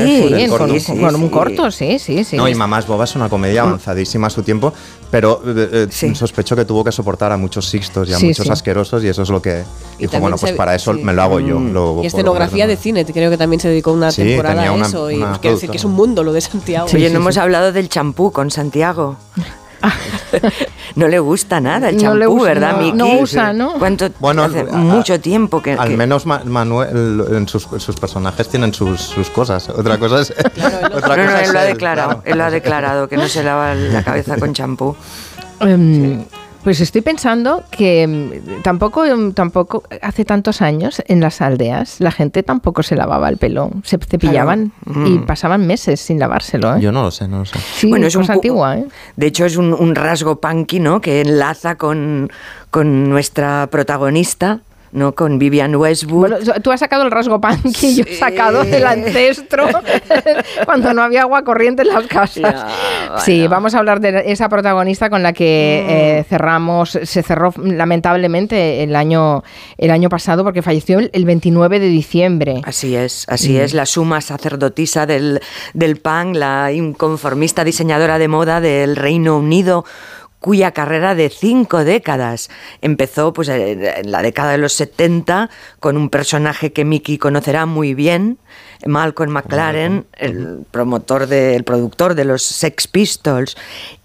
con, 0.50 1.16
un 1.16 1.30
corto, 1.30 1.72
sí, 1.72 2.00
sí, 2.00 2.24
sí. 2.24 2.36
No, 2.36 2.48
y 2.50 2.56
Mamás 2.56 2.86
Boba 2.86 3.06
es 3.06 3.16
una 3.16 3.30
comedia 3.30 3.62
avanzadísima 3.62 4.28
a 4.28 4.30
su 4.30 4.44
tiempo, 4.44 4.74
pero 5.14 5.40
eh, 5.46 5.88
eh, 5.88 6.16
sospecho 6.16 6.56
que 6.56 6.66
tuvo 6.66 6.84
que 6.84 6.92
soportar 6.92 7.32
a 7.32 7.38
muchos 7.38 7.70
sixtos 7.70 8.10
y 8.10 8.14
a 8.14 8.18
muchos 8.18 8.50
asquerosos 8.50 9.04
y 9.04 9.10
eso 9.10 9.22
es 9.22 9.30
lo 9.30 9.44
que 9.44 9.64
dijo, 10.00 10.20
bueno, 10.20 10.38
pues 10.40 10.54
para 10.54 10.74
eso 10.74 10.92
me 10.94 11.14
lo 11.14 11.22
hago 11.22 11.40
yo. 11.40 11.62
y 12.02 12.08
escenografía 12.08 12.66
de 12.66 12.76
cine, 12.76 13.06
creo 13.06 13.30
que 13.30 13.38
también 13.38 13.60
se 13.60 13.70
dedicó 13.70 13.92
una 13.92 14.12
temporada 14.12 14.64
a 14.64 14.76
eso. 14.76 15.12
y 15.12 15.24
que, 15.40 15.56
que 15.56 15.78
es 15.78 15.86
un 15.86 15.92
mundo 15.92 16.24
lo 16.24 16.34
de 16.34 16.42
Santiago. 16.42 16.88
Oye, 16.92 17.12
no 17.12 17.20
hemos 17.20 17.38
hablado 17.38 17.72
del 17.72 17.90
champú 17.90 18.32
con 18.32 18.50
Santiago. 18.50 19.16
no 20.96 21.08
le 21.08 21.20
gusta 21.20 21.60
nada 21.60 21.90
el 21.90 21.98
champú, 21.98 22.42
¿verdad, 22.42 22.78
Miki? 22.78 22.98
No 22.98 23.20
usa, 23.20 23.54
¿no? 23.54 23.74
¿Cuánto? 23.74 24.10
Bueno, 24.20 24.44
hace 24.44 24.64
mucho 24.64 25.20
tiempo 25.20 25.62
que... 25.62 25.74
Al 25.74 25.98
menos 25.98 26.26
Manuel, 26.26 27.26
en 27.32 27.48
sus, 27.48 27.66
personajes 28.00 28.48
tienen 28.50 28.74
sus, 28.74 29.14
cosas. 29.34 29.70
Otra 29.70 29.98
cosa 29.98 30.22
es... 30.22 30.32
otra 30.94 31.18
no, 31.18 31.32
no, 31.32 31.38
él 31.38 31.54
lo 31.54 31.60
ha 31.60 31.64
declarado, 31.64 32.22
él 32.26 32.38
lo 32.38 32.44
ha 32.44 32.52
declarado, 32.52 33.08
que 33.08 33.18
no 33.18 33.28
se 33.28 33.44
lava 33.44 33.74
la 33.76 34.04
cabeza 34.04 34.38
con 34.38 34.54
champú. 34.54 34.96
Em, 35.60 36.26
pues 36.64 36.80
estoy 36.82 37.02
pensando 37.02 37.64
que 37.72 38.08
mm, 38.08 38.62
tampoco, 38.62 39.04
mm, 39.06 39.34
tampoco 39.34 39.84
hace 40.02 40.26
tantos 40.26 40.62
años 40.62 41.02
en 41.08 41.20
las 41.20 41.42
aldeas 41.42 42.00
la 42.00 42.12
gente 42.12 42.44
tampoco 42.44 42.84
se 42.84 42.96
lavaba 42.96 43.30
el 43.30 43.38
pelo, 43.38 43.72
se 43.84 43.98
cepillaban 43.98 44.72
y 44.86 45.20
mm. 45.20 45.26
pasaban 45.26 45.68
meses 45.68 46.00
sin 46.00 46.20
lavárselo. 46.20 46.76
¿eh? 46.76 46.82
Yo 46.82 46.92
no 46.92 47.04
lo 47.04 47.12
sé, 47.12 47.28
no 47.28 47.40
lo 47.40 47.46
sé. 47.46 47.60
bueno, 47.88 48.08
es 48.08 48.16
cosa 48.16 48.34
antigua. 48.34 48.78
¿eh? 48.78 48.86
De 49.16 49.28
hecho 49.28 49.46
es 49.46 49.58
un, 49.58 49.94
rasgo 49.94 50.40
punky, 50.40 50.80
¿no? 50.80 51.02
Que 51.02 51.22
enlaza 51.22 51.76
con, 51.76 52.32
con 52.72 53.10
nuestra 53.10 53.68
protagonista 53.70 54.62
¿no? 54.94 55.14
Con 55.14 55.40
Vivian 55.40 55.76
Westwood. 55.76 56.30
Bueno, 56.30 56.38
tú 56.62 56.72
has 56.72 56.80
sacado 56.80 57.04
el 57.04 57.12
rasgo 57.12 57.42
punk 57.42 57.66
y 57.82 57.96
yo 57.96 58.06
he 58.08 58.16
sacado 58.16 58.62
el 58.62 58.86
ancestro 58.86 59.68
cuando 60.66 60.94
no 60.94 61.02
había 61.02 61.24
agua 61.24 61.44
corriente 61.44 61.82
en 61.82 61.90
las 61.90 62.08
casas. 62.08 62.66
Sí, 63.26 63.48
vamos 63.48 63.76
a 63.76 63.80
hablar 63.80 64.00
de 64.00 64.32
esa 64.32 64.48
protagonista 64.50 65.10
con 65.10 65.24
la 65.24 65.34
que 65.34 65.84
mm. 65.86 65.92
eh, 65.92 66.26
cerramos, 66.30 66.92
se 67.04 67.24
cerró 67.24 67.54
lamentablemente 67.58 68.84
el 68.84 68.96
año, 68.96 69.44
el 69.78 69.92
año 69.92 70.10
pasado 70.10 70.44
porque 70.44 70.62
falleció 70.62 71.00
el 71.00 71.26
29 71.26 71.80
de 71.80 71.88
diciembre. 71.88 72.62
Así 72.64 72.96
es, 72.96 73.26
así 73.28 73.58
es, 73.58 73.74
la 73.74 73.86
suma 73.86 74.22
sacerdotisa 74.22 75.06
del, 75.06 75.42
del 75.74 75.98
punk, 75.98 76.36
la 76.36 76.72
inconformista 76.72 77.64
diseñadora 77.64 78.20
de 78.20 78.28
moda 78.28 78.62
del 78.62 78.96
Reino 78.96 79.38
Unido 79.38 79.86
cuya 80.44 80.72
carrera 80.72 81.16
de 81.16 81.30
cinco 81.30 81.86
décadas. 81.86 82.50
Empezó 82.82 83.32
pues, 83.32 83.48
en 83.48 84.12
la 84.12 84.22
década 84.22 84.52
de 84.52 84.58
los 84.58 84.74
70 84.74 85.50
con 85.80 85.96
un 85.96 86.10
personaje 86.10 86.74
que 86.74 86.84
Mickey 86.84 87.18
conocerá 87.18 87.66
muy 87.66 87.94
bien, 87.94 88.40
Malcolm 88.86 89.32
McLaren, 89.32 90.06
el 90.14 90.66
promotor 90.72 91.32
el 91.32 91.64
productor 91.64 92.16
de 92.16 92.26
los 92.26 92.44
Sex 92.44 92.88
Pistols, 92.88 93.56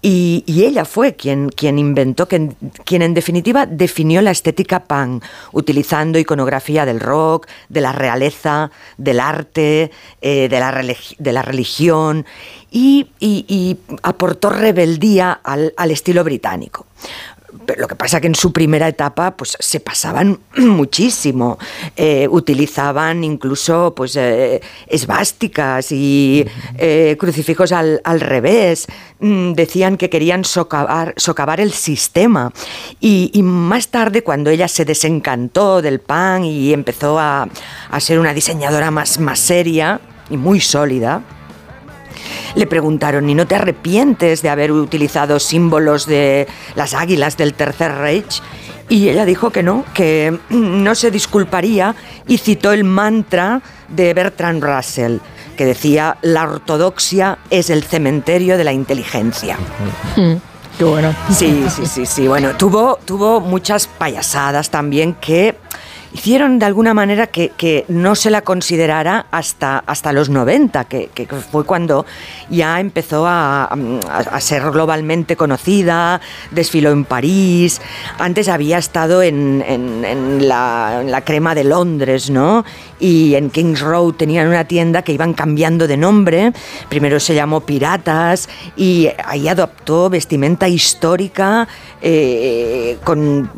y, 0.01 0.43
ella 0.47 0.85
fue 0.85 1.15
quien, 1.15 1.49
quien 1.49 1.79
inventó, 1.79 2.27
quien, 2.27 2.55
quien, 2.85 3.01
en 3.01 3.13
definitiva 3.13 3.65
definió 3.65 4.21
la 4.21 4.31
estética 4.31 4.83
punk, 4.83 5.23
utilizando 5.51 6.19
iconografía 6.19 6.85
del 6.85 6.99
rock, 6.99 7.47
de 7.69 7.81
la 7.81 7.91
realeza, 7.91 8.71
del 8.97 9.19
arte, 9.19 9.91
eh, 10.21 10.47
de, 10.49 10.59
la 10.59 10.71
de 11.17 11.33
la 11.33 11.41
religión, 11.41 12.25
y, 12.71 13.07
aportó 14.03 14.49
rebeldía 14.49 15.31
al, 15.31 15.73
al 15.77 15.91
estilo 15.91 16.23
británico 16.23 16.85
lo 17.77 17.87
que 17.87 17.95
pasa 17.95 18.21
que 18.21 18.27
en 18.27 18.35
su 18.35 18.51
primera 18.51 18.87
etapa 18.87 19.35
pues 19.35 19.57
se 19.59 19.79
pasaban 19.79 20.39
muchísimo. 20.57 21.57
Eh, 21.95 22.27
utilizaban 22.29 23.23
incluso 23.23 23.93
pues 23.95 24.15
eh, 24.15 24.61
esvásticas 24.87 25.91
y 25.91 26.45
eh, 26.77 27.15
crucifijos 27.19 27.71
al, 27.71 28.19
revés. 28.19 28.87
Mm, 29.19 29.53
decían 29.53 29.97
que 29.97 30.09
querían 30.09 30.45
socavar, 30.45 31.13
socavar 31.17 31.59
el 31.59 31.73
sistema. 31.73 32.51
Y, 32.99 33.31
más 33.49 33.87
tarde 33.87 34.21
cuando 34.21 34.49
ella 34.49 34.67
se 34.67 34.85
desencantó 34.85 35.81
del 35.81 35.99
pan 35.99 36.43
y 36.43 36.73
empezó 36.73 37.19
a, 37.19 37.47
a 37.89 37.99
ser 37.99 38.19
una 38.19 38.33
diseñadora 38.33 38.91
más, 38.91 39.19
más 39.19 39.39
seria 39.39 40.01
y 40.29 40.37
muy 40.37 40.59
sólida 40.59 41.23
le 42.55 42.67
preguntaron, 42.67 43.29
¿y 43.29 43.35
no 43.35 43.47
te 43.47 43.55
arrepientes 43.55 44.41
de 44.41 44.49
haber 44.49 44.71
utilizado 44.71 45.39
símbolos 45.39 46.05
de 46.05 46.47
las 46.75 46.93
águilas 46.93 47.37
del 47.37 47.53
Tercer 47.53 47.95
Reich? 47.95 48.41
Y 48.89 49.09
ella 49.09 49.23
dijo 49.25 49.51
que 49.51 49.63
no, 49.63 49.85
que 49.93 50.37
no 50.49 50.95
se 50.95 51.11
disculparía 51.11 51.95
y 52.27 52.37
citó 52.37 52.71
el 52.71 52.83
mantra 52.83 53.61
de 53.87 54.13
Bertrand 54.13 54.63
Russell, 54.63 55.17
que 55.55 55.65
decía, 55.65 56.17
la 56.21 56.43
ortodoxia 56.43 57.37
es 57.49 57.69
el 57.69 57.83
cementerio 57.83 58.57
de 58.57 58.63
la 58.63 58.73
inteligencia. 58.73 59.57
Mm, 60.15 60.35
qué 60.77 60.83
bueno. 60.83 61.13
Sí, 61.31 61.65
sí, 61.69 61.85
sí, 61.85 62.05
sí. 62.05 62.27
Bueno, 62.27 62.55
tuvo, 62.55 62.97
tuvo 63.05 63.41
muchas 63.41 63.87
payasadas 63.87 64.69
también 64.69 65.13
que 65.15 65.55
hicieron 66.13 66.59
de 66.59 66.65
alguna 66.65 66.93
manera 66.93 67.27
que, 67.27 67.85
no 67.87 68.15
se 68.15 68.29
la 68.29 68.41
considerara 68.41 69.27
hasta, 69.31 69.79
hasta 69.85 70.11
los 70.11 70.29
90, 70.29 70.85
que, 70.85 71.09
fue 71.51 71.65
cuando 71.65 72.05
ya 72.49 72.79
empezó 72.79 73.25
a, 73.27 73.69
ser 74.39 74.69
globalmente 74.71 75.35
conocida, 75.35 76.21
desfiló 76.51 76.91
en 76.91 77.05
París, 77.05 77.81
antes 78.17 78.47
había 78.49 78.77
estado 78.77 79.21
en, 79.21 79.63
la, 80.47 81.21
crema 81.25 81.53
de 81.53 81.63
Londres, 81.63 82.29
¿no? 82.29 82.63
Y 82.99 83.35
en 83.35 83.49
Kings 83.49 83.81
Road 83.81 84.13
tenían 84.13 84.47
una 84.47 84.63
tienda 84.63 85.01
que 85.01 85.13
iban 85.13 85.33
cambiando 85.33 85.87
de 85.87 85.97
nombre, 85.97 86.53
primero 86.89 87.19
se 87.19 87.35
llamó 87.35 87.61
Piratas 87.61 88.49
y 88.75 89.09
ahí 89.25 89.47
adoptó 89.47 90.09
vestimenta 90.09 90.67
histórica 90.67 91.67
eh, 92.01 92.97
con, 93.03 93.49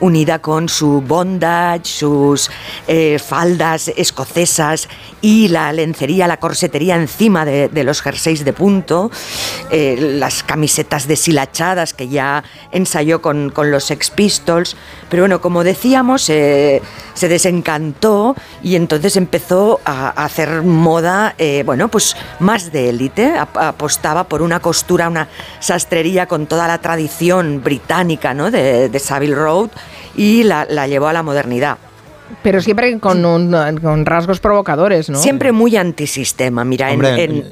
unida 0.00 0.38
con 0.40 0.68
su 0.68 1.00
bondage, 1.00 1.79
sus 1.84 2.50
eh, 2.86 3.18
faldas 3.18 3.88
escocesas 3.96 4.88
y 5.20 5.48
la 5.48 5.72
lencería, 5.72 6.26
la 6.26 6.38
corsetería 6.38 6.96
encima 6.96 7.44
de, 7.44 7.84
los 7.84 8.02
jerseys 8.02 8.44
de 8.44 8.52
punto, 8.52 9.10
eh, 9.70 9.96
las 10.18 10.42
camisetas 10.42 11.06
deshilachadas 11.06 11.94
que 11.94 12.08
ya 12.08 12.44
ensayó 12.72 13.20
con, 13.20 13.52
los 13.56 13.84
Sex 13.84 14.10
Pistols. 14.10 14.76
Pero 15.08 15.22
bueno, 15.24 15.40
como 15.40 15.64
decíamos, 15.64 16.22
se 17.20 17.28
desencantó 17.28 18.34
y 18.62 18.76
entonces 18.76 19.16
empezó 19.16 19.80
a, 19.84 20.08
hacer 20.10 20.62
moda, 20.62 21.34
eh, 21.38 21.62
bueno, 21.66 21.88
pues 21.88 22.16
más 22.38 22.72
de 22.72 22.88
élite. 22.88 23.34
Apostaba 23.36 24.24
por 24.24 24.42
una 24.42 24.60
costura, 24.60 25.08
una 25.08 25.28
sastrería 25.60 26.26
con 26.26 26.46
toda 26.46 26.66
la 26.66 26.78
tradición 26.78 27.62
británica 27.62 28.34
¿no? 28.34 28.50
de, 28.50 28.88
de 28.88 28.98
Savile 28.98 29.34
Road 29.34 29.70
y 30.16 30.44
la 30.44 30.86
llevó 30.86 31.08
a 31.08 31.12
la 31.12 31.22
modernidad. 31.22 31.78
Pero 32.42 32.62
siempre 32.62 32.98
con, 32.98 33.22
con 33.82 34.06
rasgos 34.06 34.40
provocadores, 34.40 35.10
¿no? 35.10 35.20
Siempre 35.20 35.52
muy 35.52 35.76
antisistema. 35.76 36.64
Mira, 36.64 36.90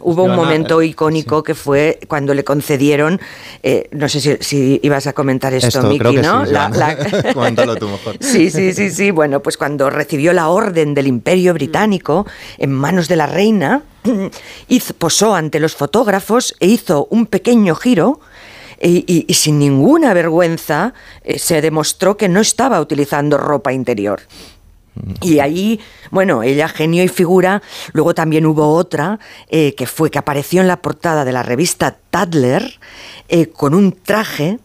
hubo 0.00 0.24
un 0.24 0.34
momento 0.34 0.82
icónico 0.82 1.42
que 1.42 1.54
fue 1.54 1.98
cuando 2.08 2.34
le 2.34 2.44
concedieron, 2.44 3.20
eh, 3.62 3.88
no 3.92 4.08
sé 4.08 4.38
si, 4.40 4.80
ibas 4.82 5.06
a 5.06 5.12
comentar 5.12 5.52
esto, 5.52 5.82
Miki, 5.82 6.16
¿no? 6.16 6.46
Sí, 6.46 6.52
tú 7.78 7.88
mejor. 7.88 8.16
Sí, 8.20 8.50
sí, 8.50 8.72
sí, 8.72 8.90
sí. 8.90 9.10
Bueno, 9.10 9.40
pues 9.40 9.56
cuando 9.56 9.90
recibió 9.90 10.32
la 10.32 10.48
orden 10.48 10.94
del 10.94 11.06
Imperio 11.06 11.54
Británico 11.54 12.26
en 12.58 12.72
manos 12.72 13.08
de 13.08 13.16
la 13.16 13.26
reina, 13.26 13.82
hizo, 14.68 14.94
posó 14.94 15.34
ante 15.34 15.60
los 15.60 15.74
fotógrafos 15.74 16.54
e 16.60 16.66
hizo 16.66 17.06
un 17.10 17.26
pequeño 17.26 17.74
giro 17.74 18.20
y, 18.80 19.26
sin 19.34 19.58
ninguna 19.58 20.14
vergüenza 20.14 20.94
eh, 21.24 21.38
se 21.38 21.60
demostró 21.60 22.16
que 22.16 22.28
no 22.28 22.40
estaba 22.40 22.80
utilizando 22.80 23.36
ropa 23.36 23.72
interior. 23.72 24.20
Y 25.22 25.40
ahí, 25.40 25.80
bueno, 26.10 26.42
ella 26.42 26.68
genio 26.68 27.04
y 27.04 27.08
figura. 27.08 27.62
Luego 27.92 28.14
también 28.14 28.46
hubo 28.46 28.74
otra 28.74 29.18
eh, 29.48 29.74
que 29.74 29.86
fue 29.86 30.10
que 30.10 30.18
apareció 30.18 30.60
en 30.60 30.68
la 30.68 30.80
portada 30.82 31.24
de 31.24 31.32
la 31.32 31.42
revista 31.42 31.96
Tadler 32.10 32.78
eh, 33.28 33.48
con 33.48 33.74
un 33.74 33.92
traje 33.92 34.58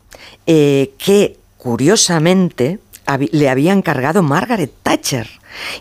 eh, 0.46 0.92
que, 0.98 1.38
curiosamente, 1.58 2.80
le 3.32 3.50
había 3.50 3.74
encargado 3.74 4.24
Margaret 4.24 4.72
Thatcher. 4.82 5.28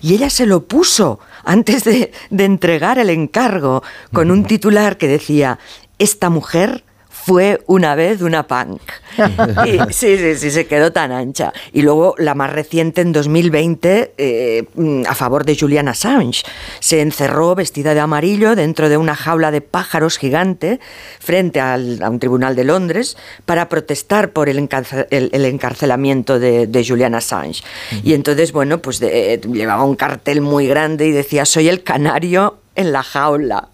Y 0.00 0.14
ella 0.14 0.28
se 0.28 0.46
lo 0.46 0.64
puso 0.64 1.20
antes 1.44 1.84
de, 1.84 2.12
de 2.30 2.44
entregar 2.44 2.98
el 2.98 3.10
encargo 3.10 3.82
con 4.12 4.30
un 4.30 4.44
titular 4.44 4.98
que 4.98 5.08
decía, 5.08 5.58
esta 5.98 6.30
mujer 6.30 6.84
fue 7.24 7.62
una 7.66 7.94
vez 7.94 8.20
una 8.20 8.46
punk. 8.46 8.80
sí, 9.90 10.16
sí, 10.18 10.34
sí, 10.36 10.50
se 10.50 10.66
quedó 10.66 10.92
tan 10.92 11.12
ancha. 11.12 11.52
Y 11.72 11.82
luego 11.82 12.14
la 12.18 12.34
más 12.34 12.52
reciente 12.52 13.00
en 13.00 13.12
2020 13.12 14.14
eh, 14.16 14.64
a 15.06 15.14
favor 15.14 15.44
de 15.44 15.56
Julian 15.58 15.88
Assange. 15.88 16.42
Se 16.80 17.00
encerró 17.00 17.54
vestida 17.54 17.94
de 17.94 18.00
amarillo 18.00 18.56
dentro 18.56 18.88
de 18.88 18.96
una 18.96 19.14
jaula 19.14 19.50
de 19.50 19.60
pájaros 19.60 20.18
gigante 20.18 20.80
frente 21.20 21.60
a 21.60 21.76
un 21.76 22.18
tribunal 22.18 22.56
de 22.56 22.64
Londres 22.64 23.16
para 23.44 23.68
protestar 23.68 24.32
por 24.32 24.48
el, 24.48 24.58
encarcelamiento 24.58 26.38
de, 26.38 26.84
Julian 26.86 27.14
Assange. 27.14 27.62
Y 28.02 28.14
entonces, 28.14 28.52
bueno, 28.52 28.78
pues 28.78 29.00
llevaba 29.00 29.84
un 29.84 29.94
cartel 29.94 30.40
muy 30.40 30.66
grande 30.66 31.06
y 31.06 31.12
decía, 31.12 31.44
soy 31.44 31.68
el 31.68 31.82
canario 31.82 32.61
en 32.74 32.92
la 32.92 33.02
jaula. 33.02 33.68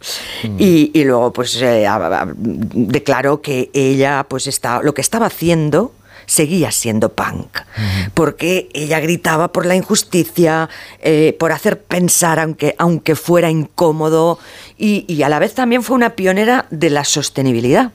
Mm. 0.45 0.57
Y, 0.59 1.05
luego 1.05 1.33
pues 1.33 1.61
eh, 1.63 1.87
declaró 2.37 3.41
que 3.41 3.71
ella 3.73 4.27
pues 4.29 4.47
está, 4.47 4.83
lo 4.83 4.95
que 4.95 5.01
estaba 5.01 5.27
haciendo 5.27 5.93
seguía 6.27 6.71
siendo 6.71 7.15
punk, 7.15 7.57
porque 8.13 8.69
ella 8.75 9.01
gritaba 9.01 9.49
por 9.51 9.65
la 9.65 9.75
injusticia, 9.75 10.69
eh, 11.01 11.35
por 11.39 11.53
hacer 11.53 11.83
pensar 11.83 12.39
aunque, 12.39 12.75
aunque 12.77 13.17
fuera 13.17 13.49
incómodo, 13.49 14.39
y, 14.77 15.07
y 15.09 15.23
a 15.23 15.31
la 15.31 15.39
vez 15.39 15.55
también 15.55 15.83
fue 15.83 15.97
una 15.97 16.11
pionera 16.11 16.67
de 16.71 16.91
la 16.91 17.05
sostenibilidad. 17.05 17.93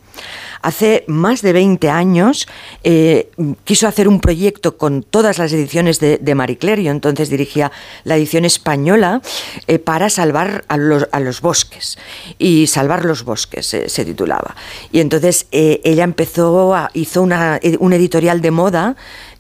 Hace 0.64 1.04
más 1.08 1.42
de 1.42 1.52
20 1.52 1.90
años 1.90 2.48
eh, 2.86 3.30
quiso 3.66 3.86
hacer 3.86 4.08
un 4.08 4.22
proyecto 4.22 4.78
con 4.78 5.04
todas 5.04 5.38
las 5.38 5.52
ediciones 5.52 6.00
de, 6.00 6.36
Marie 6.36 6.58
Claire, 6.58 6.82
yo 6.84 6.92
entonces 6.92 7.30
dirigía 7.30 7.70
la 8.06 8.16
edición 8.16 8.46
española, 8.46 9.22
eh, 9.68 9.78
para 9.78 10.10
salvar 10.10 10.64
a 10.70 10.78
los, 10.78 11.42
bosques. 11.42 11.98
Y 12.40 12.68
Salvar 12.68 13.04
los 13.04 13.26
bosques 13.26 13.66
se 13.68 14.06
titulaba. 14.06 14.56
Y 14.94 15.02
entonces 15.02 15.48
eh, 15.52 15.82
ella 15.84 16.06
empezó, 16.06 16.74
a, 16.74 16.90
hizo 16.94 17.22
una, 17.22 17.60
un 17.80 17.92
editorial 17.92 18.42
de 18.42 18.52
moda 18.52 18.96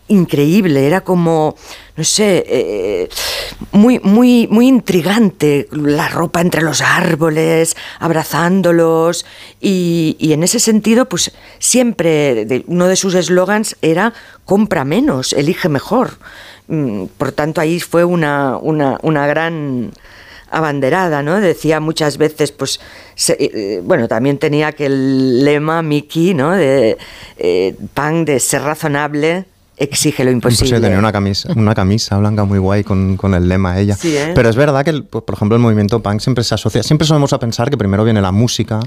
increíble, 0.07 0.85
era 0.85 1.01
como, 1.01 1.55
no 1.95 2.03
sé, 2.03 2.43
eh, 2.47 3.09
muy, 3.71 3.99
muy, 3.99 4.47
muy 4.47 4.67
intrigante, 4.67 5.67
la 5.71 6.07
ropa 6.07 6.41
entre 6.41 6.61
los 6.61 6.81
árboles, 6.81 7.75
abrazándolos, 7.99 9.25
y, 9.61 10.17
en 10.19 10.43
ese 10.43 10.59
sentido, 10.59 11.07
pues 11.07 11.31
siempre 11.59 12.63
uno 12.67 12.87
de 12.87 12.95
sus 12.95 13.15
eslogans 13.15 13.75
era 13.81 14.13
compra 14.45 14.83
menos, 14.85 15.33
elige 15.33 15.69
mejor. 15.69 16.17
Mm, 16.67 17.05
por 17.17 17.31
tanto, 17.31 17.61
ahí 17.61 17.79
fue 17.79 18.03
una, 18.05 18.57
una, 18.57 19.27
gran 19.27 19.91
abanderada, 20.51 21.23
¿no? 21.23 21.39
Decía 21.39 21.79
muchas 21.79 22.17
veces, 22.17 22.51
pues, 22.51 22.79
eh, 23.27 23.81
bueno, 23.83 24.07
también 24.07 24.37
tenía 24.37 24.67
aquel 24.67 25.43
lema 25.43 25.81
Mickey, 25.81 26.33
¿no? 26.33 26.51
De 26.51 26.97
eh, 27.37 27.75
pan 27.93 28.23
de 28.25 28.39
ser 28.39 28.61
razonable, 28.61 29.45
exige 29.77 30.23
lo 30.23 30.31
imposible. 30.31 30.79
tenía 30.79 30.99
una 30.99 31.11
camisa, 31.11 31.49
una 31.55 31.73
camisa 31.73 32.17
blanca 32.17 32.43
muy 32.45 32.59
guay 32.59 32.83
con, 32.83 33.17
con 33.17 33.33
el 33.33 33.47
lema 33.47 33.79
ella. 33.79 33.97
¿eh? 34.03 34.31
Pero 34.35 34.49
es 34.49 34.55
verdad 34.55 34.83
que, 34.85 35.01
pues, 35.01 35.23
por 35.23 35.35
ejemplo, 35.35 35.55
el 35.55 35.61
movimiento 35.61 36.01
punk 36.01 36.19
siempre 36.19 36.43
se 36.43 36.55
asocia, 36.55 36.83
siempre 36.83 37.07
solemos 37.07 37.33
a 37.33 37.39
pensar 37.39 37.69
que 37.69 37.77
primero 37.77 38.03
viene 38.03 38.21
la 38.21 38.31
música 38.31 38.79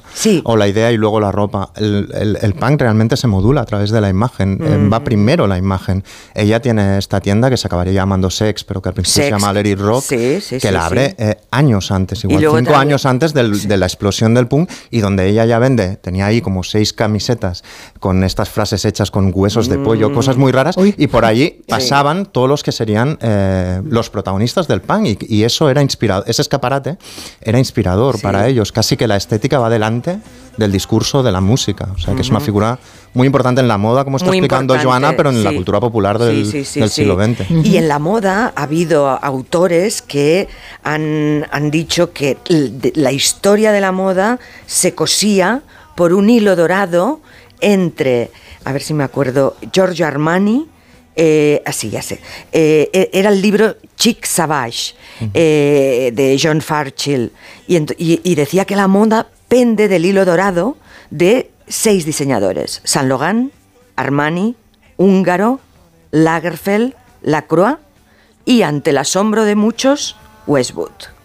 o 0.44 0.56
la 0.56 0.68
idea 0.68 0.92
y 0.92 0.96
luego 0.96 1.20
la 1.20 1.32
ropa. 1.32 1.70
El, 1.76 2.38
el, 2.40 2.54
punk 2.54 2.80
realmente 2.80 3.16
se 3.16 3.26
modula 3.26 3.62
a 3.62 3.64
través 3.64 3.90
de 3.90 4.00
la 4.00 4.08
imagen, 4.08 4.58
eh, 4.62 4.78
mm. 4.78 4.92
va 4.92 5.00
primero 5.02 5.46
la 5.46 5.58
imagen. 5.58 6.04
Ella 6.34 6.60
tiene 6.60 6.98
esta 6.98 7.20
tienda 7.20 7.50
que 7.50 7.56
se 7.56 7.66
acabaría 7.66 7.92
llamando 7.92 8.30
Sex, 8.30 8.64
pero 8.64 8.80
que 8.80 8.88
al 8.88 8.94
principio 8.94 9.24
se 9.24 9.30
llama 9.30 9.52
Larry 9.52 9.74
Rock, 9.74 10.06
que 10.08 10.70
la 10.70 10.86
abre 10.86 11.14
eh, 11.18 11.36
años 11.50 11.90
antes, 11.90 12.24
igual 12.24 12.44
cinco 12.56 12.76
años 12.76 13.06
antes 13.06 13.34
de 13.34 13.76
la 13.76 13.86
explosión 13.86 14.34
del 14.34 14.46
punk 14.46 14.70
y 14.90 15.00
donde 15.00 15.28
ella 15.28 15.44
ya 15.44 15.58
vende, 15.58 15.96
tenía 15.96 16.26
ahí 16.26 16.40
como 16.40 16.62
seis 16.62 16.92
camisetas 16.92 17.64
con 17.98 18.24
estas 18.24 18.48
frases 18.48 18.84
hechas 18.84 19.10
con 19.10 19.32
huesos 19.34 19.68
de 19.68 19.78
pollo, 19.78 20.10
mm. 20.10 20.14
cosas 20.14 20.36
muy 20.36 20.52
raras 20.52 20.75
y 20.76 21.06
por 21.06 21.24
allí 21.24 21.62
pasaban 21.68 22.26
todos 22.26 22.48
los 22.48 22.62
que 22.62 22.72
serían 22.72 23.18
eh, 23.20 23.80
los 23.84 24.10
protagonistas 24.10 24.68
del 24.68 24.82
punk. 24.82 25.22
Y, 25.28 25.44
eso 25.44 25.70
era 25.70 25.80
inspirador, 25.80 26.28
ese 26.28 26.42
escaparate 26.42 26.98
era 27.40 27.58
inspirador 27.58 28.20
para 28.20 28.48
ellos, 28.48 28.72
casi 28.72 28.96
que 28.96 29.06
la 29.06 29.16
estética 29.16 29.58
va 29.58 29.70
delante 29.70 30.18
del 30.56 30.72
discurso 30.72 31.22
de 31.22 31.30
la 31.32 31.40
música, 31.40 31.88
o 31.94 31.98
sea 31.98 32.14
que 32.14 32.22
es 32.22 32.30
una 32.30 32.40
figura 32.40 32.78
muy 33.14 33.26
importante 33.26 33.60
en 33.60 33.68
la 33.68 33.78
moda, 33.78 34.04
como 34.04 34.16
está 34.16 34.28
explicando 34.30 34.76
Joana, 34.78 35.16
pero 35.16 35.30
en 35.30 35.44
la 35.44 35.52
cultura 35.52 35.80
popular 35.80 36.18
del, 36.18 36.46
siglo 36.66 37.16
XX. 37.16 37.50
Y 37.64 37.76
en 37.76 37.88
la 37.88 37.98
moda 37.98 38.52
ha 38.56 38.62
habido 38.62 39.08
autores 39.08 40.02
que 40.02 40.48
han, 40.82 41.46
han 41.50 41.70
dicho 41.70 42.12
que 42.12 42.38
la 42.94 43.12
historia 43.12 43.72
de 43.72 43.80
la 43.80 43.92
moda 43.92 44.38
se 44.66 44.94
cosía 44.94 45.62
por 45.94 46.12
un 46.12 46.28
hilo 46.28 46.56
dorado 46.56 47.20
entre, 47.60 48.30
a 48.66 48.72
ver 48.72 48.82
si 48.82 48.94
me 48.94 49.04
acuerdo, 49.04 49.56
Giorgio 49.72 50.08
Armani, 50.08 50.66
eh, 51.14 51.62
así, 51.64 51.88
ya 51.88 52.02
sé. 52.02 52.18
Eh, 52.50 52.90
e, 52.92 53.10
era 53.12 53.30
el 53.30 53.40
libro 53.40 53.76
Chic 53.96 54.26
Savage 54.26 54.96
eh, 55.34 56.10
de 56.12 56.36
John 56.42 56.60
Farchill 56.60 57.30
y, 57.68 58.34
decía 58.34 58.64
que 58.64 58.74
la 58.74 58.88
moda 58.88 59.28
pende 59.46 59.86
del 59.86 60.04
hilo 60.04 60.24
dorado 60.24 60.76
de 61.10 61.52
seis 61.68 62.04
diseñadores: 62.04 62.80
Saint 62.82 63.08
Laurent, 63.08 63.52
Armani, 63.94 64.56
Húngaro, 64.96 65.60
Lagerfeld, 66.10 66.94
Lacroix 67.22 67.78
y 68.44 68.62
ante 68.62 68.90
el 68.90 68.98
asombro 68.98 69.44
de 69.44 69.54
muchos, 69.54 70.16
Westwood. 70.48 71.15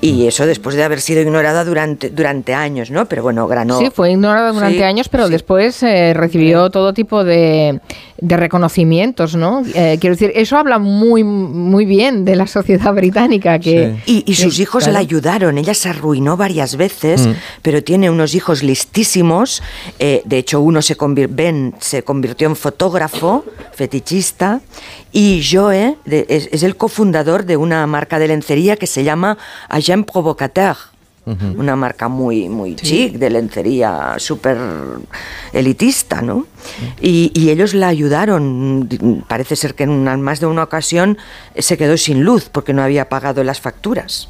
Y 0.00 0.26
eso 0.26 0.46
después 0.46 0.76
de 0.76 0.82
haber 0.82 1.00
sido 1.00 1.22
ignorada 1.22 1.64
durante, 1.64 2.10
durante 2.10 2.54
años, 2.54 2.90
¿no? 2.90 3.06
Pero 3.06 3.22
bueno, 3.22 3.46
granó. 3.46 3.78
Sí, 3.78 3.90
fue 3.90 4.10
ignorada 4.10 4.52
durante 4.52 4.84
años, 4.84 5.08
pero 5.08 5.28
después 5.28 5.82
eh, 5.82 6.12
recibió 6.14 6.70
todo 6.70 6.92
tipo 6.92 7.24
de, 7.24 7.80
de 8.18 8.36
reconocimientos, 8.36 9.36
¿no? 9.36 9.62
Eh, 9.74 9.98
quiero 10.00 10.16
decir, 10.16 10.32
eso 10.34 10.56
habla 10.56 10.78
muy, 10.78 11.22
muy 11.24 11.84
bien 11.84 12.24
de 12.24 12.36
la 12.36 12.46
sociedad 12.46 12.92
británica. 12.94 13.58
que 13.58 13.96
Y, 14.06 14.34
sus 14.34 14.58
hijos 14.58 14.86
la 14.86 14.98
ayudaron. 14.98 15.58
Ella 15.58 15.74
se 15.74 15.88
arruinó 15.88 16.36
varias 16.36 16.76
veces, 16.76 17.26
mm. 17.26 17.32
pero 17.62 17.82
tiene 17.82 18.10
unos 18.10 18.34
hijos 18.34 18.62
listísimos. 18.62 19.62
Eh, 19.98 20.22
de 20.24 20.38
hecho, 20.38 20.60
uno 20.60 20.82
se, 20.82 20.96
ben, 21.28 21.74
se 21.78 22.02
convirtió 22.02 22.48
en 22.48 22.56
fotógrafo, 22.56 23.44
fetichista, 23.72 24.60
y 25.12 25.42
Joe 25.50 25.96
es, 26.06 26.62
el 26.62 26.76
cofundador 26.76 27.44
de 27.44 27.56
una 27.56 27.86
marca 27.86 28.18
de 28.18 28.28
lencería 28.28 28.76
que 28.76 28.86
se 28.86 29.04
llama 29.04 29.38
Agent 29.68 30.10
Provocateur. 30.10 30.76
Una 31.26 31.74
marca 31.74 32.06
muy, 32.06 32.48
muy 32.48 32.76
chic, 32.76 33.14
de 33.14 33.30
lencería 33.30 34.14
súper 34.18 34.56
elitista, 35.52 36.22
¿no? 36.22 36.46
Y, 37.00 37.50
ellos 37.50 37.74
la 37.74 37.88
ayudaron. 37.88 38.88
Parece 39.26 39.56
ser 39.56 39.74
que 39.74 39.84
en 39.84 40.22
más 40.22 40.38
de 40.38 40.46
una 40.46 40.62
ocasión 40.62 41.18
se 41.58 41.76
quedó 41.76 41.96
sin 41.96 42.22
luz 42.22 42.48
porque 42.50 42.72
no 42.72 42.82
había 42.82 43.08
pagado 43.08 43.42
las 43.42 43.60
facturas. 43.60 44.28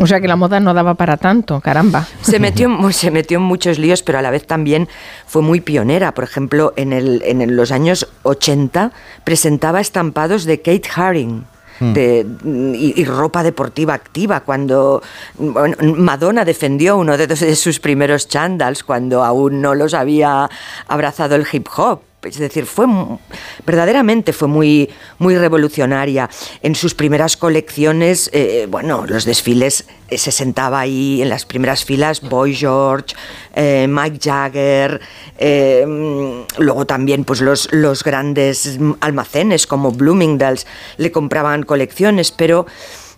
O 0.00 0.06
sea 0.06 0.20
que 0.20 0.28
la 0.28 0.36
moda 0.36 0.60
no 0.60 0.74
daba 0.74 0.94
para 0.94 1.16
tanto, 1.16 1.60
caramba. 1.60 2.06
Se 2.20 2.38
metió, 2.38 2.68
se 2.92 3.10
metió 3.10 3.38
en 3.38 3.44
muchos 3.44 3.78
líos, 3.78 4.02
pero 4.02 4.18
a 4.18 4.22
la 4.22 4.30
vez 4.30 4.46
también 4.46 4.88
fue 5.26 5.42
muy 5.42 5.60
pionera. 5.60 6.12
Por 6.14 6.24
ejemplo, 6.24 6.72
en, 6.76 6.92
el, 6.92 7.22
en 7.24 7.56
los 7.56 7.72
años 7.72 8.08
80 8.22 8.92
presentaba 9.24 9.80
estampados 9.80 10.44
de 10.44 10.58
Kate 10.58 10.88
Haring. 10.94 11.46
Mm. 11.80 11.92
De, 11.92 12.26
y, 12.76 13.04
ropa 13.04 13.42
deportiva 13.42 13.94
activa 13.94 14.40
cuando 14.40 15.02
Madonna 15.38 16.44
defendió 16.44 16.96
uno 16.96 17.16
de, 17.16 17.26
de 17.26 17.56
sus 17.56 17.80
primeros 17.80 18.28
chandals 18.28 18.84
cuando 18.84 19.24
aún 19.24 19.60
no 19.60 19.74
los 19.74 19.94
había 19.94 20.48
abrazado 20.86 21.34
el 21.34 21.46
hip 21.50 21.66
hop 21.76 22.00
es 22.24 22.38
decir, 22.38 22.66
fue 22.66 22.86
verdaderamente 23.66 24.32
fue 24.32 24.48
muy, 24.48 24.90
muy 25.18 25.36
revolucionaria. 25.36 26.28
En 26.62 26.74
sus 26.74 26.94
primeras 26.94 27.36
colecciones, 27.36 28.30
eh, 28.32 28.66
bueno, 28.68 29.04
los 29.06 29.24
desfiles 29.24 29.86
eh, 30.08 30.18
se 30.18 30.30
sentaba 30.30 30.80
ahí 30.80 31.22
en 31.22 31.28
las 31.28 31.44
primeras 31.44 31.84
filas 31.84 32.20
Boy 32.20 32.54
George, 32.54 33.14
eh, 33.54 33.86
Mike 33.88 34.18
Jagger, 34.22 35.00
luego 36.58 36.86
también 36.86 37.24
pues 37.24 37.40
los, 37.40 37.72
los 37.72 38.02
grandes 38.02 38.78
almacenes 39.00 39.66
como 39.66 39.92
Bloomingdale's 39.92 40.66
le 40.96 41.10
compraban 41.10 41.62
colecciones, 41.64 42.30
pero 42.30 42.66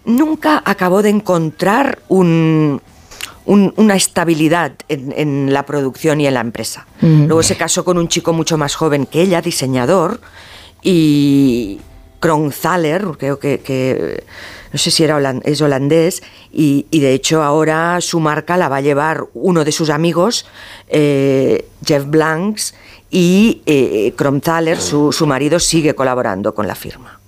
nunca 0.05 0.63
acabó 0.65 1.03
de 1.03 1.11
encontrar 1.11 1.99
un 2.09 2.81
una 3.47 3.95
estabilidad 3.95 4.73
en, 4.89 5.53
la 5.53 5.65
producción 5.65 6.21
y 6.21 6.27
en 6.27 6.35
la 6.35 6.41
empresa. 6.41 6.87
Luego 7.01 7.43
se 7.43 7.57
casó 7.57 7.85
con 7.85 7.99
un 7.99 8.09
chico 8.09 8.33
mucho 8.33 8.59
más 8.59 8.75
joven 8.75 9.07
que 9.07 9.23
ella, 9.23 9.41
diseñador, 9.41 10.21
y, 10.83 11.81
Kronthaler, 12.21 13.07
creo 13.19 13.39
que, 13.39 14.25
no 14.73 14.79
sé 14.79 14.91
si 14.91 15.05
era 15.05 15.19
es 15.45 15.61
holandés, 15.61 16.23
y, 16.53 16.87
de 16.91 17.13
hecho 17.13 17.43
ahora 17.43 18.01
su 18.01 18.21
marca 18.21 18.57
la 18.57 18.69
va 18.69 18.77
a 18.77 18.81
llevar 18.81 19.25
uno 19.35 19.65
de 19.65 19.73
sus 19.73 19.91
amigos, 19.91 20.47
eh, 20.89 21.69
Jeff 21.85 22.05
Blanks, 22.07 22.75
y 23.11 23.63
eh, 23.67 24.15
su, 24.79 25.13
su 25.13 25.27
marido, 25.27 25.61
sigue 25.61 25.95
colaborando 25.95 26.55
con 26.55 26.67
la 26.67 26.75
firma. 26.75 27.21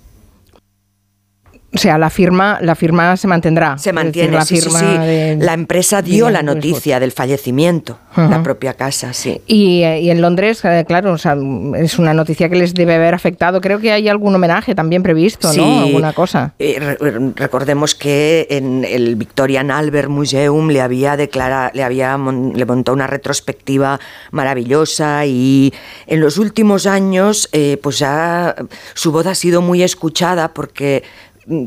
O 1.71 1.77
sea, 1.77 1.99
la 1.99 2.09
firma, 2.09 2.57
la 2.61 2.73
firma 2.73 3.15
se 3.15 3.27
mantendrá. 3.27 3.77
Se 3.77 3.93
mantiene, 3.93 4.31
la 4.31 4.45
firma 4.45 4.81
La 4.81 5.53
empresa 5.53 6.01
dio 6.01 6.31
la 6.31 6.41
noticia 6.41 6.99
del 6.99 7.11
fallecimiento, 7.11 7.99
la 8.15 8.41
propia 8.41 8.73
casa, 8.73 9.13
sí. 9.13 9.39
Y, 9.45 9.83
y 9.83 10.09
en 10.09 10.19
Londres, 10.21 10.65
eh, 10.65 10.83
claro, 10.87 11.15
es 11.15 11.99
una 11.99 12.13
noticia 12.15 12.49
que 12.49 12.55
les 12.55 12.73
debe 12.73 12.95
haber 12.95 13.13
afectado. 13.13 13.61
Creo 13.61 13.79
que 13.79 13.91
hay 13.91 14.07
algún 14.09 14.33
homenaje 14.33 14.73
también 14.73 15.03
previsto, 15.03 15.53
¿no? 15.53 15.81
Alguna 15.81 16.13
cosa. 16.13 16.53
Eh, 16.57 16.97
recordemos 17.35 17.93
que 17.93 18.47
en 18.49 18.83
el 18.83 19.15
Victorian 19.15 19.69
Albert 19.69 20.09
Museum 20.09 20.69
le 20.69 20.81
había 20.81 21.17
declarado, 21.17 21.69
le 21.75 21.83
había 21.83 22.17
le 22.17 22.65
montó 22.65 22.93
una 22.93 23.05
retrospectiva 23.05 23.99
maravillosa 24.31 25.25
y 25.27 25.71
en 26.07 26.19
los 26.19 26.37
últimos 26.39 26.87
años, 26.87 27.47
eh, 27.51 27.77
pues 27.81 27.99
ya 27.99 28.55
su 28.95 29.11
voz 29.11 29.27
ha 29.27 29.35
sido 29.35 29.61
muy 29.61 29.83
escuchada 29.83 30.53
porque 30.53 31.03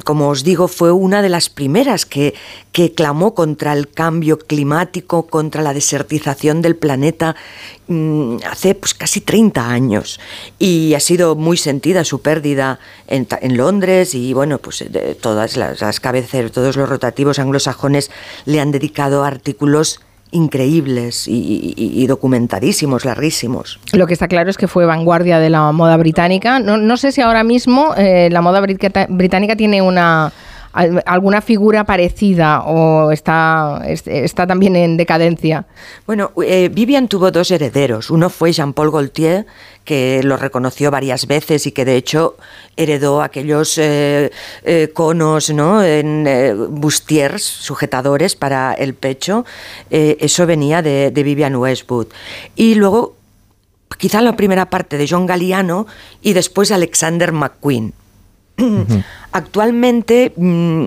como 0.04 0.28
os 0.28 0.44
digo, 0.44 0.68
fue 0.68 0.92
una 0.92 1.22
de 1.22 1.28
las 1.28 1.48
primeras 1.48 2.06
que, 2.06 2.34
que 2.70 2.92
clamó 2.92 3.34
contra 3.34 3.72
el 3.72 3.88
cambio 3.88 4.38
climático, 4.38 5.26
contra 5.26 5.62
la 5.62 5.74
desertización 5.74 6.62
del 6.62 6.76
planeta 6.76 7.34
mm, 7.88 8.36
hace 8.48 8.74
pues, 8.74 8.94
casi 8.94 9.20
30 9.20 9.68
años. 9.68 10.20
Y 10.58 10.94
ha 10.94 11.00
sido 11.00 11.34
muy 11.34 11.56
sentida 11.56 12.04
su 12.04 12.22
pérdida 12.22 12.78
en, 13.08 13.26
Londres 13.56 14.14
y 14.14 14.32
bueno, 14.32 14.58
pues 14.58 14.84
todas 15.20 15.56
las, 15.56 15.80
las 15.80 16.00
todos 16.52 16.76
los 16.76 16.88
rotativos 16.88 17.38
anglosajones 17.38 18.10
le 18.46 18.60
han 18.60 18.70
dedicado 18.70 19.24
artículos 19.24 20.00
increíbles 20.32 21.26
y, 21.28 22.06
documentadísimos, 22.06 23.04
larguísimos. 23.04 23.78
Lo 23.92 24.06
que 24.06 24.14
está 24.14 24.28
claro 24.28 24.50
es 24.50 24.56
que 24.56 24.66
fue 24.66 24.86
vanguardia 24.86 25.38
de 25.38 25.50
la 25.50 25.70
moda 25.72 25.96
británica. 25.96 26.58
No, 26.58 26.96
sé 26.96 27.12
si 27.12 27.20
ahora 27.20 27.44
mismo 27.44 27.94
eh, 27.96 28.28
la 28.30 28.40
moda 28.40 28.60
británica 28.60 29.56
tiene 29.56 29.82
una 29.82 30.32
alguna 30.72 31.42
figura 31.42 31.84
parecida 31.84 32.62
o 32.64 33.12
está, 33.12 33.82
está 33.86 34.46
también 34.46 34.74
en 34.76 34.96
decadencia? 34.96 35.66
Bueno, 36.06 36.32
eh, 36.44 36.70
Vivian 36.72 37.08
tuvo 37.08 37.30
dos 37.30 37.50
herederos. 37.50 38.10
Uno 38.10 38.30
fue 38.30 38.52
Jean-Paul 38.52 38.90
Gaultier, 38.90 39.46
que 39.84 40.22
lo 40.22 40.36
reconoció 40.36 40.90
varias 40.90 41.26
veces 41.26 41.66
y 41.66 41.72
que 41.72 41.84
de 41.84 41.96
hecho 41.96 42.36
heredó 42.76 43.22
aquellos 43.22 43.76
eh, 43.76 44.30
eh, 44.64 44.90
conos 44.94 45.50
¿no? 45.50 45.84
en 45.84 46.26
bustiers, 46.80 47.42
sujetadores 47.42 48.34
para 48.36 48.72
el 48.72 48.94
pecho. 48.94 49.44
eso 49.90 50.46
venía 50.46 50.80
de, 50.80 51.10
de 51.10 51.22
Vivian 51.22 51.56
Westwood. 51.56 52.06
Y 52.56 52.76
luego 52.76 53.16
quizá 53.98 54.22
la 54.22 54.36
primera 54.36 54.70
parte 54.70 54.96
de 54.96 55.06
John 55.08 55.26
Galliano 55.26 55.86
y 56.22 56.32
después 56.32 56.72
Alexander 56.72 57.32
McQueen. 57.32 57.92
Actualmente 59.32 60.32
mm, 60.36 60.86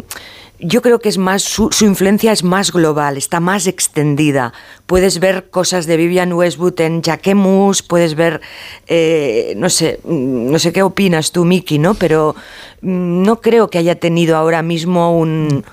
yo 0.59 0.81
creo 0.81 0.99
que 0.99 1.09
es 1.09 1.17
más 1.17 1.43
su, 1.43 1.69
influencia 1.81 2.31
es 2.31 2.43
más 2.43 2.71
global, 2.71 3.17
está 3.17 3.39
más 3.39 3.67
extendida. 3.67 4.53
Puedes 4.85 5.19
ver 5.19 5.49
cosas 5.49 5.85
de 5.85 5.97
Vivian 5.97 6.31
Westwood 6.33 6.79
en 6.81 7.01
Jacquemus, 7.01 7.81
puedes 7.81 8.15
ver, 8.15 8.41
eh, 8.87 9.53
no 9.57 9.69
sé, 9.69 9.99
mm, 10.03 10.51
no 10.51 10.59
sé 10.59 10.71
qué 10.71 10.83
opinas 10.83 11.31
tú, 11.31 11.45
Miki, 11.45 11.77
¿no? 11.77 11.93
Pero 11.95 12.35
mm, 12.81 13.23
no 13.23 13.41
creo 13.41 13.69
que 13.69 13.79
haya 13.79 13.95
tenido 13.95 14.37
ahora 14.37 14.61
mismo 14.61 15.17
un, 15.17 15.63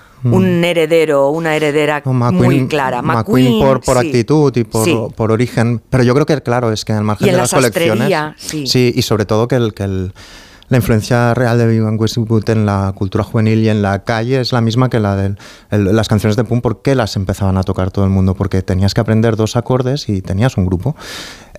heredero, 0.64 1.30
una 1.30 1.54
heredera 1.54 2.02
muy 2.04 2.66
clara. 2.66 3.02
McQueen, 3.02 3.60
por, 3.60 3.80
por 3.80 3.98
actitud 3.98 4.56
y 4.56 4.64
por, 4.64 5.14
por, 5.14 5.30
origen. 5.32 5.80
Pero 5.90 6.02
yo 6.02 6.14
creo 6.14 6.26
que, 6.26 6.40
claro, 6.42 6.72
es 6.72 6.84
que 6.84 6.92
al 6.92 7.04
margen 7.04 7.28
de 7.28 7.36
las 7.36 7.52
colecciones. 7.52 8.12
Sí. 8.36 8.66
sí. 8.66 8.92
y 8.94 9.02
sobre 9.02 9.26
todo 9.26 9.46
que 9.46 9.56
el, 9.56 9.74
que 9.74 9.84
el 9.84 10.12
la 10.72 10.78
influencia 10.78 11.34
real 11.34 11.58
de 11.58 11.66
Vivian 11.66 11.98
Westwood 12.00 12.48
en 12.48 12.64
la 12.64 12.94
cultura 12.96 13.22
juvenil 13.22 13.58
y 13.58 13.68
en 13.68 13.82
la 13.82 14.04
calle 14.04 14.40
es 14.40 14.52
la 14.52 14.62
misma 14.62 14.88
que 14.88 15.00
la 15.00 15.16
de 15.16 15.36
las 15.70 16.08
canciones 16.08 16.34
de 16.34 16.44
Pum. 16.44 16.62
¿Por 16.62 16.80
qué 16.80 16.94
las 16.94 17.14
empezaban 17.16 17.58
a 17.58 17.62
tocar 17.62 17.90
todo 17.90 18.06
el 18.06 18.10
mundo? 18.10 18.34
Porque 18.34 18.62
tenías 18.62 18.94
que 18.94 19.02
aprender 19.02 19.36
dos 19.36 19.56
acordes 19.56 20.08
y 20.08 20.22
tenías 20.22 20.56
un 20.56 20.64
grupo 20.64 20.96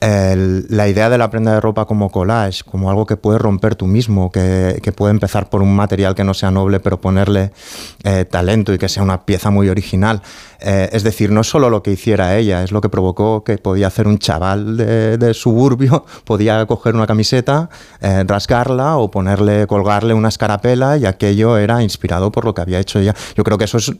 la 0.03 0.87
idea 0.87 1.09
de 1.09 1.17
la 1.17 1.29
prenda 1.29 1.53
de 1.53 1.61
ropa 1.61 1.85
como 1.85 2.09
collage, 2.09 2.63
como 2.63 2.89
algo 2.89 3.05
que 3.05 3.15
puede 3.15 3.39
romper 3.39 3.75
tú 3.75 3.87
mismo, 3.87 4.31
que, 4.31 4.93
puede 4.95 5.11
empezar 5.11 5.49
por 5.49 5.61
un 5.61 5.75
material 5.75 6.13
que 6.13 6.23
no 6.23 6.33
sea 6.33 6.51
noble, 6.51 6.79
pero 6.79 6.99
ponerle 6.99 7.51
eh, 8.03 8.25
talento 8.25 8.73
y 8.73 8.77
que 8.77 8.89
sea 8.89 9.01
una 9.01 9.25
pieza 9.25 9.49
muy 9.49 9.69
original. 9.69 10.21
Eh, 10.59 10.89
es 10.91 11.03
decir, 11.03 11.31
no 11.31 11.41
es 11.41 11.47
solo 11.47 11.69
lo 11.69 11.83
que 11.83 11.91
hiciera 11.91 12.37
ella, 12.37 12.63
es 12.63 12.71
lo 12.71 12.81
que 12.81 12.89
provocó 12.89 13.43
que 13.43 13.57
podía 13.57 13.87
hacer 13.87 14.07
un 14.07 14.17
chaval 14.17 14.77
de, 14.77 15.33
suburbio, 15.33 16.05
podía 16.25 16.65
coger 16.65 16.95
una 16.95 17.07
camiseta, 17.07 17.69
eh, 18.01 18.23
rasgarla 18.27 18.97
o 18.97 19.09
ponerle, 19.09 19.67
colgarle 19.67 20.13
una 20.13 20.29
escarapela 20.29 20.97
y 20.97 21.05
aquello 21.05 21.57
era 21.57 21.81
inspirado 21.81 22.31
por 22.31 22.45
lo 22.45 22.53
que 22.53 22.61
había 22.61 22.79
hecho 22.79 22.99
ella. 22.99 23.15
Yo 23.35 23.43
creo 23.43 23.57
que 23.57 23.65
eso 23.65 23.77
es 23.77 23.93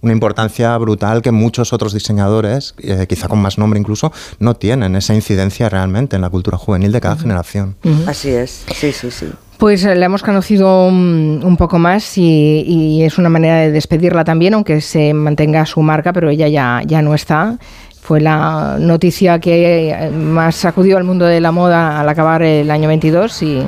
una 0.00 0.12
importancia 0.12 0.76
brutal 0.78 1.22
que 1.22 1.32
muchos 1.32 1.72
otros 1.72 1.92
diseñadores, 1.92 2.74
quizá 3.08 3.28
con 3.28 3.40
más 3.40 3.58
nombre 3.58 3.78
incluso, 3.78 4.12
no 4.38 4.54
tienen 4.54 4.96
esa 4.96 5.14
incidencia 5.14 5.68
realmente 5.68 6.16
en 6.16 6.22
la 6.22 6.30
cultura 6.30 6.56
juvenil 6.56 6.92
de 6.92 7.00
cada 7.00 7.16
generación. 7.16 7.76
Así 8.06 8.30
es, 8.30 8.64
sí, 8.74 8.92
sí, 8.92 9.10
sí. 9.10 9.26
Pues 9.58 9.84
eh, 9.84 9.96
la 9.96 10.06
hemos 10.06 10.22
conocido 10.22 10.86
un, 10.86 11.56
poco 11.58 11.80
más 11.80 12.16
y, 12.16 13.02
es 13.02 13.18
una 13.18 13.28
manera 13.28 13.56
de 13.56 13.72
despedirla 13.72 14.22
también, 14.22 14.54
aunque 14.54 14.80
se 14.80 15.12
mantenga 15.12 15.66
su 15.66 15.82
marca, 15.82 16.12
pero 16.12 16.30
ella 16.30 16.46
ya, 16.46 16.80
ya 16.86 17.02
no 17.02 17.12
está. 17.12 17.58
Fue 18.00 18.20
la 18.20 18.76
noticia 18.78 19.40
que 19.40 19.90
eh, 19.90 20.10
más 20.10 20.54
sacudió 20.54 20.96
al 20.96 21.02
mundo 21.02 21.24
de 21.24 21.40
la 21.40 21.50
moda 21.50 22.00
al 22.00 22.08
acabar 22.08 22.42
el 22.42 22.70
año 22.70 22.86
22 22.86 23.42
y, 23.42 23.62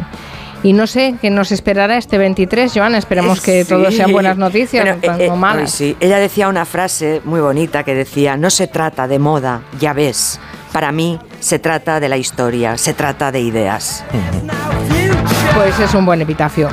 y 0.62 0.72
no 0.72 0.86
sé 0.86 1.14
qué 1.20 1.30
nos 1.30 1.52
esperará 1.52 1.96
este 1.96 2.18
23, 2.18 2.72
Joana. 2.74 2.98
Esperemos 2.98 3.40
que 3.40 3.64
todo 3.64 3.90
sean 3.90 4.12
buenas 4.12 4.36
noticias, 4.36 4.84
no 4.84 5.00
tanto 5.00 5.22
eh, 5.22 5.30
malas. 5.30 5.70
Sí. 5.70 5.96
Ella 6.00 6.18
decía 6.18 6.48
una 6.48 6.64
frase 6.64 7.20
muy 7.24 7.40
bonita 7.40 7.82
que 7.82 7.94
decía: 7.94 8.36
No 8.36 8.50
se 8.50 8.66
trata 8.66 9.08
de 9.08 9.18
moda, 9.18 9.62
ya 9.78 9.92
ves 9.92 10.38
para 10.72 10.92
mí 10.92 11.18
se 11.40 11.58
trata 11.58 12.00
de 12.00 12.08
la 12.08 12.16
historia, 12.16 12.76
se 12.76 12.94
trata 12.94 13.32
de 13.32 13.40
ideas. 13.40 14.04
Pues 15.54 15.78
es 15.78 15.94
un 15.94 16.06
buen 16.06 16.20
epitafio. 16.20 16.68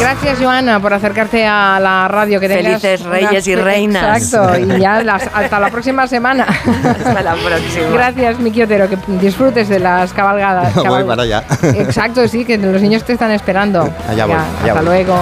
Gracias, 0.00 0.38
Joana, 0.40 0.80
por 0.80 0.92
acercarte 0.92 1.46
a 1.46 1.78
la 1.80 2.08
radio. 2.08 2.40
Que 2.40 2.48
Felices 2.48 3.02
reyes 3.04 3.46
y 3.46 3.54
reinas. 3.54 4.20
Exacto, 4.20 4.58
y 4.58 4.80
ya 4.80 4.96
hasta 5.32 5.60
la 5.60 5.70
próxima 5.70 6.06
semana. 6.08 6.44
Hasta 6.44 7.22
la 7.22 7.34
próxima. 7.34 7.88
Gracias, 7.92 8.38
Miki 8.40 8.62
Otero, 8.62 8.88
que 8.88 8.98
disfrutes 9.20 9.68
de 9.68 9.78
las 9.78 10.12
cabalgadas. 10.12 10.74
voy 10.74 11.04
para 11.04 11.22
allá. 11.22 11.44
Exacto, 11.62 12.26
sí, 12.26 12.44
que 12.44 12.58
los 12.58 12.82
niños 12.82 13.04
te 13.04 13.12
están 13.12 13.30
esperando. 13.30 13.88
Allá 14.08 14.26
voy. 14.26 14.36
hasta 14.68 14.82
luego. 14.82 15.16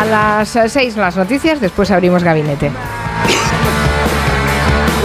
A 0.00 0.04
las 0.04 0.72
seis 0.72 0.96
las 0.96 1.16
noticias, 1.16 1.60
después 1.60 1.90
abrimos 1.90 2.22
gabinete. 2.22 2.70